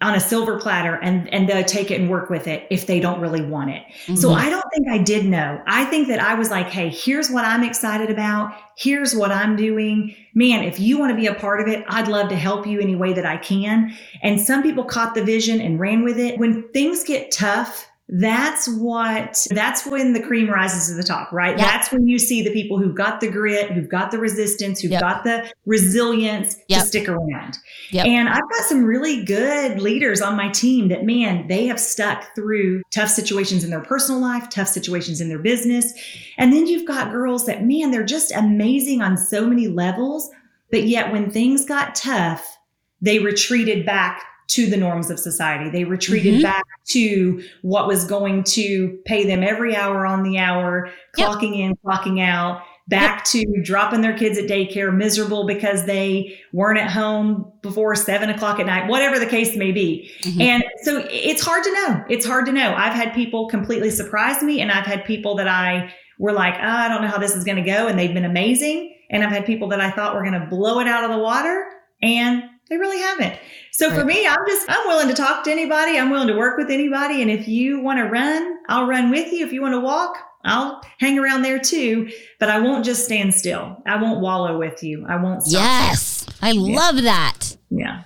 on 0.00 0.14
a 0.14 0.20
silver 0.20 0.60
platter 0.60 0.94
and 1.02 1.32
and 1.34 1.48
they'll 1.48 1.64
take 1.64 1.90
it 1.90 2.00
and 2.00 2.08
work 2.08 2.30
with 2.30 2.46
it 2.46 2.66
if 2.70 2.86
they 2.86 3.00
don't 3.00 3.20
really 3.20 3.42
want 3.42 3.70
it. 3.70 3.82
Mm-hmm. 4.04 4.14
So 4.14 4.32
I 4.32 4.48
don't 4.48 4.64
think 4.72 4.86
I 4.88 4.98
did 4.98 5.26
know. 5.26 5.60
I 5.66 5.84
think 5.86 6.06
that 6.08 6.20
I 6.20 6.34
was 6.34 6.50
like, 6.50 6.68
"Hey, 6.68 6.88
here's 6.88 7.30
what 7.30 7.44
I'm 7.44 7.64
excited 7.64 8.08
about. 8.08 8.52
Here's 8.76 9.14
what 9.14 9.32
I'm 9.32 9.56
doing. 9.56 10.14
Man, 10.34 10.62
if 10.62 10.78
you 10.78 10.98
want 10.98 11.10
to 11.10 11.16
be 11.16 11.26
a 11.26 11.34
part 11.34 11.60
of 11.60 11.66
it, 11.66 11.84
I'd 11.88 12.06
love 12.06 12.28
to 12.28 12.36
help 12.36 12.64
you 12.64 12.80
any 12.80 12.94
way 12.94 13.12
that 13.12 13.26
I 13.26 13.38
can." 13.38 13.92
And 14.22 14.40
some 14.40 14.62
people 14.62 14.84
caught 14.84 15.14
the 15.14 15.24
vision 15.24 15.60
and 15.60 15.80
ran 15.80 16.04
with 16.04 16.18
it. 16.18 16.38
When 16.38 16.68
things 16.72 17.02
get 17.02 17.32
tough, 17.32 17.88
that's 18.10 18.66
what 18.66 19.46
that's 19.50 19.84
when 19.84 20.14
the 20.14 20.22
cream 20.22 20.48
rises 20.48 20.88
to 20.88 20.94
the 20.94 21.02
top 21.02 21.30
right 21.30 21.58
yep. 21.58 21.66
that's 21.66 21.92
when 21.92 22.08
you 22.08 22.18
see 22.18 22.42
the 22.42 22.50
people 22.52 22.78
who've 22.78 22.94
got 22.94 23.20
the 23.20 23.30
grit 23.30 23.70
who've 23.70 23.88
got 23.88 24.10
the 24.10 24.18
resistance 24.18 24.80
who've 24.80 24.92
yep. 24.92 25.00
got 25.00 25.24
the 25.24 25.46
resilience 25.66 26.56
yep. 26.68 26.80
to 26.80 26.86
stick 26.86 27.06
around 27.06 27.58
and 28.06 28.30
i've 28.30 28.50
got 28.50 28.64
some 28.64 28.82
really 28.82 29.22
good 29.24 29.78
leaders 29.78 30.22
on 30.22 30.36
my 30.36 30.48
team 30.48 30.88
that 30.88 31.04
man 31.04 31.46
they 31.48 31.66
have 31.66 31.78
stuck 31.78 32.34
through 32.34 32.80
tough 32.90 33.10
situations 33.10 33.62
in 33.62 33.68
their 33.68 33.82
personal 33.82 34.18
life 34.18 34.48
tough 34.48 34.68
situations 34.68 35.20
in 35.20 35.28
their 35.28 35.38
business 35.38 35.92
and 36.38 36.50
then 36.50 36.66
you've 36.66 36.86
got 36.86 37.12
girls 37.12 37.44
that 37.44 37.62
man 37.64 37.90
they're 37.90 38.02
just 38.02 38.32
amazing 38.32 39.02
on 39.02 39.18
so 39.18 39.46
many 39.46 39.68
levels 39.68 40.30
but 40.70 40.84
yet 40.84 41.12
when 41.12 41.30
things 41.30 41.66
got 41.66 41.94
tough 41.94 42.56
they 43.02 43.18
retreated 43.18 43.84
back 43.84 44.24
to 44.48 44.66
the 44.66 44.76
norms 44.76 45.10
of 45.10 45.18
society. 45.18 45.70
They 45.70 45.84
retreated 45.84 46.34
mm-hmm. 46.34 46.42
back 46.42 46.64
to 46.88 47.42
what 47.62 47.86
was 47.86 48.04
going 48.04 48.44
to 48.44 48.98
pay 49.04 49.26
them 49.26 49.42
every 49.42 49.76
hour 49.76 50.06
on 50.06 50.22
the 50.22 50.38
hour, 50.38 50.90
clocking 51.16 51.56
yep. 51.56 51.70
in, 51.70 51.76
clocking 51.84 52.20
out. 52.20 52.62
back 52.88 53.22
to 53.26 53.44
dropping 53.62 54.00
their 54.00 54.16
kids 54.16 54.38
at 54.38 54.46
daycare 54.46 54.94
miserable 54.94 55.46
because 55.46 55.84
they 55.84 56.38
weren't 56.54 56.78
at 56.78 56.90
home 56.90 57.52
before 57.60 57.94
seven 57.94 58.30
o'clock 58.30 58.58
at 58.58 58.66
night, 58.66 58.88
whatever 58.88 59.18
the 59.18 59.26
case 59.26 59.54
may 59.56 59.70
be. 59.70 60.10
Mm-hmm. 60.22 60.40
And 60.40 60.64
so 60.82 61.06
it's 61.10 61.42
hard 61.42 61.62
to 61.64 61.72
know. 61.72 62.04
It's 62.08 62.24
hard 62.24 62.46
to 62.46 62.52
know. 62.52 62.74
I've 62.74 62.94
had 62.94 63.12
people 63.12 63.46
completely 63.48 63.90
surprise 63.90 64.42
me, 64.42 64.60
and 64.60 64.72
I've 64.72 64.86
had 64.86 65.04
people 65.04 65.34
that 65.36 65.48
I 65.48 65.92
were 66.18 66.32
like, 66.32 66.54
oh, 66.54 66.60
I 66.60 66.88
don't 66.88 67.02
know 67.02 67.08
how 67.08 67.18
this 67.18 67.36
is 67.36 67.44
going 67.44 67.62
to 67.62 67.70
go. 67.70 67.86
And 67.88 67.98
they've 67.98 68.14
been 68.14 68.24
amazing. 68.24 68.96
And 69.10 69.22
I've 69.22 69.30
had 69.30 69.44
people 69.44 69.68
that 69.68 69.80
I 69.80 69.90
thought 69.90 70.14
were 70.14 70.22
going 70.22 70.40
to 70.40 70.46
blow 70.46 70.80
it 70.80 70.88
out 70.88 71.04
of 71.04 71.10
the 71.10 71.18
water, 71.18 71.66
and 72.00 72.42
they 72.68 72.76
really 72.76 73.00
haven't. 73.00 73.38
So 73.72 73.88
right. 73.88 73.98
for 73.98 74.04
me, 74.04 74.26
I'm 74.26 74.46
just, 74.46 74.66
I'm 74.68 74.86
willing 74.86 75.08
to 75.08 75.14
talk 75.14 75.44
to 75.44 75.50
anybody. 75.50 75.98
I'm 75.98 76.10
willing 76.10 76.28
to 76.28 76.36
work 76.36 76.58
with 76.58 76.70
anybody. 76.70 77.22
And 77.22 77.30
if 77.30 77.48
you 77.48 77.80
want 77.80 77.98
to 77.98 78.04
run, 78.04 78.58
I'll 78.68 78.86
run 78.86 79.10
with 79.10 79.32
you. 79.32 79.46
If 79.46 79.52
you 79.52 79.62
want 79.62 79.74
to 79.74 79.80
walk, 79.80 80.16
I'll 80.44 80.82
hang 80.98 81.18
around 81.18 81.42
there 81.42 81.58
too, 81.58 82.10
but 82.38 82.48
I 82.48 82.60
won't 82.60 82.84
just 82.84 83.04
stand 83.04 83.34
still. 83.34 83.76
I 83.86 84.00
won't 84.00 84.20
wallow 84.20 84.58
with 84.58 84.82
you. 84.82 85.04
I 85.08 85.16
won't. 85.16 85.42
Stop. 85.42 85.60
Yes. 85.60 86.24
There. 86.24 86.34
I 86.42 86.52
yeah. 86.52 86.76
love 86.76 87.02
that. 87.02 87.56
Yeah. 87.70 88.04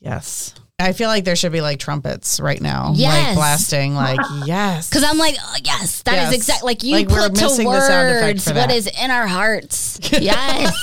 Yes. 0.00 0.54
I 0.80 0.92
feel 0.92 1.08
like 1.08 1.24
there 1.24 1.36
should 1.36 1.52
be 1.52 1.60
like 1.60 1.78
trumpets 1.78 2.40
right 2.40 2.60
now, 2.60 2.92
yes. 2.94 3.28
like 3.28 3.36
blasting, 3.36 3.94
like 3.94 4.18
yes, 4.46 4.88
because 4.88 5.04
I'm 5.04 5.18
like, 5.18 5.36
oh, 5.40 5.56
yes, 5.64 6.02
that 6.02 6.14
yes. 6.14 6.28
is 6.30 6.36
exactly 6.36 6.66
like 6.66 6.82
you 6.82 6.94
like 6.94 7.08
put 7.08 7.34
to 7.34 7.64
words 7.64 8.52
what 8.52 8.70
is 8.70 8.86
in 8.86 9.10
our 9.10 9.26
hearts. 9.26 9.98
Yes, 10.20 10.74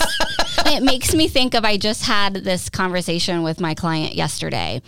it 0.65 0.83
makes 0.83 1.13
me 1.13 1.27
think 1.27 1.53
of. 1.53 1.63
I 1.63 1.77
just 1.77 2.03
had 2.03 2.33
this 2.33 2.69
conversation 2.69 3.43
with 3.43 3.59
my 3.59 3.75
client 3.75 4.15
yesterday, 4.15 4.81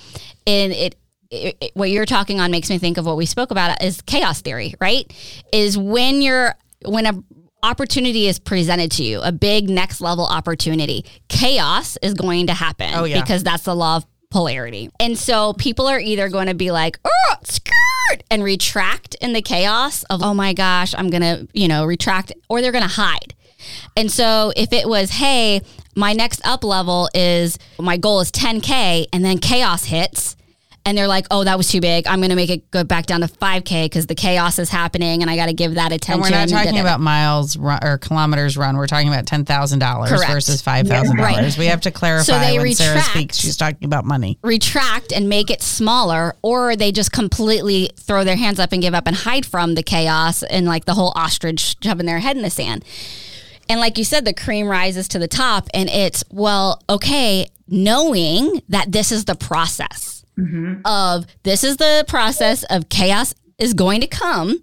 and 0.48 0.72
it 0.74 0.96
it, 1.30 1.58
it, 1.62 1.72
what 1.76 1.90
you're 1.90 2.06
talking 2.06 2.40
on 2.40 2.50
makes 2.50 2.70
me 2.70 2.78
think 2.78 2.98
of 2.98 3.06
what 3.06 3.18
we 3.18 3.26
spoke 3.26 3.52
about 3.52 3.84
is 3.84 4.02
chaos 4.02 4.42
theory, 4.42 4.74
right? 4.80 5.12
Is 5.54 5.78
when 5.78 6.22
you're 6.22 6.56
when 6.86 7.06
a 7.06 7.24
opportunity 7.64 8.28
is 8.28 8.40
presented 8.40 8.92
to 8.94 9.04
you, 9.04 9.22
a 9.22 9.32
big 9.32 9.70
next 9.70 10.02
level 10.02 10.26
opportunity, 10.26 11.06
chaos 11.28 11.98
is 12.02 12.14
going 12.14 12.48
to 12.48 12.54
happen 12.54 12.92
oh, 12.94 13.04
yeah. 13.04 13.22
because 13.22 13.44
that's 13.44 13.64
the 13.64 13.76
law 13.76 13.98
of 13.98 14.06
polarity. 14.32 14.90
And 15.00 15.18
so 15.18 15.54
people 15.54 15.88
are 15.88 16.00
either 16.00 16.30
going 16.30 16.48
to 16.48 16.54
be 16.54 16.72
like, 16.72 17.00
oh, 17.04 17.36
skirt, 17.44 18.24
and 18.30 18.44
retract 18.44 19.16
in 19.16 19.34
the 19.34 19.42
chaos 19.42 20.04
of, 20.04 20.22
oh 20.22 20.34
my 20.34 20.54
gosh, 20.54 20.94
I'm 20.96 21.10
going 21.10 21.22
to, 21.22 21.48
you 21.54 21.68
know, 21.68 21.86
retract, 21.86 22.32
or 22.48 22.62
they're 22.62 22.72
going 22.72 22.84
to 22.84 22.88
hide. 22.88 23.34
And 23.98 24.12
so 24.12 24.54
if 24.56 24.72
it 24.72 24.88
was, 24.88 25.10
hey, 25.10 25.62
my 25.96 26.14
next 26.14 26.46
up 26.46 26.64
level 26.64 27.10
is 27.14 27.58
my 27.80 27.98
goal 27.98 28.22
is 28.22 28.32
10K, 28.32 29.08
and 29.12 29.26
then 29.26 29.38
chaos 29.38 29.86
hits, 29.86 30.36
and 30.86 30.98
they're 30.98 31.08
like, 31.08 31.26
"Oh, 31.32 31.44
that 31.44 31.58
was 31.58 31.68
too 31.68 31.82
big. 31.82 32.08
I'm 32.08 32.20
going 32.20 32.30
to 32.30 32.36
make 32.36 32.50
it 32.50 32.70
go 32.72 32.84
back 32.84 33.06
down 33.06 33.22
to 33.22 33.28
5K 33.28 33.86
because 33.86 34.08
the 34.08 34.16
chaos 34.16 34.60
is 34.60 34.70
happening, 34.70 35.22
and 35.22 35.30
I 35.30 35.36
got 35.36 35.48
to 35.48 35.54
give 35.54 35.76
that 35.76 35.92
attention." 35.92 36.34
And 36.34 36.34
we're 36.34 36.56
not 36.56 36.64
talking 36.64 36.80
about 36.80 37.00
miles 37.00 37.58
run, 37.58 37.80
or 37.84 37.98
kilometers 37.98 38.58
run. 38.58 38.78
We're 38.78 38.88
talking 38.88 39.08
about 39.08 39.26
ten 39.26 39.46
thousand 39.46 39.80
dollars 39.80 40.12
versus 40.12 40.62
five 40.62 40.88
thousand 40.88 41.18
yeah, 41.18 41.24
right. 41.24 41.36
dollars. 41.36 41.58
We 41.58 41.66
have 41.68 41.82
to 41.82 41.92
clarify 41.92 42.24
so 42.24 42.40
they 42.40 42.58
when 42.58 42.64
retract, 42.64 42.78
Sarah 42.78 43.02
speaks. 43.02 43.38
She's 43.38 43.58
talking 43.58 43.86
about 43.86 44.06
money. 44.06 44.40
Retract 44.44 45.12
and 45.12 45.30
make 45.30 45.50
it 45.50 45.62
smaller, 45.62 46.36
or 46.42 46.76
they 46.76 46.92
just 46.92 47.12
completely 47.12 47.90
throw 47.98 48.24
their 48.24 48.38
hands 48.38 48.60
up 48.60 48.72
and 48.72 48.82
give 48.82 48.94
up 48.94 49.08
and 49.08 49.16
hide 49.16 49.46
from 49.46 49.76
the 49.76 49.84
chaos 49.84 50.44
and 50.44 50.66
like 50.66 50.86
the 50.86 50.94
whole 50.94 51.14
ostrich 51.16 51.78
shoving 51.84 52.06
their 52.06 52.20
head 52.20 52.36
in 52.36 52.44
the 52.44 52.50
sand. 52.50 52.84
And 53.70 53.80
like 53.80 54.00
you 54.00 54.04
said, 54.04 54.26
the 54.26 54.34
cream 54.34 54.68
rises 54.68 55.08
to 55.10 55.20
the 55.20 55.28
top, 55.28 55.68
and 55.74 55.90
it's 55.90 56.24
well, 56.32 56.82
okay, 56.90 57.48
knowing 57.68 58.62
that 58.70 58.92
this 58.92 59.12
is 59.12 59.26
the 59.26 59.36
process 59.36 60.09
mm-hmm. 60.40 60.82
of 60.86 61.26
this 61.44 61.64
is 61.64 61.78
the 61.78 62.06
process 62.08 62.64
of 62.64 62.90
chaos 62.90 63.34
is 63.58 63.74
going 63.74 64.02
to 64.02 64.08
come. 64.08 64.62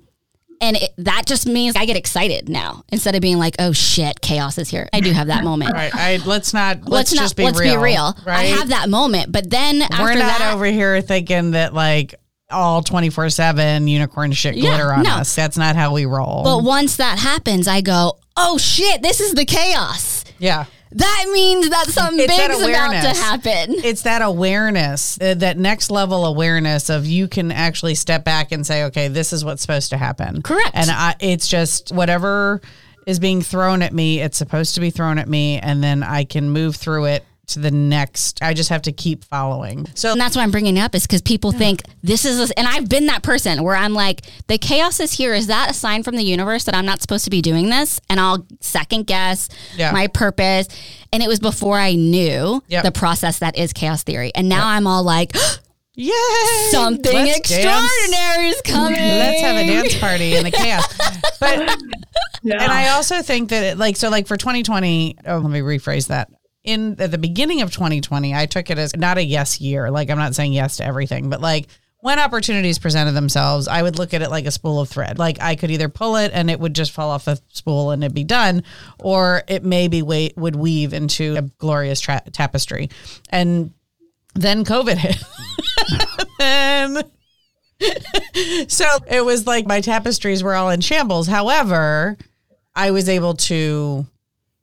And 0.58 0.76
it, 0.76 0.90
that 0.96 1.24
just 1.26 1.46
means 1.46 1.76
I 1.76 1.84
get 1.84 1.96
excited 1.98 2.48
now 2.48 2.82
instead 2.88 3.14
of 3.14 3.20
being 3.20 3.36
like, 3.36 3.56
"Oh 3.58 3.72
shit, 3.72 4.22
chaos 4.22 4.56
is 4.56 4.70
here." 4.70 4.88
I 4.90 5.00
do 5.00 5.12
have 5.12 5.26
that 5.26 5.44
moment. 5.50 5.74
Right. 5.74 5.94
I, 5.94 6.16
let's 6.24 6.54
not. 6.54 6.78
Let's, 6.78 6.88
let's 6.88 7.14
not. 7.14 7.20
Just 7.20 7.36
be 7.36 7.44
let's 7.44 7.60
real, 7.60 7.74
be 7.74 7.82
real. 7.82 8.16
Right? 8.24 8.38
I 8.38 8.44
have 8.44 8.70
that 8.70 8.88
moment, 8.88 9.30
but 9.30 9.50
then 9.50 9.80
we're 9.80 10.14
not 10.14 10.38
that, 10.38 10.54
over 10.54 10.64
here 10.64 11.02
thinking 11.02 11.50
that 11.50 11.74
like 11.74 12.14
all 12.48 12.82
24 12.82 13.28
7 13.28 13.86
unicorn 13.86 14.32
shit 14.32 14.54
glitter 14.54 14.84
yeah, 14.84 14.96
on 14.96 15.02
no. 15.02 15.10
us. 15.16 15.34
That's 15.34 15.58
not 15.58 15.76
how 15.76 15.92
we 15.92 16.06
roll. 16.06 16.42
But 16.42 16.62
once 16.62 16.96
that 16.96 17.18
happens, 17.18 17.68
I 17.68 17.82
go, 17.82 18.18
oh 18.34 18.56
shit, 18.56 19.02
this 19.02 19.20
is 19.20 19.34
the 19.34 19.44
chaos. 19.44 20.24
Yeah 20.38 20.64
that 20.96 21.28
means 21.32 21.68
that 21.68 21.86
something 21.88 22.20
it's 22.20 22.36
big's 22.36 22.58
that 22.58 22.68
about 22.68 23.14
to 23.14 23.20
happen. 23.20 23.74
It's 23.84 24.02
that 24.02 24.22
awareness, 24.22 25.20
uh, 25.20 25.34
that 25.34 25.58
next 25.58 25.90
level 25.90 26.24
awareness 26.24 26.88
of 26.88 27.06
you 27.06 27.28
can 27.28 27.52
actually 27.52 27.94
step 27.94 28.24
back 28.24 28.50
and 28.52 28.66
say, 28.66 28.84
okay, 28.84 29.08
this 29.08 29.32
is 29.32 29.44
what's 29.44 29.62
supposed 29.62 29.90
to 29.90 29.98
happen. 29.98 30.42
Correct. 30.42 30.70
And 30.74 30.90
I, 30.90 31.14
it's 31.20 31.48
just 31.48 31.92
whatever 31.92 32.60
is 33.06 33.18
being 33.18 33.42
thrown 33.42 33.82
at 33.82 33.92
me, 33.92 34.20
it's 34.20 34.36
supposed 34.36 34.74
to 34.74 34.80
be 34.80 34.90
thrown 34.90 35.18
at 35.18 35.28
me, 35.28 35.58
and 35.58 35.82
then 35.82 36.02
I 36.02 36.24
can 36.24 36.50
move 36.50 36.76
through 36.76 37.04
it 37.06 37.24
to 37.48 37.60
the 37.60 37.70
next. 37.70 38.42
I 38.42 38.54
just 38.54 38.70
have 38.70 38.82
to 38.82 38.92
keep 38.92 39.24
following. 39.24 39.86
So 39.94 40.12
and 40.12 40.20
that's 40.20 40.36
why 40.36 40.42
I'm 40.42 40.50
bringing 40.50 40.76
it 40.76 40.80
up 40.80 40.94
is 40.94 41.06
because 41.06 41.22
people 41.22 41.52
yeah. 41.52 41.58
think 41.58 41.82
this 42.02 42.24
is, 42.24 42.50
a, 42.50 42.58
and 42.58 42.66
I've 42.66 42.88
been 42.88 43.06
that 43.06 43.22
person 43.22 43.62
where 43.62 43.76
I'm 43.76 43.94
like, 43.94 44.22
the 44.48 44.58
chaos 44.58 45.00
is 45.00 45.12
here. 45.12 45.32
Is 45.32 45.46
that 45.46 45.70
a 45.70 45.74
sign 45.74 46.02
from 46.02 46.16
the 46.16 46.24
universe 46.24 46.64
that 46.64 46.74
I'm 46.74 46.86
not 46.86 47.00
supposed 47.00 47.24
to 47.24 47.30
be 47.30 47.42
doing 47.42 47.70
this? 47.70 48.00
And 48.10 48.18
I'll 48.18 48.46
second 48.60 49.06
guess 49.06 49.48
yeah. 49.76 49.92
my 49.92 50.08
purpose. 50.08 50.68
And 51.12 51.22
it 51.22 51.28
was 51.28 51.38
before 51.38 51.78
I 51.78 51.94
knew 51.94 52.62
yep. 52.68 52.84
the 52.84 52.92
process 52.92 53.38
that 53.38 53.56
is 53.56 53.72
chaos 53.72 54.02
theory. 54.02 54.32
And 54.34 54.48
now 54.48 54.58
yep. 54.58 54.76
I'm 54.76 54.86
all 54.86 55.04
like, 55.04 55.32
Yay! 55.98 56.12
Something 56.70 57.14
Let's 57.14 57.38
extraordinary 57.38 58.50
dance. 58.50 58.56
is 58.56 58.62
coming. 58.62 59.00
Let's 59.00 59.40
have 59.40 59.56
a 59.56 59.66
dance 59.66 59.98
party 59.98 60.34
in 60.34 60.44
the 60.44 60.50
chaos. 60.50 60.86
But 61.40 61.58
yeah. 62.42 62.62
and 62.62 62.70
I 62.70 62.90
also 62.90 63.22
think 63.22 63.48
that 63.48 63.64
it, 63.64 63.78
like 63.78 63.96
so 63.96 64.10
like 64.10 64.26
for 64.26 64.36
2020, 64.36 65.16
oh 65.26 65.38
let 65.38 65.50
me 65.50 65.60
rephrase 65.60 66.08
that 66.08 66.28
in 66.66 67.00
at 67.00 67.10
the 67.10 67.18
beginning 67.18 67.62
of 67.62 67.70
2020, 67.72 68.34
I 68.34 68.44
took 68.46 68.68
it 68.68 68.78
as 68.78 68.94
not 68.94 69.16
a 69.16 69.24
yes 69.24 69.60
year. 69.60 69.90
Like 69.90 70.10
I'm 70.10 70.18
not 70.18 70.34
saying 70.34 70.52
yes 70.52 70.76
to 70.76 70.84
everything, 70.84 71.30
but 71.30 71.40
like 71.40 71.68
when 72.00 72.18
opportunities 72.18 72.78
presented 72.78 73.12
themselves, 73.12 73.68
I 73.68 73.82
would 73.82 73.98
look 73.98 74.12
at 74.12 74.20
it 74.20 74.30
like 74.30 74.44
a 74.44 74.50
spool 74.50 74.80
of 74.80 74.88
thread. 74.88 75.18
Like 75.18 75.40
I 75.40 75.56
could 75.56 75.70
either 75.70 75.88
pull 75.88 76.16
it 76.16 76.32
and 76.34 76.50
it 76.50 76.60
would 76.60 76.74
just 76.74 76.92
fall 76.92 77.10
off 77.10 77.24
the 77.24 77.40
spool 77.52 77.90
and 77.90 78.04
it'd 78.04 78.14
be 78.14 78.24
done, 78.24 78.64
or 79.00 79.42
it 79.48 79.64
maybe 79.64 80.02
wait, 80.02 80.36
would 80.36 80.56
weave 80.56 80.92
into 80.92 81.36
a 81.36 81.42
glorious 81.42 82.00
tra- 82.00 82.22
tapestry. 82.32 82.90
And 83.30 83.72
then 84.34 84.64
COVID 84.64 84.96
hit. 84.96 85.16
and 86.40 87.04
so 88.70 88.86
it 89.08 89.24
was 89.24 89.46
like 89.46 89.66
my 89.66 89.80
tapestries 89.80 90.42
were 90.42 90.54
all 90.54 90.70
in 90.70 90.80
shambles. 90.80 91.26
However, 91.26 92.16
I 92.74 92.90
was 92.90 93.08
able 93.08 93.34
to 93.34 94.06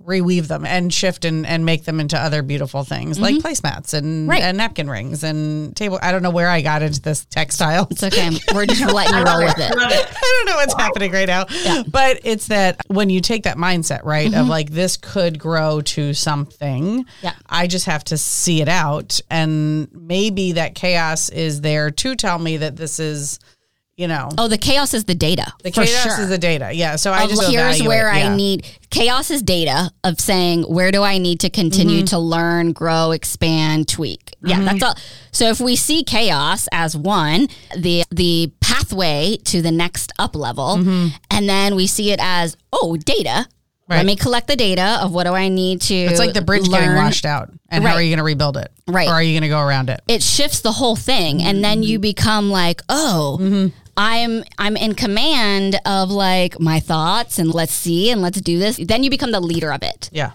reweave 0.05 0.47
them 0.47 0.65
and 0.65 0.93
shift 0.93 1.25
and, 1.25 1.45
and 1.45 1.65
make 1.65 1.85
them 1.85 1.99
into 1.99 2.17
other 2.17 2.41
beautiful 2.41 2.83
things 2.83 3.17
mm-hmm. 3.17 3.35
like 3.35 3.43
placemats 3.43 3.93
and, 3.93 4.27
right. 4.27 4.41
and 4.41 4.57
napkin 4.57 4.89
rings 4.89 5.23
and 5.23 5.75
table. 5.75 5.99
I 6.01 6.11
don't 6.11 6.23
know 6.23 6.29
where 6.29 6.49
I 6.49 6.61
got 6.61 6.81
into 6.81 7.01
this 7.01 7.25
textile. 7.25 7.87
It's 7.91 8.03
okay. 8.03 8.31
We're 8.53 8.65
just 8.65 8.81
letting 8.93 9.17
you 9.17 9.23
roll 9.23 9.43
with 9.43 9.57
it. 9.57 9.71
I 9.75 10.43
don't 10.45 10.45
know 10.45 10.55
what's 10.55 10.73
happening 10.73 11.11
right 11.11 11.27
now. 11.27 11.45
Yeah. 11.63 11.83
But 11.87 12.19
it's 12.23 12.47
that 12.47 12.81
when 12.87 13.09
you 13.09 13.21
take 13.21 13.43
that 13.43 13.57
mindset, 13.57 14.03
right, 14.03 14.29
mm-hmm. 14.29 14.41
of 14.41 14.47
like 14.47 14.71
this 14.71 14.97
could 14.97 15.39
grow 15.39 15.81
to 15.81 16.13
something, 16.13 17.05
yeah. 17.21 17.33
I 17.47 17.67
just 17.67 17.85
have 17.85 18.03
to 18.05 18.17
see 18.17 18.61
it 18.61 18.69
out. 18.69 19.19
And 19.29 19.87
maybe 19.93 20.53
that 20.53 20.75
chaos 20.75 21.29
is 21.29 21.61
there 21.61 21.91
to 21.91 22.15
tell 22.15 22.39
me 22.39 22.57
that 22.57 22.75
this 22.75 22.99
is– 22.99 23.39
you 23.95 24.07
know. 24.07 24.29
Oh, 24.37 24.47
the 24.47 24.57
chaos 24.57 24.93
is 24.93 25.05
the 25.05 25.15
data. 25.15 25.53
The 25.63 25.71
chaos 25.71 26.15
sure. 26.15 26.21
is 26.21 26.29
the 26.29 26.37
data. 26.37 26.71
Yeah. 26.73 26.95
So 26.95 27.11
I 27.11 27.27
just 27.27 27.49
here's 27.49 27.83
where 27.83 28.13
yeah. 28.13 28.29
I 28.29 28.35
need 28.35 28.65
chaos 28.89 29.29
is 29.29 29.41
data 29.41 29.91
of 30.03 30.19
saying 30.19 30.63
where 30.63 30.91
do 30.91 31.03
I 31.03 31.19
need 31.19 31.41
to 31.41 31.49
continue 31.49 31.97
mm-hmm. 31.97 32.05
to 32.05 32.19
learn, 32.19 32.73
grow, 32.73 33.11
expand, 33.11 33.87
tweak. 33.87 34.33
Yeah, 34.41 34.55
mm-hmm. 34.55 34.65
that's 34.65 34.83
all. 34.83 34.95
So 35.31 35.49
if 35.49 35.59
we 35.59 35.75
see 35.75 36.03
chaos 36.03 36.67
as 36.71 36.97
one, 36.97 37.47
the 37.77 38.03
the 38.09 38.51
pathway 38.61 39.37
to 39.45 39.61
the 39.61 39.71
next 39.71 40.11
up 40.17 40.35
level, 40.35 40.77
mm-hmm. 40.77 41.07
and 41.29 41.47
then 41.47 41.75
we 41.75 41.87
see 41.87 42.11
it 42.11 42.19
as 42.21 42.57
oh 42.71 42.97
data. 42.97 43.47
Right. 43.89 43.97
Let 43.97 44.05
me 44.05 44.15
collect 44.15 44.47
the 44.47 44.55
data 44.55 44.99
of 45.01 45.13
what 45.13 45.25
do 45.25 45.33
I 45.33 45.49
need 45.49 45.81
to. 45.81 45.93
It's 45.93 46.17
like 46.17 46.33
the 46.33 46.41
bridge 46.41 46.67
learn. 46.67 46.81
getting 46.81 46.95
washed 46.95 47.25
out, 47.25 47.51
and 47.69 47.83
right. 47.83 47.91
how 47.91 47.97
are 47.97 48.01
you 48.01 48.09
going 48.09 48.19
to 48.19 48.23
rebuild 48.23 48.55
it? 48.55 48.71
Right. 48.87 49.09
Or 49.09 49.11
are 49.11 49.21
you 49.21 49.33
going 49.33 49.43
to 49.43 49.49
go 49.49 49.59
around 49.59 49.89
it? 49.89 50.01
It 50.07 50.23
shifts 50.23 50.61
the 50.61 50.71
whole 50.71 50.95
thing, 50.95 51.43
and 51.43 51.61
then 51.61 51.83
you 51.83 51.99
become 51.99 52.49
like, 52.49 52.81
oh, 52.87 53.37
mm-hmm. 53.41 53.75
I'm 53.97 54.43
I'm 54.57 54.75
in 54.75 54.95
command 54.95 55.79
of 55.85 56.09
like 56.09 56.59
my 56.59 56.79
thoughts 56.79 57.37
and 57.37 57.53
let's 57.53 57.73
see 57.73 58.09
and 58.11 58.21
let's 58.21 58.41
do 58.41 58.57
this. 58.57 58.77
Then 58.77 59.03
you 59.03 59.09
become 59.09 59.31
the 59.31 59.39
leader 59.39 59.71
of 59.71 59.83
it. 59.83 60.09
Yeah. 60.11 60.31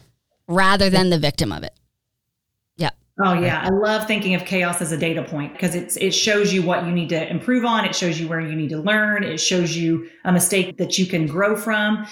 Rather 0.47 0.89
than 0.89 1.11
the 1.11 1.19
victim 1.19 1.53
of 1.53 1.63
it. 1.63 1.75
Yeah. 2.77 2.91
Oh 3.23 3.35
yeah, 3.35 3.63
I 3.63 3.71
love 3.71 4.07
thinking 4.07 4.35
of 4.35 4.45
chaos 4.45 4.81
as 4.81 4.93
a 4.93 4.97
data 4.97 5.23
point 5.23 5.53
because 5.53 5.75
it's 5.75 5.97
it 5.97 6.13
shows 6.13 6.53
you 6.53 6.63
what 6.63 6.85
you 6.87 6.93
need 6.93 7.09
to 7.09 7.29
improve 7.29 7.65
on, 7.65 7.85
it 7.85 7.95
shows 7.95 8.21
you 8.21 8.29
where 8.29 8.41
you 8.41 8.55
need 8.55 8.71
to 8.71 8.79
learn, 8.79 9.25
it 9.25 9.39
shows 9.39 9.77
you 9.77 10.09
a 10.25 10.33
mistake 10.33 10.77
that 10.79 10.99
you 10.99 11.07
can 11.07 11.27
grow 11.27 11.57
from. 11.57 12.07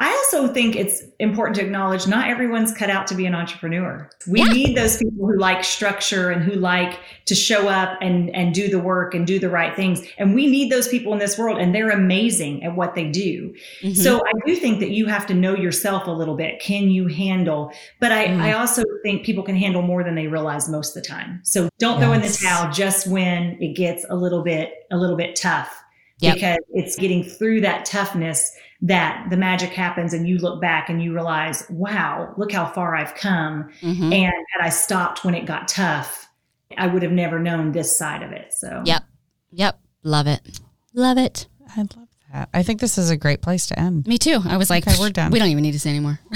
I 0.00 0.10
also 0.10 0.46
think 0.52 0.76
it's 0.76 1.02
important 1.18 1.56
to 1.56 1.62
acknowledge 1.64 2.06
not 2.06 2.28
everyone's 2.28 2.72
cut 2.72 2.88
out 2.88 3.08
to 3.08 3.16
be 3.16 3.26
an 3.26 3.34
entrepreneur. 3.34 4.08
We 4.28 4.40
Yeah. 4.40 4.52
need 4.52 4.76
those 4.76 4.96
people 4.96 5.26
who 5.26 5.36
like 5.36 5.64
structure 5.64 6.30
and 6.30 6.40
who 6.42 6.52
like 6.52 7.00
to 7.26 7.34
show 7.34 7.66
up 7.68 7.98
and, 8.00 8.32
and 8.34 8.54
do 8.54 8.68
the 8.68 8.78
work 8.78 9.12
and 9.14 9.26
do 9.26 9.40
the 9.40 9.48
right 9.50 9.74
things. 9.74 10.02
And 10.16 10.34
we 10.36 10.46
need 10.46 10.70
those 10.70 10.86
people 10.86 11.12
in 11.14 11.18
this 11.18 11.36
world, 11.36 11.58
and 11.58 11.74
they're 11.74 11.90
amazing 11.90 12.62
at 12.62 12.76
what 12.76 12.94
they 12.94 13.06
do. 13.10 13.52
Mhm. 13.82 13.96
So 13.96 14.20
I 14.24 14.30
do 14.46 14.54
think 14.54 14.78
that 14.78 14.90
you 14.90 15.06
have 15.06 15.26
to 15.26 15.34
know 15.34 15.56
yourself 15.56 16.06
a 16.06 16.12
little 16.12 16.36
bit. 16.36 16.60
Can 16.60 16.90
you 16.90 17.08
handle? 17.08 17.72
But 17.98 18.12
I, 18.12 18.26
Mm. 18.28 18.40
I 18.40 18.52
also 18.52 18.84
think 19.02 19.24
people 19.24 19.42
can 19.42 19.56
handle 19.56 19.82
more 19.82 20.04
than 20.04 20.14
they 20.14 20.28
realize 20.28 20.68
most 20.68 20.96
of 20.96 21.02
the 21.02 21.08
time. 21.08 21.40
So 21.42 21.68
don't 21.80 21.98
throw 22.00 22.12
in 22.12 22.22
the 22.22 22.28
towel 22.28 22.70
just 22.72 23.08
when 23.08 23.56
it 23.60 23.74
gets 23.74 24.06
a 24.08 24.14
little 24.14 24.44
bit 24.44 24.70
a 24.92 24.96
little 24.96 25.16
bit 25.16 25.34
tough. 25.34 25.74
Yep. 26.20 26.34
Because 26.34 26.58
it's 26.72 26.96
getting 26.96 27.22
through 27.22 27.60
that 27.62 27.84
toughness 27.84 28.52
that 28.80 29.26
the 29.30 29.36
magic 29.36 29.70
happens 29.70 30.12
and 30.12 30.28
you 30.28 30.38
look 30.38 30.60
back 30.60 30.88
and 30.88 31.02
you 31.02 31.12
realize, 31.12 31.66
wow, 31.68 32.32
look 32.36 32.52
how 32.52 32.64
far 32.66 32.94
I've 32.94 33.14
come. 33.14 33.70
Mhm. 33.82 34.12
And 34.14 34.32
had 34.52 34.64
I 34.64 34.68
stopped 34.68 35.24
when 35.24 35.34
it 35.34 35.46
got 35.46 35.66
tough, 35.66 36.28
I 36.76 36.86
would 36.86 37.02
have 37.02 37.10
never 37.12 37.40
known 37.40 37.72
this 37.72 37.96
side 37.96 38.22
of 38.22 38.30
it. 38.30 38.52
So 38.54 38.82
Yep. 38.84 39.02
Yep. 39.50 39.80
Love 40.04 40.26
it. 40.28 40.60
Love 40.94 41.18
it. 41.18 41.48
I 41.76 41.80
love 41.80 41.90
that. 42.32 42.48
I 42.54 42.62
think 42.62 42.80
this 42.80 42.98
is 42.98 43.10
a 43.10 43.16
great 43.16 43.40
place 43.42 43.66
to 43.68 43.78
end. 43.78 44.06
Me 44.06 44.16
too. 44.18 44.40
I 44.44 44.56
was 44.58 44.70
like, 44.70 44.86
Okay, 44.86 44.96
we're 45.00 45.10
done. 45.10 45.32
We 45.32 45.38
don't 45.40 45.48
even 45.48 45.62
need 45.62 45.72
to 45.72 45.80
say 45.80 45.90
anymore. 45.90 46.20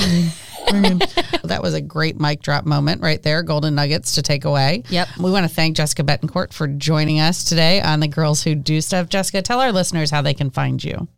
that 0.72 1.61
was 1.62 1.74
a 1.74 1.80
great 1.80 2.18
mic 2.18 2.43
drop 2.43 2.64
moment 2.64 3.03
right 3.03 3.22
there. 3.22 3.43
Golden 3.43 3.74
nuggets 3.74 4.14
to 4.14 4.22
take 4.22 4.45
away. 4.45 4.82
Yep. 4.88 5.09
We 5.18 5.30
want 5.30 5.45
to 5.49 5.55
thank 5.55 5.76
Jessica 5.76 6.03
Betancourt 6.03 6.53
for 6.53 6.66
joining 6.66 7.20
us 7.20 7.45
today 7.45 7.80
on 7.82 8.01
the 8.01 8.09
Girls 8.09 8.43
Who 8.43 8.55
Do 8.55 8.80
Stuff. 8.80 9.09
Jessica, 9.09 9.43
tell 9.43 9.61
our 9.61 9.70
listeners 9.70 10.11
how 10.11 10.22
they 10.22 10.34
can 10.34 10.51
find 10.51 10.82
you. 10.82 11.09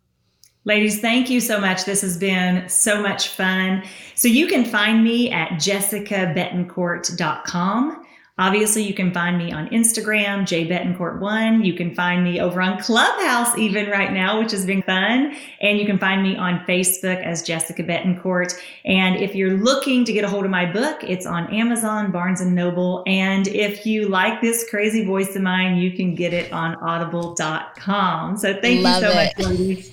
Ladies, 0.67 0.99
thank 0.99 1.29
you 1.29 1.39
so 1.39 1.59
much. 1.59 1.85
This 1.85 2.01
has 2.01 2.17
been 2.17 2.67
so 2.67 2.99
much 2.99 3.27
fun. 3.29 3.83
So 4.15 4.27
you 4.27 4.47
can 4.47 4.65
find 4.65 5.03
me 5.03 5.31
at 5.31 5.49
jessicabetancourt.com. 5.51 8.05
Obviously, 8.37 8.83
you 8.83 8.93
can 8.93 9.13
find 9.13 9.37
me 9.37 9.53
on 9.53 9.69
Instagram, 9.69 10.41
jbetancourt1. 10.43 11.65
You 11.65 11.73
can 11.73 11.95
find 11.95 12.21
me 12.21 12.41
over 12.41 12.61
on 12.61 12.77
Clubhouse 12.81 13.57
even 13.57 13.89
right 13.89 14.11
now, 14.11 14.39
which 14.39 14.51
has 14.51 14.65
been 14.65 14.81
fun. 14.83 15.33
And 15.61 15.79
you 15.79 15.85
can 15.85 15.97
find 15.97 16.21
me 16.21 16.35
on 16.35 16.59
Facebook 16.67 17.23
as 17.23 17.43
Jessica 17.43 17.81
Betancourt. 17.81 18.53
And 18.83 19.15
if 19.15 19.35
you're 19.35 19.53
looking 19.57 20.03
to 20.03 20.11
get 20.11 20.25
a 20.25 20.29
hold 20.29 20.43
of 20.43 20.51
my 20.51 20.69
book, 20.69 21.01
it's 21.01 21.25
on 21.25 21.47
Amazon, 21.53 22.11
Barnes 22.11 22.41
and 22.41 22.53
Noble. 22.53 23.03
And 23.07 23.47
if 23.47 23.85
you 23.85 24.09
like 24.09 24.41
this 24.41 24.69
crazy 24.69 25.05
voice 25.05 25.33
of 25.37 25.41
mine, 25.41 25.77
you 25.77 25.93
can 25.95 26.13
get 26.13 26.33
it 26.33 26.51
on 26.51 26.75
audible.com. 26.75 28.35
So 28.35 28.53
thank 28.61 28.83
Love 28.83 29.01
you 29.03 29.09
so 29.09 29.17
it. 29.17 29.37
much, 29.37 29.47
ladies. 29.47 29.91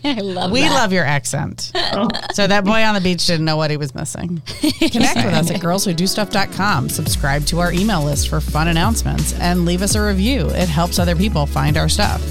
I 0.04 0.14
love 0.20 0.50
We 0.50 0.62
that. 0.62 0.72
love 0.74 0.92
your 0.94 1.04
accent. 1.04 1.72
Oh. 1.94 2.08
So 2.32 2.46
that 2.46 2.64
boy 2.64 2.82
on 2.84 2.94
the 2.94 3.02
beach 3.02 3.26
didn't 3.26 3.44
know 3.44 3.56
what 3.58 3.70
he 3.70 3.76
was 3.76 3.94
missing. 3.94 4.40
Connect 4.60 5.16
with 5.26 5.34
us 5.34 5.50
at 5.50 5.60
girlswhodostuff.com. 5.60 6.88
Subscribe 6.88 7.44
to 7.46 7.60
our 7.60 7.70
email 7.70 7.81
list 7.88 8.28
for 8.28 8.40
fun 8.40 8.68
announcements 8.68 9.32
and 9.34 9.64
leave 9.64 9.82
us 9.82 9.94
a 9.94 10.02
review. 10.04 10.48
It 10.50 10.68
helps 10.68 10.98
other 10.98 11.16
people 11.16 11.46
find 11.46 11.76
our 11.76 11.88
stuff. 11.88 12.22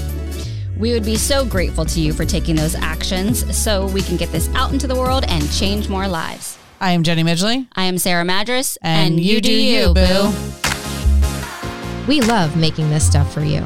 We 0.76 0.92
would 0.92 1.04
be 1.04 1.16
so 1.16 1.44
grateful 1.44 1.84
to 1.84 2.00
you 2.00 2.12
for 2.12 2.24
taking 2.24 2.56
those 2.56 2.74
actions 2.74 3.56
so 3.56 3.86
we 3.88 4.02
can 4.02 4.16
get 4.16 4.32
this 4.32 4.48
out 4.54 4.72
into 4.72 4.86
the 4.86 4.94
world 4.96 5.24
and 5.28 5.50
change 5.52 5.88
more 5.88 6.08
lives. 6.08 6.58
I 6.80 6.90
am 6.92 7.02
Jenny 7.04 7.22
Midgley. 7.22 7.68
I 7.76 7.84
am 7.84 7.98
Sarah 7.98 8.24
Madras, 8.24 8.76
And 8.82 9.20
you 9.20 9.40
do 9.40 9.52
you, 9.52 9.94
boo. 9.94 10.32
We 12.08 12.20
love 12.20 12.56
making 12.56 12.90
this 12.90 13.06
stuff 13.06 13.32
for 13.32 13.42
you. 13.44 13.64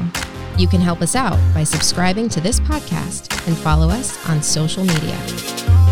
You 0.57 0.67
can 0.67 0.81
help 0.81 1.01
us 1.01 1.15
out 1.15 1.39
by 1.53 1.63
subscribing 1.63 2.29
to 2.29 2.41
this 2.41 2.59
podcast 2.59 3.47
and 3.47 3.57
follow 3.57 3.89
us 3.89 4.29
on 4.29 4.43
social 4.43 4.83
media. 4.83 5.86